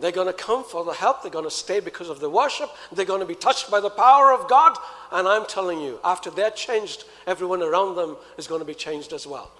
They're 0.00 0.12
going 0.12 0.28
to 0.28 0.32
come 0.32 0.64
for 0.64 0.84
the 0.84 0.92
help. 0.92 1.22
They're 1.22 1.30
going 1.30 1.44
to 1.44 1.50
stay 1.50 1.80
because 1.80 2.08
of 2.08 2.20
the 2.20 2.30
worship. 2.30 2.70
They're 2.92 3.04
going 3.04 3.20
to 3.20 3.26
be 3.26 3.34
touched 3.34 3.70
by 3.70 3.80
the 3.80 3.90
power 3.90 4.32
of 4.32 4.48
God. 4.48 4.76
And 5.10 5.26
I'm 5.26 5.44
telling 5.46 5.80
you, 5.80 5.98
after 6.04 6.30
they're 6.30 6.52
changed, 6.52 7.04
everyone 7.26 7.62
around 7.62 7.96
them 7.96 8.16
is 8.36 8.46
going 8.46 8.60
to 8.60 8.64
be 8.64 8.74
changed 8.74 9.12
as 9.12 9.26
well. 9.26 9.50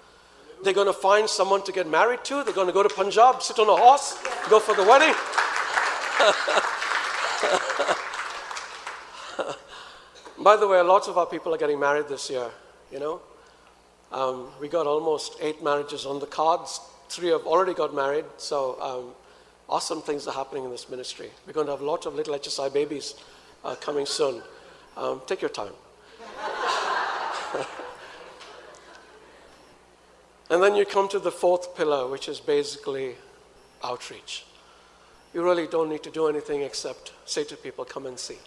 They're 0.63 0.73
going 0.73 0.87
to 0.87 0.93
find 0.93 1.29
someone 1.29 1.63
to 1.63 1.71
get 1.71 1.89
married 1.89 2.23
to. 2.25 2.43
They're 2.43 2.53
going 2.53 2.67
to 2.67 2.73
go 2.73 2.83
to 2.83 2.89
Punjab, 2.89 3.41
sit 3.41 3.59
on 3.59 3.67
a 3.67 3.75
horse, 3.75 4.17
go 4.49 4.59
for 4.59 4.75
the 4.75 4.83
wedding. 4.83 5.15
By 10.43 10.55
the 10.55 10.67
way, 10.67 10.79
lots 10.81 11.07
of 11.07 11.17
our 11.17 11.25
people 11.25 11.53
are 11.53 11.57
getting 11.57 11.79
married 11.79 12.07
this 12.07 12.29
year, 12.29 12.49
you 12.91 12.99
know. 12.99 13.21
Um, 14.11 14.47
we 14.59 14.69
got 14.69 14.87
almost 14.87 15.37
eight 15.41 15.63
marriages 15.63 16.05
on 16.05 16.19
the 16.19 16.25
cards. 16.25 16.81
Three 17.09 17.29
have 17.29 17.45
already 17.45 17.73
got 17.73 17.93
married. 17.93 18.25
So 18.37 18.81
um, 18.81 19.13
awesome 19.69 20.01
things 20.01 20.27
are 20.27 20.33
happening 20.33 20.65
in 20.65 20.71
this 20.71 20.89
ministry. 20.89 21.29
We're 21.45 21.53
going 21.53 21.67
to 21.67 21.71
have 21.73 21.81
lots 21.81 22.05
of 22.05 22.15
little 22.15 22.33
HSI 22.33 22.73
babies 22.73 23.13
uh, 23.63 23.75
coming 23.75 24.05
soon. 24.05 24.41
Um, 24.97 25.21
take 25.27 25.41
your 25.41 25.49
time. 25.49 25.73
and 30.49 30.61
then 30.61 30.75
you 30.75 30.85
come 30.85 31.07
to 31.09 31.19
the 31.19 31.31
fourth 31.31 31.75
pillar, 31.75 32.07
which 32.09 32.27
is 32.27 32.39
basically 32.39 33.15
outreach. 33.83 34.45
You 35.33 35.43
really 35.43 35.67
don't 35.67 35.89
need 35.89 36.03
to 36.03 36.09
do 36.09 36.27
anything 36.27 36.63
except 36.63 37.13
say 37.25 37.43
to 37.45 37.55
people, 37.55 37.85
come 37.85 38.07
and 38.07 38.17
see. 38.17 38.39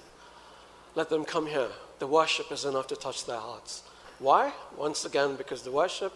Let 0.95 1.09
them 1.09 1.25
come 1.25 1.47
here. 1.47 1.69
The 2.01 2.07
worship 2.07 2.51
is 2.51 2.65
enough 2.65 2.89
to 2.89 2.97
touch 2.97 3.25
their 3.25 3.39
hearts. 3.39 3.85
Why? 4.19 4.53
Once 4.77 5.05
again, 5.05 5.37
because 5.37 5.63
the 5.63 5.71
worship 5.71 6.13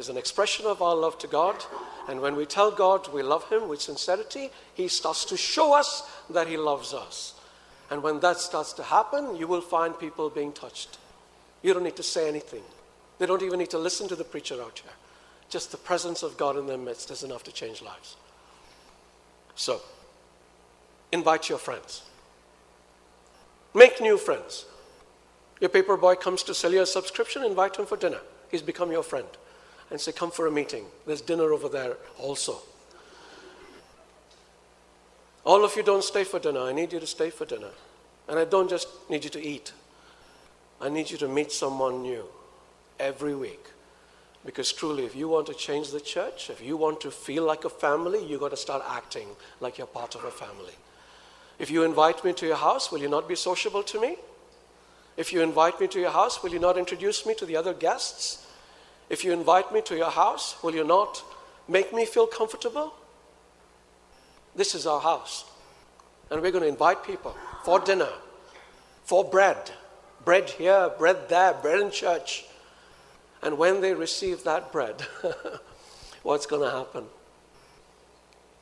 is 0.00 0.08
an 0.08 0.16
expression 0.16 0.66
of 0.66 0.82
our 0.82 0.96
love 0.96 1.18
to 1.18 1.28
God. 1.28 1.62
And 2.08 2.20
when 2.20 2.34
we 2.34 2.46
tell 2.46 2.72
God 2.72 3.12
we 3.12 3.22
love 3.22 3.48
Him 3.48 3.68
with 3.68 3.80
sincerity, 3.80 4.50
He 4.74 4.88
starts 4.88 5.24
to 5.26 5.36
show 5.36 5.74
us 5.74 6.02
that 6.30 6.48
He 6.48 6.56
loves 6.56 6.92
us. 6.92 7.34
And 7.90 8.02
when 8.02 8.18
that 8.20 8.38
starts 8.38 8.72
to 8.74 8.82
happen, 8.82 9.36
you 9.36 9.46
will 9.46 9.60
find 9.60 9.96
people 9.98 10.30
being 10.30 10.52
touched. 10.52 10.98
You 11.62 11.74
don't 11.74 11.84
need 11.84 11.96
to 11.96 12.02
say 12.02 12.28
anything, 12.28 12.62
they 13.18 13.26
don't 13.26 13.42
even 13.42 13.58
need 13.58 13.70
to 13.70 13.78
listen 13.78 14.08
to 14.08 14.16
the 14.16 14.24
preacher 14.24 14.60
out 14.60 14.80
here. 14.82 14.92
Just 15.50 15.70
the 15.72 15.76
presence 15.76 16.22
of 16.22 16.36
God 16.36 16.56
in 16.56 16.66
their 16.66 16.78
midst 16.78 17.10
is 17.10 17.22
enough 17.22 17.42
to 17.44 17.52
change 17.52 17.82
lives. 17.82 18.16
So, 19.56 19.80
invite 21.12 21.48
your 21.48 21.58
friends. 21.58 22.02
Make 23.74 24.00
new 24.00 24.16
friends. 24.16 24.64
Your 25.60 25.70
paper 25.70 25.96
boy 25.96 26.14
comes 26.14 26.42
to 26.44 26.54
sell 26.54 26.72
you 26.72 26.82
a 26.82 26.86
subscription, 26.86 27.44
invite 27.44 27.76
him 27.76 27.84
for 27.84 27.96
dinner. 27.96 28.20
He's 28.50 28.62
become 28.62 28.90
your 28.90 29.02
friend. 29.02 29.26
And 29.90 30.00
say, 30.00 30.12
Come 30.12 30.30
for 30.30 30.46
a 30.46 30.50
meeting. 30.50 30.84
There's 31.06 31.20
dinner 31.20 31.52
over 31.52 31.68
there 31.68 31.96
also. 32.18 32.58
All 35.44 35.64
of 35.64 35.74
you 35.76 35.82
don't 35.82 36.04
stay 36.04 36.24
for 36.24 36.38
dinner. 36.38 36.60
I 36.60 36.72
need 36.72 36.92
you 36.92 37.00
to 37.00 37.06
stay 37.06 37.30
for 37.30 37.44
dinner. 37.44 37.70
And 38.28 38.38
I 38.38 38.44
don't 38.44 38.70
just 38.70 38.88
need 39.08 39.24
you 39.24 39.30
to 39.30 39.40
eat, 39.40 39.72
I 40.80 40.88
need 40.88 41.10
you 41.10 41.18
to 41.18 41.28
meet 41.28 41.50
someone 41.52 42.02
new 42.02 42.24
every 42.98 43.34
week. 43.34 43.66
Because 44.44 44.72
truly, 44.72 45.04
if 45.04 45.14
you 45.14 45.28
want 45.28 45.46
to 45.48 45.54
change 45.54 45.90
the 45.90 46.00
church, 46.00 46.48
if 46.48 46.62
you 46.62 46.76
want 46.76 47.00
to 47.02 47.10
feel 47.10 47.44
like 47.44 47.64
a 47.64 47.68
family, 47.68 48.24
you've 48.24 48.40
got 48.40 48.52
to 48.52 48.56
start 48.56 48.82
acting 48.88 49.28
like 49.60 49.76
you're 49.76 49.86
part 49.86 50.14
of 50.14 50.24
a 50.24 50.30
family. 50.30 50.72
If 51.58 51.70
you 51.70 51.82
invite 51.82 52.24
me 52.24 52.32
to 52.34 52.46
your 52.46 52.56
house, 52.56 52.90
will 52.90 53.00
you 53.00 53.08
not 53.08 53.28
be 53.28 53.34
sociable 53.34 53.82
to 53.82 54.00
me? 54.00 54.16
If 55.18 55.30
you 55.30 55.42
invite 55.42 55.78
me 55.78 55.88
to 55.88 56.00
your 56.00 56.10
house, 56.10 56.42
will 56.42 56.50
you 56.50 56.58
not 56.58 56.78
introduce 56.78 57.26
me 57.26 57.34
to 57.34 57.44
the 57.44 57.56
other 57.56 57.74
guests? 57.74 58.46
If 59.10 59.24
you 59.24 59.32
invite 59.32 59.72
me 59.72 59.82
to 59.82 59.96
your 59.96 60.10
house, 60.10 60.56
will 60.62 60.74
you 60.74 60.84
not 60.84 61.22
make 61.68 61.92
me 61.92 62.06
feel 62.06 62.28
comfortable? 62.28 62.94
This 64.54 64.74
is 64.74 64.86
our 64.86 65.00
house. 65.00 65.44
And 66.30 66.40
we're 66.40 66.52
going 66.52 66.62
to 66.62 66.68
invite 66.68 67.02
people 67.04 67.36
for 67.64 67.80
dinner, 67.80 68.08
for 69.04 69.24
bread. 69.24 69.72
Bread 70.24 70.50
here, 70.50 70.90
bread 70.96 71.28
there, 71.28 71.54
bread 71.54 71.80
in 71.80 71.90
church. 71.90 72.44
And 73.42 73.58
when 73.58 73.80
they 73.80 73.94
receive 73.94 74.44
that 74.44 74.70
bread, 74.70 75.02
what's 76.22 76.46
going 76.46 76.62
to 76.62 76.76
happen? 76.76 77.06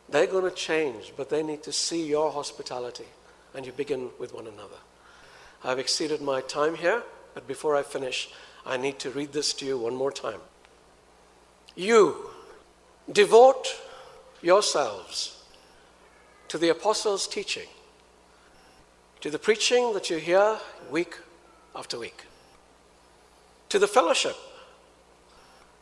They're 0.09 0.27
going 0.27 0.49
to 0.49 0.57
change, 0.57 1.13
but 1.17 1.29
they 1.29 1.43
need 1.43 1.63
to 1.65 1.73
see 1.73 2.07
your 2.07 2.33
hospitality. 2.33 3.05
And 3.55 3.67
you 3.67 3.73
begin 3.73 4.11
with 4.19 4.33
one 4.33 4.47
another. 4.47 4.79
I've 5.63 5.79
exceeded 5.79 6.23
my 6.23 6.41
time 6.41 6.77
here, 6.77 7.03
but 7.35 7.47
before 7.47 7.77
I 7.77 7.83
finish, 7.83 8.31
I 8.69 8.77
need 8.77 8.99
to 8.99 9.11
read 9.11 9.33
this 9.33 9.55
to 9.55 9.65
you 9.65 9.79
one 9.79 9.95
more 9.95 10.13
time. 10.13 10.41
You 11.75 12.31
devote 13.11 13.67
yourselves 14.43 15.43
to 16.49 16.59
the 16.59 16.69
apostles' 16.69 17.27
teaching, 17.27 17.69
to 19.23 19.31
the 19.31 19.39
preaching 19.39 19.95
that 19.95 20.11
you 20.11 20.19
hear 20.19 20.59
week 20.91 21.17
after 21.75 21.99
week, 21.99 22.25
to 23.71 23.79
the 23.79 23.89
fellowship, 23.89 24.37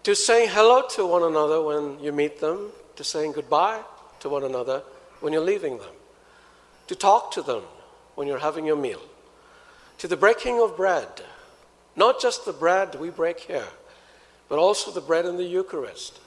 to 0.05 0.15
saying 0.15 0.51
hello 0.53 0.87
to 0.91 1.05
one 1.05 1.25
another 1.25 1.61
when 1.61 1.99
you 1.99 2.13
meet 2.13 2.39
them, 2.39 2.71
to 2.95 3.03
saying 3.03 3.33
goodbye 3.33 3.83
to 4.21 4.29
one 4.29 4.45
another 4.45 4.85
when 5.21 5.33
you're 5.33 5.43
leaving 5.43 5.79
them, 5.79 5.95
to 6.87 6.95
talk 6.95 7.33
to 7.33 7.43
them 7.43 7.63
when 8.15 8.29
you're 8.29 8.39
having 8.39 8.65
your 8.65 8.77
meal, 8.77 9.03
to 9.99 10.07
the 10.07 10.17
breaking 10.17 10.61
of 10.61 10.77
bread, 10.77 11.09
not 11.97 12.21
just 12.21 12.45
the 12.45 12.53
bread 12.53 12.95
we 12.95 13.11
break 13.11 13.41
here, 13.41 13.69
but 14.49 14.59
also 14.59 14.91
the 14.91 15.01
bread 15.01 15.25
in 15.25 15.37
the 15.37 15.45
Eucharist, 15.45 16.21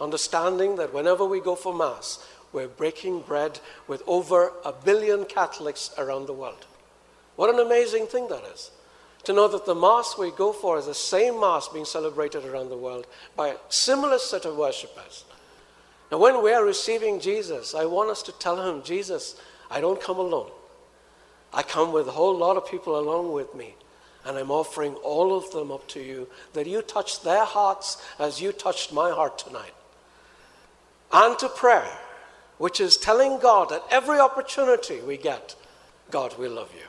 understanding 0.00 0.76
that 0.76 0.92
whenever 0.92 1.24
we 1.24 1.40
go 1.40 1.54
for 1.54 1.74
Mass, 1.74 2.26
we're 2.52 2.68
breaking 2.68 3.20
bread 3.20 3.60
with 3.86 4.02
over 4.06 4.52
a 4.64 4.72
billion 4.72 5.24
Catholics 5.24 5.90
around 5.96 6.26
the 6.26 6.32
world. 6.32 6.66
What 7.36 7.52
an 7.52 7.60
amazing 7.60 8.06
thing 8.06 8.28
that 8.28 8.44
is. 8.52 8.70
To 9.24 9.32
know 9.32 9.46
that 9.48 9.66
the 9.66 9.74
Mass 9.74 10.16
we 10.18 10.32
go 10.32 10.52
for 10.52 10.78
is 10.78 10.86
the 10.86 10.94
same 10.94 11.40
Mass 11.40 11.68
being 11.68 11.84
celebrated 11.84 12.44
around 12.44 12.70
the 12.70 12.76
world 12.76 13.06
by 13.36 13.48
a 13.48 13.56
similar 13.68 14.18
set 14.18 14.44
of 14.44 14.56
worshippers. 14.56 15.24
Now, 16.10 16.18
when 16.18 16.42
we 16.42 16.52
are 16.52 16.64
receiving 16.64 17.20
Jesus, 17.20 17.74
I 17.74 17.84
want 17.86 18.10
us 18.10 18.22
to 18.24 18.32
tell 18.32 18.60
him, 18.60 18.82
Jesus, 18.82 19.40
I 19.70 19.80
don't 19.80 20.00
come 20.00 20.18
alone. 20.18 20.50
I 21.54 21.62
come 21.62 21.92
with 21.92 22.08
a 22.08 22.12
whole 22.12 22.36
lot 22.36 22.56
of 22.56 22.68
people 22.68 22.98
along 22.98 23.32
with 23.32 23.54
me. 23.54 23.74
And 24.24 24.38
I'm 24.38 24.50
offering 24.50 24.94
all 24.96 25.36
of 25.36 25.50
them 25.50 25.72
up 25.72 25.88
to 25.88 26.00
you 26.00 26.28
that 26.52 26.66
you 26.66 26.82
touch 26.82 27.22
their 27.22 27.44
hearts 27.44 28.00
as 28.18 28.40
you 28.40 28.52
touched 28.52 28.92
my 28.92 29.10
heart 29.10 29.38
tonight. 29.38 29.74
And 31.12 31.38
to 31.40 31.48
prayer, 31.48 31.98
which 32.58 32.80
is 32.80 32.96
telling 32.96 33.38
God 33.40 33.72
at 33.72 33.82
every 33.90 34.20
opportunity 34.20 35.00
we 35.00 35.16
get, 35.16 35.56
God, 36.10 36.38
we 36.38 36.48
love 36.48 36.70
you. 36.74 36.86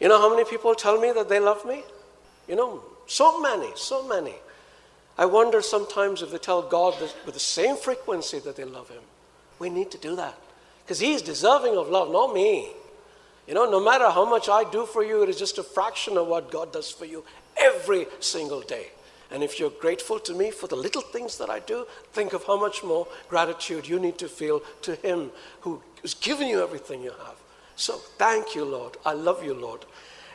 You 0.00 0.08
know 0.08 0.20
how 0.20 0.30
many 0.30 0.48
people 0.48 0.74
tell 0.74 1.00
me 1.00 1.12
that 1.12 1.28
they 1.28 1.40
love 1.40 1.64
me? 1.64 1.82
You 2.48 2.56
know, 2.56 2.82
so 3.06 3.40
many, 3.40 3.70
so 3.74 4.06
many. 4.06 4.34
I 5.18 5.26
wonder 5.26 5.60
sometimes 5.60 6.22
if 6.22 6.30
they 6.30 6.38
tell 6.38 6.62
God 6.62 6.94
with 7.00 7.34
the 7.34 7.40
same 7.40 7.76
frequency 7.76 8.38
that 8.40 8.56
they 8.56 8.64
love 8.64 8.88
Him. 8.88 9.02
We 9.58 9.68
need 9.68 9.90
to 9.90 9.98
do 9.98 10.16
that 10.16 10.38
because 10.82 11.00
He's 11.00 11.22
deserving 11.22 11.76
of 11.76 11.88
love, 11.88 12.10
not 12.10 12.32
me. 12.32 12.70
You 13.50 13.56
know, 13.56 13.68
no 13.68 13.80
matter 13.80 14.08
how 14.10 14.24
much 14.24 14.48
I 14.48 14.62
do 14.62 14.86
for 14.86 15.02
you, 15.02 15.24
it 15.24 15.28
is 15.28 15.36
just 15.36 15.58
a 15.58 15.64
fraction 15.64 16.16
of 16.16 16.28
what 16.28 16.52
God 16.52 16.72
does 16.72 16.88
for 16.88 17.04
you 17.04 17.24
every 17.56 18.06
single 18.20 18.60
day. 18.60 18.92
And 19.32 19.42
if 19.42 19.58
you're 19.58 19.70
grateful 19.70 20.20
to 20.20 20.34
me 20.34 20.52
for 20.52 20.68
the 20.68 20.76
little 20.76 21.02
things 21.02 21.36
that 21.38 21.50
I 21.50 21.58
do, 21.58 21.84
think 22.12 22.32
of 22.32 22.44
how 22.44 22.56
much 22.56 22.84
more 22.84 23.08
gratitude 23.28 23.88
you 23.88 23.98
need 23.98 24.18
to 24.18 24.28
feel 24.28 24.62
to 24.82 24.94
Him 24.94 25.32
who 25.62 25.82
has 26.02 26.14
given 26.14 26.46
you 26.46 26.62
everything 26.62 27.02
you 27.02 27.10
have. 27.10 27.34
So 27.74 27.94
thank 28.18 28.54
you, 28.54 28.64
Lord. 28.64 28.98
I 29.04 29.14
love 29.14 29.42
you, 29.44 29.54
Lord. 29.54 29.84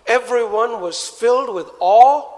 Everyone 0.08 0.82
was 0.82 1.08
filled 1.08 1.56
with 1.56 1.70
awe 1.80 2.35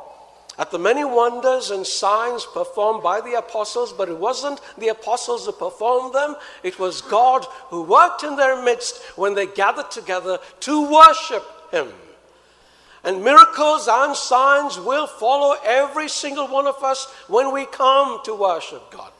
at 0.57 0.71
the 0.71 0.79
many 0.79 1.05
wonders 1.05 1.69
and 1.69 1.85
signs 1.85 2.45
performed 2.45 3.03
by 3.03 3.21
the 3.21 3.37
apostles, 3.37 3.93
but 3.93 4.09
it 4.09 4.17
wasn't 4.17 4.59
the 4.77 4.87
apostles 4.87 5.45
who 5.45 5.51
performed 5.51 6.15
them, 6.15 6.35
it 6.63 6.79
was 6.79 7.01
God 7.01 7.45
who 7.69 7.83
worked 7.83 8.23
in 8.23 8.35
their 8.35 8.61
midst 8.63 9.03
when 9.15 9.35
they 9.35 9.45
gathered 9.45 9.91
together 9.91 10.39
to 10.61 10.91
worship 10.91 11.43
Him. 11.71 11.89
And 13.03 13.23
miracles 13.23 13.87
and 13.89 14.15
signs 14.15 14.79
will 14.79 15.07
follow 15.07 15.55
every 15.63 16.09
single 16.09 16.47
one 16.47 16.65
of 16.65 16.83
us 16.83 17.05
when 17.27 17.53
we 17.53 17.65
come 17.67 18.19
to 18.25 18.33
worship 18.33 18.89
God. 18.91 19.11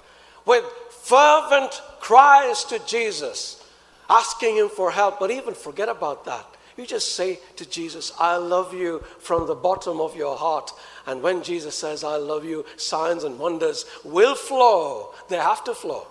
With 0.46 0.66
fervent 0.90 1.82
cries 2.00 2.64
to 2.66 2.80
Jesus, 2.88 3.64
asking 4.10 4.58
Him 4.58 4.70
for 4.70 4.90
help, 4.92 5.20
but 5.20 5.30
even 5.30 5.54
forget 5.54 5.88
about 5.88 6.26
that. 6.26 6.46
You 6.78 6.86
just 6.86 7.16
say 7.16 7.40
to 7.56 7.68
Jesus, 7.68 8.12
I 8.20 8.36
love 8.38 8.74
you 8.74 9.04
from 9.20 9.48
the 9.48 9.56
bottom 9.56 10.00
of 10.00 10.16
your 10.16 10.38
heart. 10.38 10.72
And 11.08 11.24
when 11.24 11.42
Jesus 11.42 11.74
says, 11.74 12.04
I 12.04 12.18
love 12.18 12.44
you, 12.44 12.66
signs 12.76 13.24
and 13.24 13.40
wonders 13.40 13.86
will 14.04 14.36
flow. 14.36 15.14
They 15.30 15.38
have 15.38 15.64
to 15.64 15.74
flow. 15.74 16.06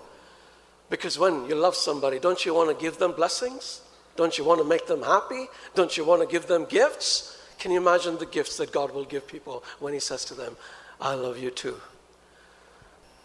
Because 0.88 1.18
when 1.18 1.46
you 1.46 1.54
love 1.54 1.76
somebody, 1.76 2.18
don't 2.18 2.44
you 2.46 2.54
want 2.54 2.76
to 2.76 2.82
give 2.82 2.96
them 2.96 3.12
blessings? 3.12 3.82
Don't 4.16 4.38
you 4.38 4.44
want 4.44 4.60
to 4.60 4.66
make 4.66 4.86
them 4.86 5.02
happy? 5.02 5.46
Don't 5.74 5.96
you 5.96 6.04
want 6.04 6.22
to 6.22 6.26
give 6.26 6.46
them 6.46 6.64
gifts? 6.64 7.38
Can 7.58 7.70
you 7.70 7.80
imagine 7.80 8.16
the 8.16 8.26
gifts 8.26 8.56
that 8.56 8.72
God 8.72 8.94
will 8.94 9.04
give 9.04 9.26
people 9.26 9.62
when 9.80 9.92
He 9.92 10.00
says 10.00 10.24
to 10.26 10.34
them, 10.34 10.56
I 10.98 11.14
love 11.14 11.38
you 11.38 11.50
too? 11.50 11.78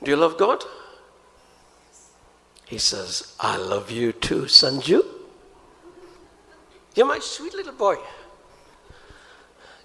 Do 0.04 0.12
you 0.12 0.18
love 0.18 0.38
God? 0.38 0.64
He 2.66 2.78
says, 2.78 3.36
I 3.40 3.58
love 3.58 3.92
you 3.92 4.12
too, 4.12 4.44
Sanju. 4.44 5.04
You're 6.96 7.06
my 7.06 7.20
sweet 7.20 7.54
little 7.54 7.74
boy. 7.74 7.96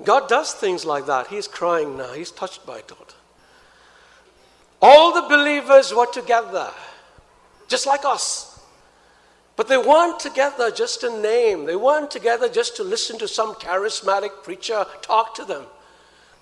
God 0.05 0.28
does 0.28 0.53
things 0.53 0.84
like 0.84 1.07
that. 1.07 1.28
He's 1.28 1.49
crying 1.49 1.97
now. 1.97 2.12
He's 2.12 2.30
touched 2.30 2.66
by 2.66 2.82
God. 2.86 3.14
All 4.82 5.14
the 5.14 5.28
believers 5.28 5.94
were 5.94 6.07
together, 6.07 6.70
just 7.66 7.86
like 7.86 8.05
us. 8.05 8.61
But 9.57 9.68
they 9.68 9.78
weren't 9.78 10.20
together 10.20 10.70
just 10.70 11.01
to 11.01 11.20
name. 11.20 11.64
They 11.64 11.76
weren't 11.76 12.11
together 12.11 12.49
just 12.49 12.76
to 12.76 12.84
listen 12.84 13.18
to 13.18 13.26
some 13.26 13.55
charismatic 13.55 14.42
preacher 14.42 14.84
talk 15.01 15.34
to 15.36 15.47
them. 15.47 15.64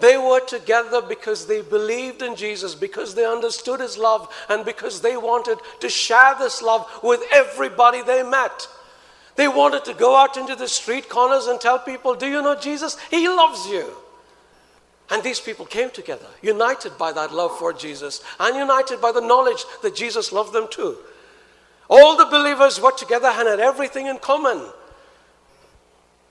They 0.00 0.18
were 0.18 0.40
together 0.40 1.00
because 1.00 1.46
they 1.46 1.62
believed 1.62 2.22
in 2.22 2.34
Jesus, 2.34 2.74
because 2.74 3.14
they 3.14 3.24
understood 3.24 3.78
his 3.78 3.96
love, 3.96 4.28
and 4.48 4.64
because 4.64 5.00
they 5.00 5.16
wanted 5.16 5.58
to 5.78 5.88
share 5.88 6.34
this 6.36 6.60
love 6.60 6.90
with 7.04 7.22
everybody 7.32 8.02
they 8.02 8.24
met. 8.24 8.66
They 9.36 9.48
wanted 9.48 9.84
to 9.86 9.94
go 9.94 10.16
out 10.16 10.36
into 10.36 10.54
the 10.54 10.68
street 10.68 11.08
corners 11.08 11.46
and 11.46 11.60
tell 11.60 11.78
people, 11.78 12.14
Do 12.14 12.26
you 12.26 12.40
know 12.42 12.54
Jesus? 12.54 12.96
He 13.10 13.28
loves 13.28 13.66
you. 13.66 13.94
And 15.10 15.22
these 15.22 15.40
people 15.40 15.66
came 15.66 15.90
together, 15.90 16.26
united 16.40 16.96
by 16.96 17.12
that 17.12 17.32
love 17.32 17.58
for 17.58 17.72
Jesus 17.72 18.22
and 18.40 18.56
united 18.56 19.00
by 19.00 19.12
the 19.12 19.20
knowledge 19.20 19.64
that 19.82 19.94
Jesus 19.94 20.32
loved 20.32 20.52
them 20.52 20.66
too. 20.70 20.96
All 21.90 22.16
the 22.16 22.24
believers 22.24 22.80
were 22.80 22.92
together 22.92 23.28
and 23.28 23.46
had 23.46 23.60
everything 23.60 24.06
in 24.06 24.18
common. 24.18 24.62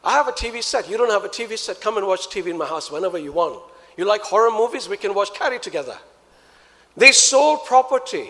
I 0.03 0.13
have 0.13 0.27
a 0.27 0.31
TV 0.31 0.63
set. 0.63 0.89
You 0.89 0.97
don't 0.97 1.11
have 1.11 1.23
a 1.23 1.29
TV 1.29 1.57
set. 1.57 1.81
Come 1.81 1.97
and 1.97 2.07
watch 2.07 2.27
TV 2.27 2.47
in 2.47 2.57
my 2.57 2.65
house 2.65 2.91
whenever 2.91 3.17
you 3.17 3.31
want. 3.31 3.61
You 3.95 4.05
like 4.05 4.21
horror 4.21 4.51
movies? 4.51 4.89
We 4.89 4.97
can 4.97 5.13
watch 5.13 5.33
Carrie 5.33 5.59
together. 5.59 5.97
They 6.97 7.11
sold 7.11 7.65
property 7.65 8.29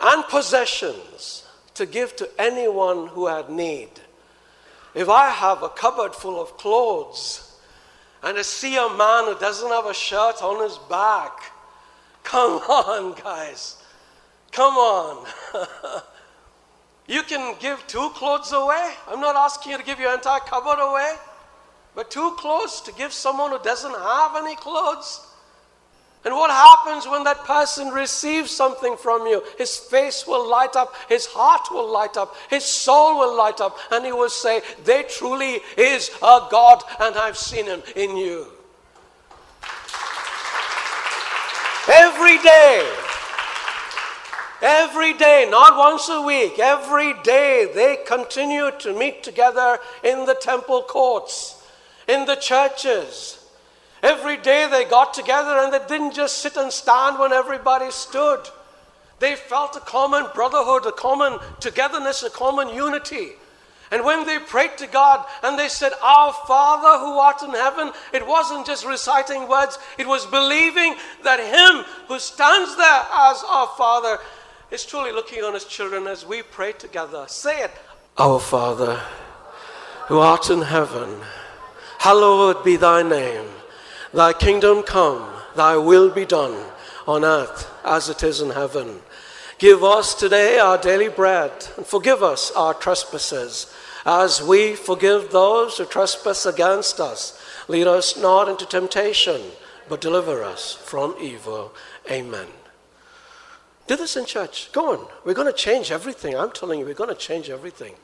and 0.00 0.24
possessions 0.24 1.41
to 1.74 1.86
give 1.86 2.16
to 2.16 2.28
anyone 2.38 3.08
who 3.08 3.26
had 3.26 3.50
need. 3.50 3.88
If 4.94 5.08
I 5.08 5.30
have 5.30 5.62
a 5.62 5.68
cupboard 5.68 6.14
full 6.14 6.40
of 6.40 6.56
clothes 6.58 7.56
and 8.22 8.38
I 8.38 8.42
see 8.42 8.76
a 8.76 8.88
man 8.90 9.24
who 9.24 9.38
doesn't 9.38 9.68
have 9.68 9.86
a 9.86 9.94
shirt 9.94 10.42
on 10.42 10.62
his 10.62 10.78
back, 10.78 11.52
come 12.22 12.52
on, 12.52 13.14
guys. 13.20 13.76
Come 14.52 14.74
on. 14.74 15.26
you 17.06 17.22
can 17.22 17.56
give 17.58 17.84
two 17.86 18.10
clothes 18.10 18.52
away. 18.52 18.92
I'm 19.08 19.20
not 19.20 19.34
asking 19.34 19.72
you 19.72 19.78
to 19.78 19.84
give 19.84 19.98
your 19.98 20.12
entire 20.12 20.40
cupboard 20.40 20.78
away, 20.78 21.14
but 21.94 22.10
two 22.10 22.32
clothes 22.38 22.82
to 22.82 22.92
give 22.92 23.12
someone 23.12 23.50
who 23.50 23.58
doesn't 23.60 23.94
have 23.94 24.36
any 24.36 24.56
clothes. 24.56 25.26
And 26.24 26.34
what 26.34 26.50
happens 26.50 27.08
when 27.08 27.24
that 27.24 27.44
person 27.44 27.88
receives 27.88 28.50
something 28.52 28.96
from 28.96 29.26
you? 29.26 29.42
His 29.58 29.76
face 29.76 30.24
will 30.24 30.48
light 30.48 30.76
up, 30.76 30.94
his 31.08 31.26
heart 31.26 31.68
will 31.72 31.90
light 31.90 32.16
up, 32.16 32.36
his 32.48 32.64
soul 32.64 33.18
will 33.18 33.36
light 33.36 33.60
up, 33.60 33.76
and 33.90 34.04
he 34.04 34.12
will 34.12 34.30
say, 34.30 34.62
There 34.84 35.02
truly 35.02 35.60
is 35.76 36.10
a 36.22 36.46
God, 36.48 36.84
and 37.00 37.16
I've 37.16 37.36
seen 37.36 37.64
him 37.66 37.82
in 37.96 38.16
you. 38.16 38.46
Every 41.90 42.38
day, 42.38 42.88
every 44.62 45.14
day, 45.14 45.48
not 45.50 45.76
once 45.76 46.08
a 46.08 46.22
week, 46.22 46.60
every 46.60 47.14
day 47.24 47.68
they 47.74 47.98
continue 48.06 48.70
to 48.78 48.96
meet 48.96 49.24
together 49.24 49.80
in 50.04 50.24
the 50.24 50.36
temple 50.40 50.84
courts, 50.84 51.66
in 52.06 52.26
the 52.26 52.36
churches 52.36 53.41
Every 54.02 54.36
day 54.36 54.66
they 54.68 54.84
got 54.84 55.14
together 55.14 55.58
and 55.58 55.72
they 55.72 55.78
didn't 55.86 56.14
just 56.14 56.38
sit 56.38 56.56
and 56.56 56.72
stand 56.72 57.18
when 57.18 57.32
everybody 57.32 57.90
stood. 57.90 58.40
They 59.20 59.36
felt 59.36 59.76
a 59.76 59.80
common 59.80 60.26
brotherhood, 60.34 60.84
a 60.86 60.92
common 60.92 61.38
togetherness, 61.60 62.24
a 62.24 62.30
common 62.30 62.68
unity. 62.68 63.34
And 63.92 64.04
when 64.04 64.26
they 64.26 64.38
prayed 64.38 64.76
to 64.78 64.86
God 64.88 65.24
and 65.44 65.56
they 65.56 65.68
said, 65.68 65.92
Our 66.02 66.32
Father 66.32 66.98
who 66.98 67.18
art 67.18 67.42
in 67.42 67.50
heaven, 67.50 67.92
it 68.12 68.26
wasn't 68.26 68.66
just 68.66 68.84
reciting 68.84 69.46
words, 69.46 69.78
it 69.98 70.08
was 70.08 70.26
believing 70.26 70.96
that 71.22 71.38
Him 71.38 71.84
who 72.08 72.18
stands 72.18 72.74
there 72.74 73.02
as 73.12 73.44
our 73.46 73.68
Father 73.76 74.18
is 74.72 74.84
truly 74.84 75.12
looking 75.12 75.44
on 75.44 75.54
His 75.54 75.66
children 75.66 76.06
as 76.08 76.26
we 76.26 76.42
pray 76.42 76.72
together. 76.72 77.26
Say 77.28 77.62
it, 77.62 77.70
Our 78.16 78.40
Father 78.40 79.00
who 80.08 80.18
art 80.18 80.50
in 80.50 80.62
heaven, 80.62 81.20
hallowed 81.98 82.64
be 82.64 82.76
thy 82.76 83.02
name. 83.02 83.46
Thy 84.14 84.32
kingdom 84.32 84.82
come, 84.82 85.28
thy 85.56 85.76
will 85.76 86.10
be 86.10 86.26
done 86.26 86.66
on 87.06 87.24
earth 87.24 87.70
as 87.84 88.08
it 88.08 88.22
is 88.22 88.40
in 88.40 88.50
heaven. 88.50 89.00
Give 89.58 89.82
us 89.82 90.14
today 90.14 90.58
our 90.58 90.76
daily 90.76 91.08
bread 91.08 91.52
and 91.76 91.86
forgive 91.86 92.22
us 92.22 92.50
our 92.52 92.74
trespasses 92.74 93.72
as 94.04 94.42
we 94.42 94.74
forgive 94.74 95.30
those 95.30 95.78
who 95.78 95.84
trespass 95.84 96.44
against 96.44 97.00
us. 97.00 97.40
Lead 97.68 97.86
us 97.86 98.16
not 98.16 98.48
into 98.48 98.66
temptation, 98.66 99.40
but 99.88 100.00
deliver 100.00 100.42
us 100.42 100.74
from 100.74 101.14
evil. 101.20 101.72
Amen. 102.10 102.48
Do 103.86 103.96
this 103.96 104.16
in 104.16 104.26
church. 104.26 104.70
Go 104.72 104.92
on. 104.92 105.06
We're 105.24 105.34
going 105.34 105.50
to 105.50 105.52
change 105.52 105.90
everything. 105.90 106.36
I'm 106.36 106.50
telling 106.50 106.80
you, 106.80 106.84
we're 106.86 106.94
going 106.94 107.10
to 107.10 107.16
change 107.16 107.50
everything. 107.50 107.94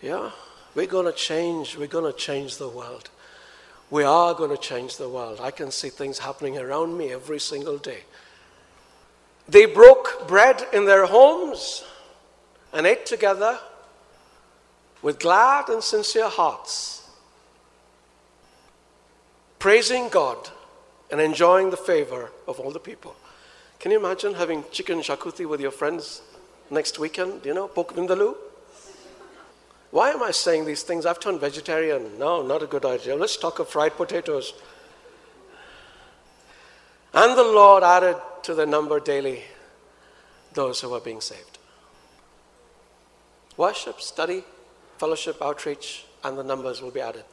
Yeah? 0.00 0.30
We're 0.74 0.86
going 0.86 1.06
to 1.06 1.12
change. 1.12 1.76
We're 1.76 1.86
going 1.88 2.10
to 2.10 2.18
change 2.18 2.56
the 2.56 2.68
world. 2.68 3.10
We 3.90 4.04
are 4.04 4.34
going 4.34 4.50
to 4.50 4.56
change 4.56 4.96
the 4.96 5.08
world. 5.08 5.40
I 5.40 5.50
can 5.50 5.72
see 5.72 5.88
things 5.88 6.20
happening 6.20 6.56
around 6.58 6.96
me 6.96 7.12
every 7.12 7.40
single 7.40 7.76
day. 7.76 8.04
They 9.48 9.66
broke 9.66 10.28
bread 10.28 10.64
in 10.72 10.84
their 10.84 11.06
homes 11.06 11.84
and 12.72 12.86
ate 12.86 13.04
together 13.04 13.58
with 15.02 15.18
glad 15.18 15.68
and 15.68 15.82
sincere 15.82 16.28
hearts, 16.28 17.08
praising 19.58 20.08
God 20.08 20.50
and 21.10 21.20
enjoying 21.20 21.70
the 21.70 21.76
favor 21.76 22.30
of 22.46 22.60
all 22.60 22.70
the 22.70 22.78
people. 22.78 23.16
Can 23.80 23.90
you 23.90 23.98
imagine 23.98 24.34
having 24.34 24.62
chicken 24.70 25.00
xacuti 25.00 25.48
with 25.48 25.60
your 25.60 25.72
friends 25.72 26.22
next 26.70 27.00
weekend? 27.00 27.44
You 27.44 27.54
know, 27.54 27.66
poke 27.66 27.94
vindaloo? 27.96 28.36
Why 29.90 30.10
am 30.10 30.22
I 30.22 30.30
saying 30.30 30.66
these 30.66 30.82
things? 30.82 31.04
I've 31.04 31.18
turned 31.18 31.40
vegetarian. 31.40 32.18
No, 32.18 32.42
not 32.42 32.62
a 32.62 32.66
good 32.66 32.84
idea. 32.84 33.16
Let's 33.16 33.36
talk 33.36 33.58
of 33.58 33.68
fried 33.68 33.96
potatoes. 33.96 34.54
And 37.12 37.36
the 37.36 37.42
Lord 37.42 37.82
added 37.82 38.16
to 38.44 38.54
the 38.54 38.66
number 38.66 39.00
daily 39.00 39.42
those 40.54 40.80
who 40.80 40.90
were 40.90 41.00
being 41.00 41.20
saved. 41.20 41.58
Worship, 43.56 44.00
study, 44.00 44.44
fellowship, 44.98 45.42
outreach, 45.42 46.04
and 46.22 46.38
the 46.38 46.44
numbers 46.44 46.80
will 46.80 46.92
be 46.92 47.00
added. 47.00 47.24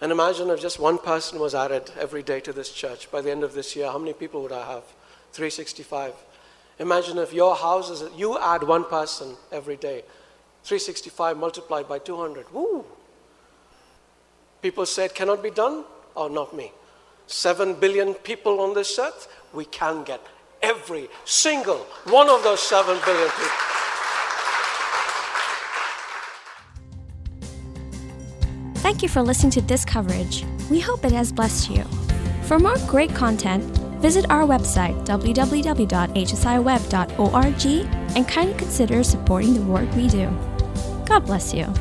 And 0.00 0.12
imagine 0.12 0.50
if 0.50 0.60
just 0.60 0.78
one 0.78 0.98
person 0.98 1.38
was 1.38 1.54
added 1.54 1.90
every 1.98 2.22
day 2.22 2.40
to 2.40 2.52
this 2.52 2.70
church. 2.70 3.10
By 3.10 3.22
the 3.22 3.30
end 3.30 3.42
of 3.42 3.54
this 3.54 3.74
year, 3.74 3.86
how 3.86 3.98
many 3.98 4.12
people 4.12 4.42
would 4.42 4.52
I 4.52 4.66
have? 4.66 4.84
365. 5.32 6.12
Imagine 6.78 7.16
if 7.16 7.32
your 7.32 7.56
house 7.56 7.88
is, 7.88 8.04
you 8.14 8.38
add 8.38 8.62
one 8.62 8.84
person 8.84 9.36
every 9.50 9.76
day. 9.76 10.02
365 10.66 11.38
multiplied 11.38 11.88
by 11.88 11.98
200. 12.00 12.52
Woo! 12.52 12.84
People 14.60 14.84
say 14.84 15.04
it 15.04 15.14
cannot 15.14 15.40
be 15.40 15.50
done. 15.50 15.84
Oh, 16.16 16.26
not 16.26 16.56
me. 16.56 16.72
Seven 17.28 17.74
billion 17.74 18.14
people 18.14 18.58
on 18.58 18.74
this 18.74 18.98
earth, 18.98 19.28
we 19.54 19.64
can 19.66 20.02
get 20.02 20.20
every 20.60 21.08
single 21.24 21.86
one 22.06 22.28
of 22.28 22.42
those 22.42 22.58
seven 22.58 22.98
billion 23.04 23.28
people. 23.28 23.46
Thank 28.82 29.02
you 29.02 29.08
for 29.08 29.22
listening 29.22 29.52
to 29.52 29.60
this 29.60 29.84
coverage. 29.84 30.44
We 30.68 30.80
hope 30.80 31.04
it 31.04 31.12
has 31.12 31.30
blessed 31.30 31.70
you. 31.70 31.84
For 32.42 32.58
more 32.58 32.76
great 32.88 33.14
content, 33.14 33.62
visit 34.02 34.28
our 34.30 34.42
website 34.42 35.06
www.hsiweb.org 35.06 37.66
and 38.16 38.28
kindly 38.28 38.58
consider 38.58 39.04
supporting 39.04 39.54
the 39.54 39.62
work 39.62 39.94
we 39.94 40.08
do. 40.08 40.28
God 41.06 41.24
bless 41.24 41.54
you. 41.54 41.72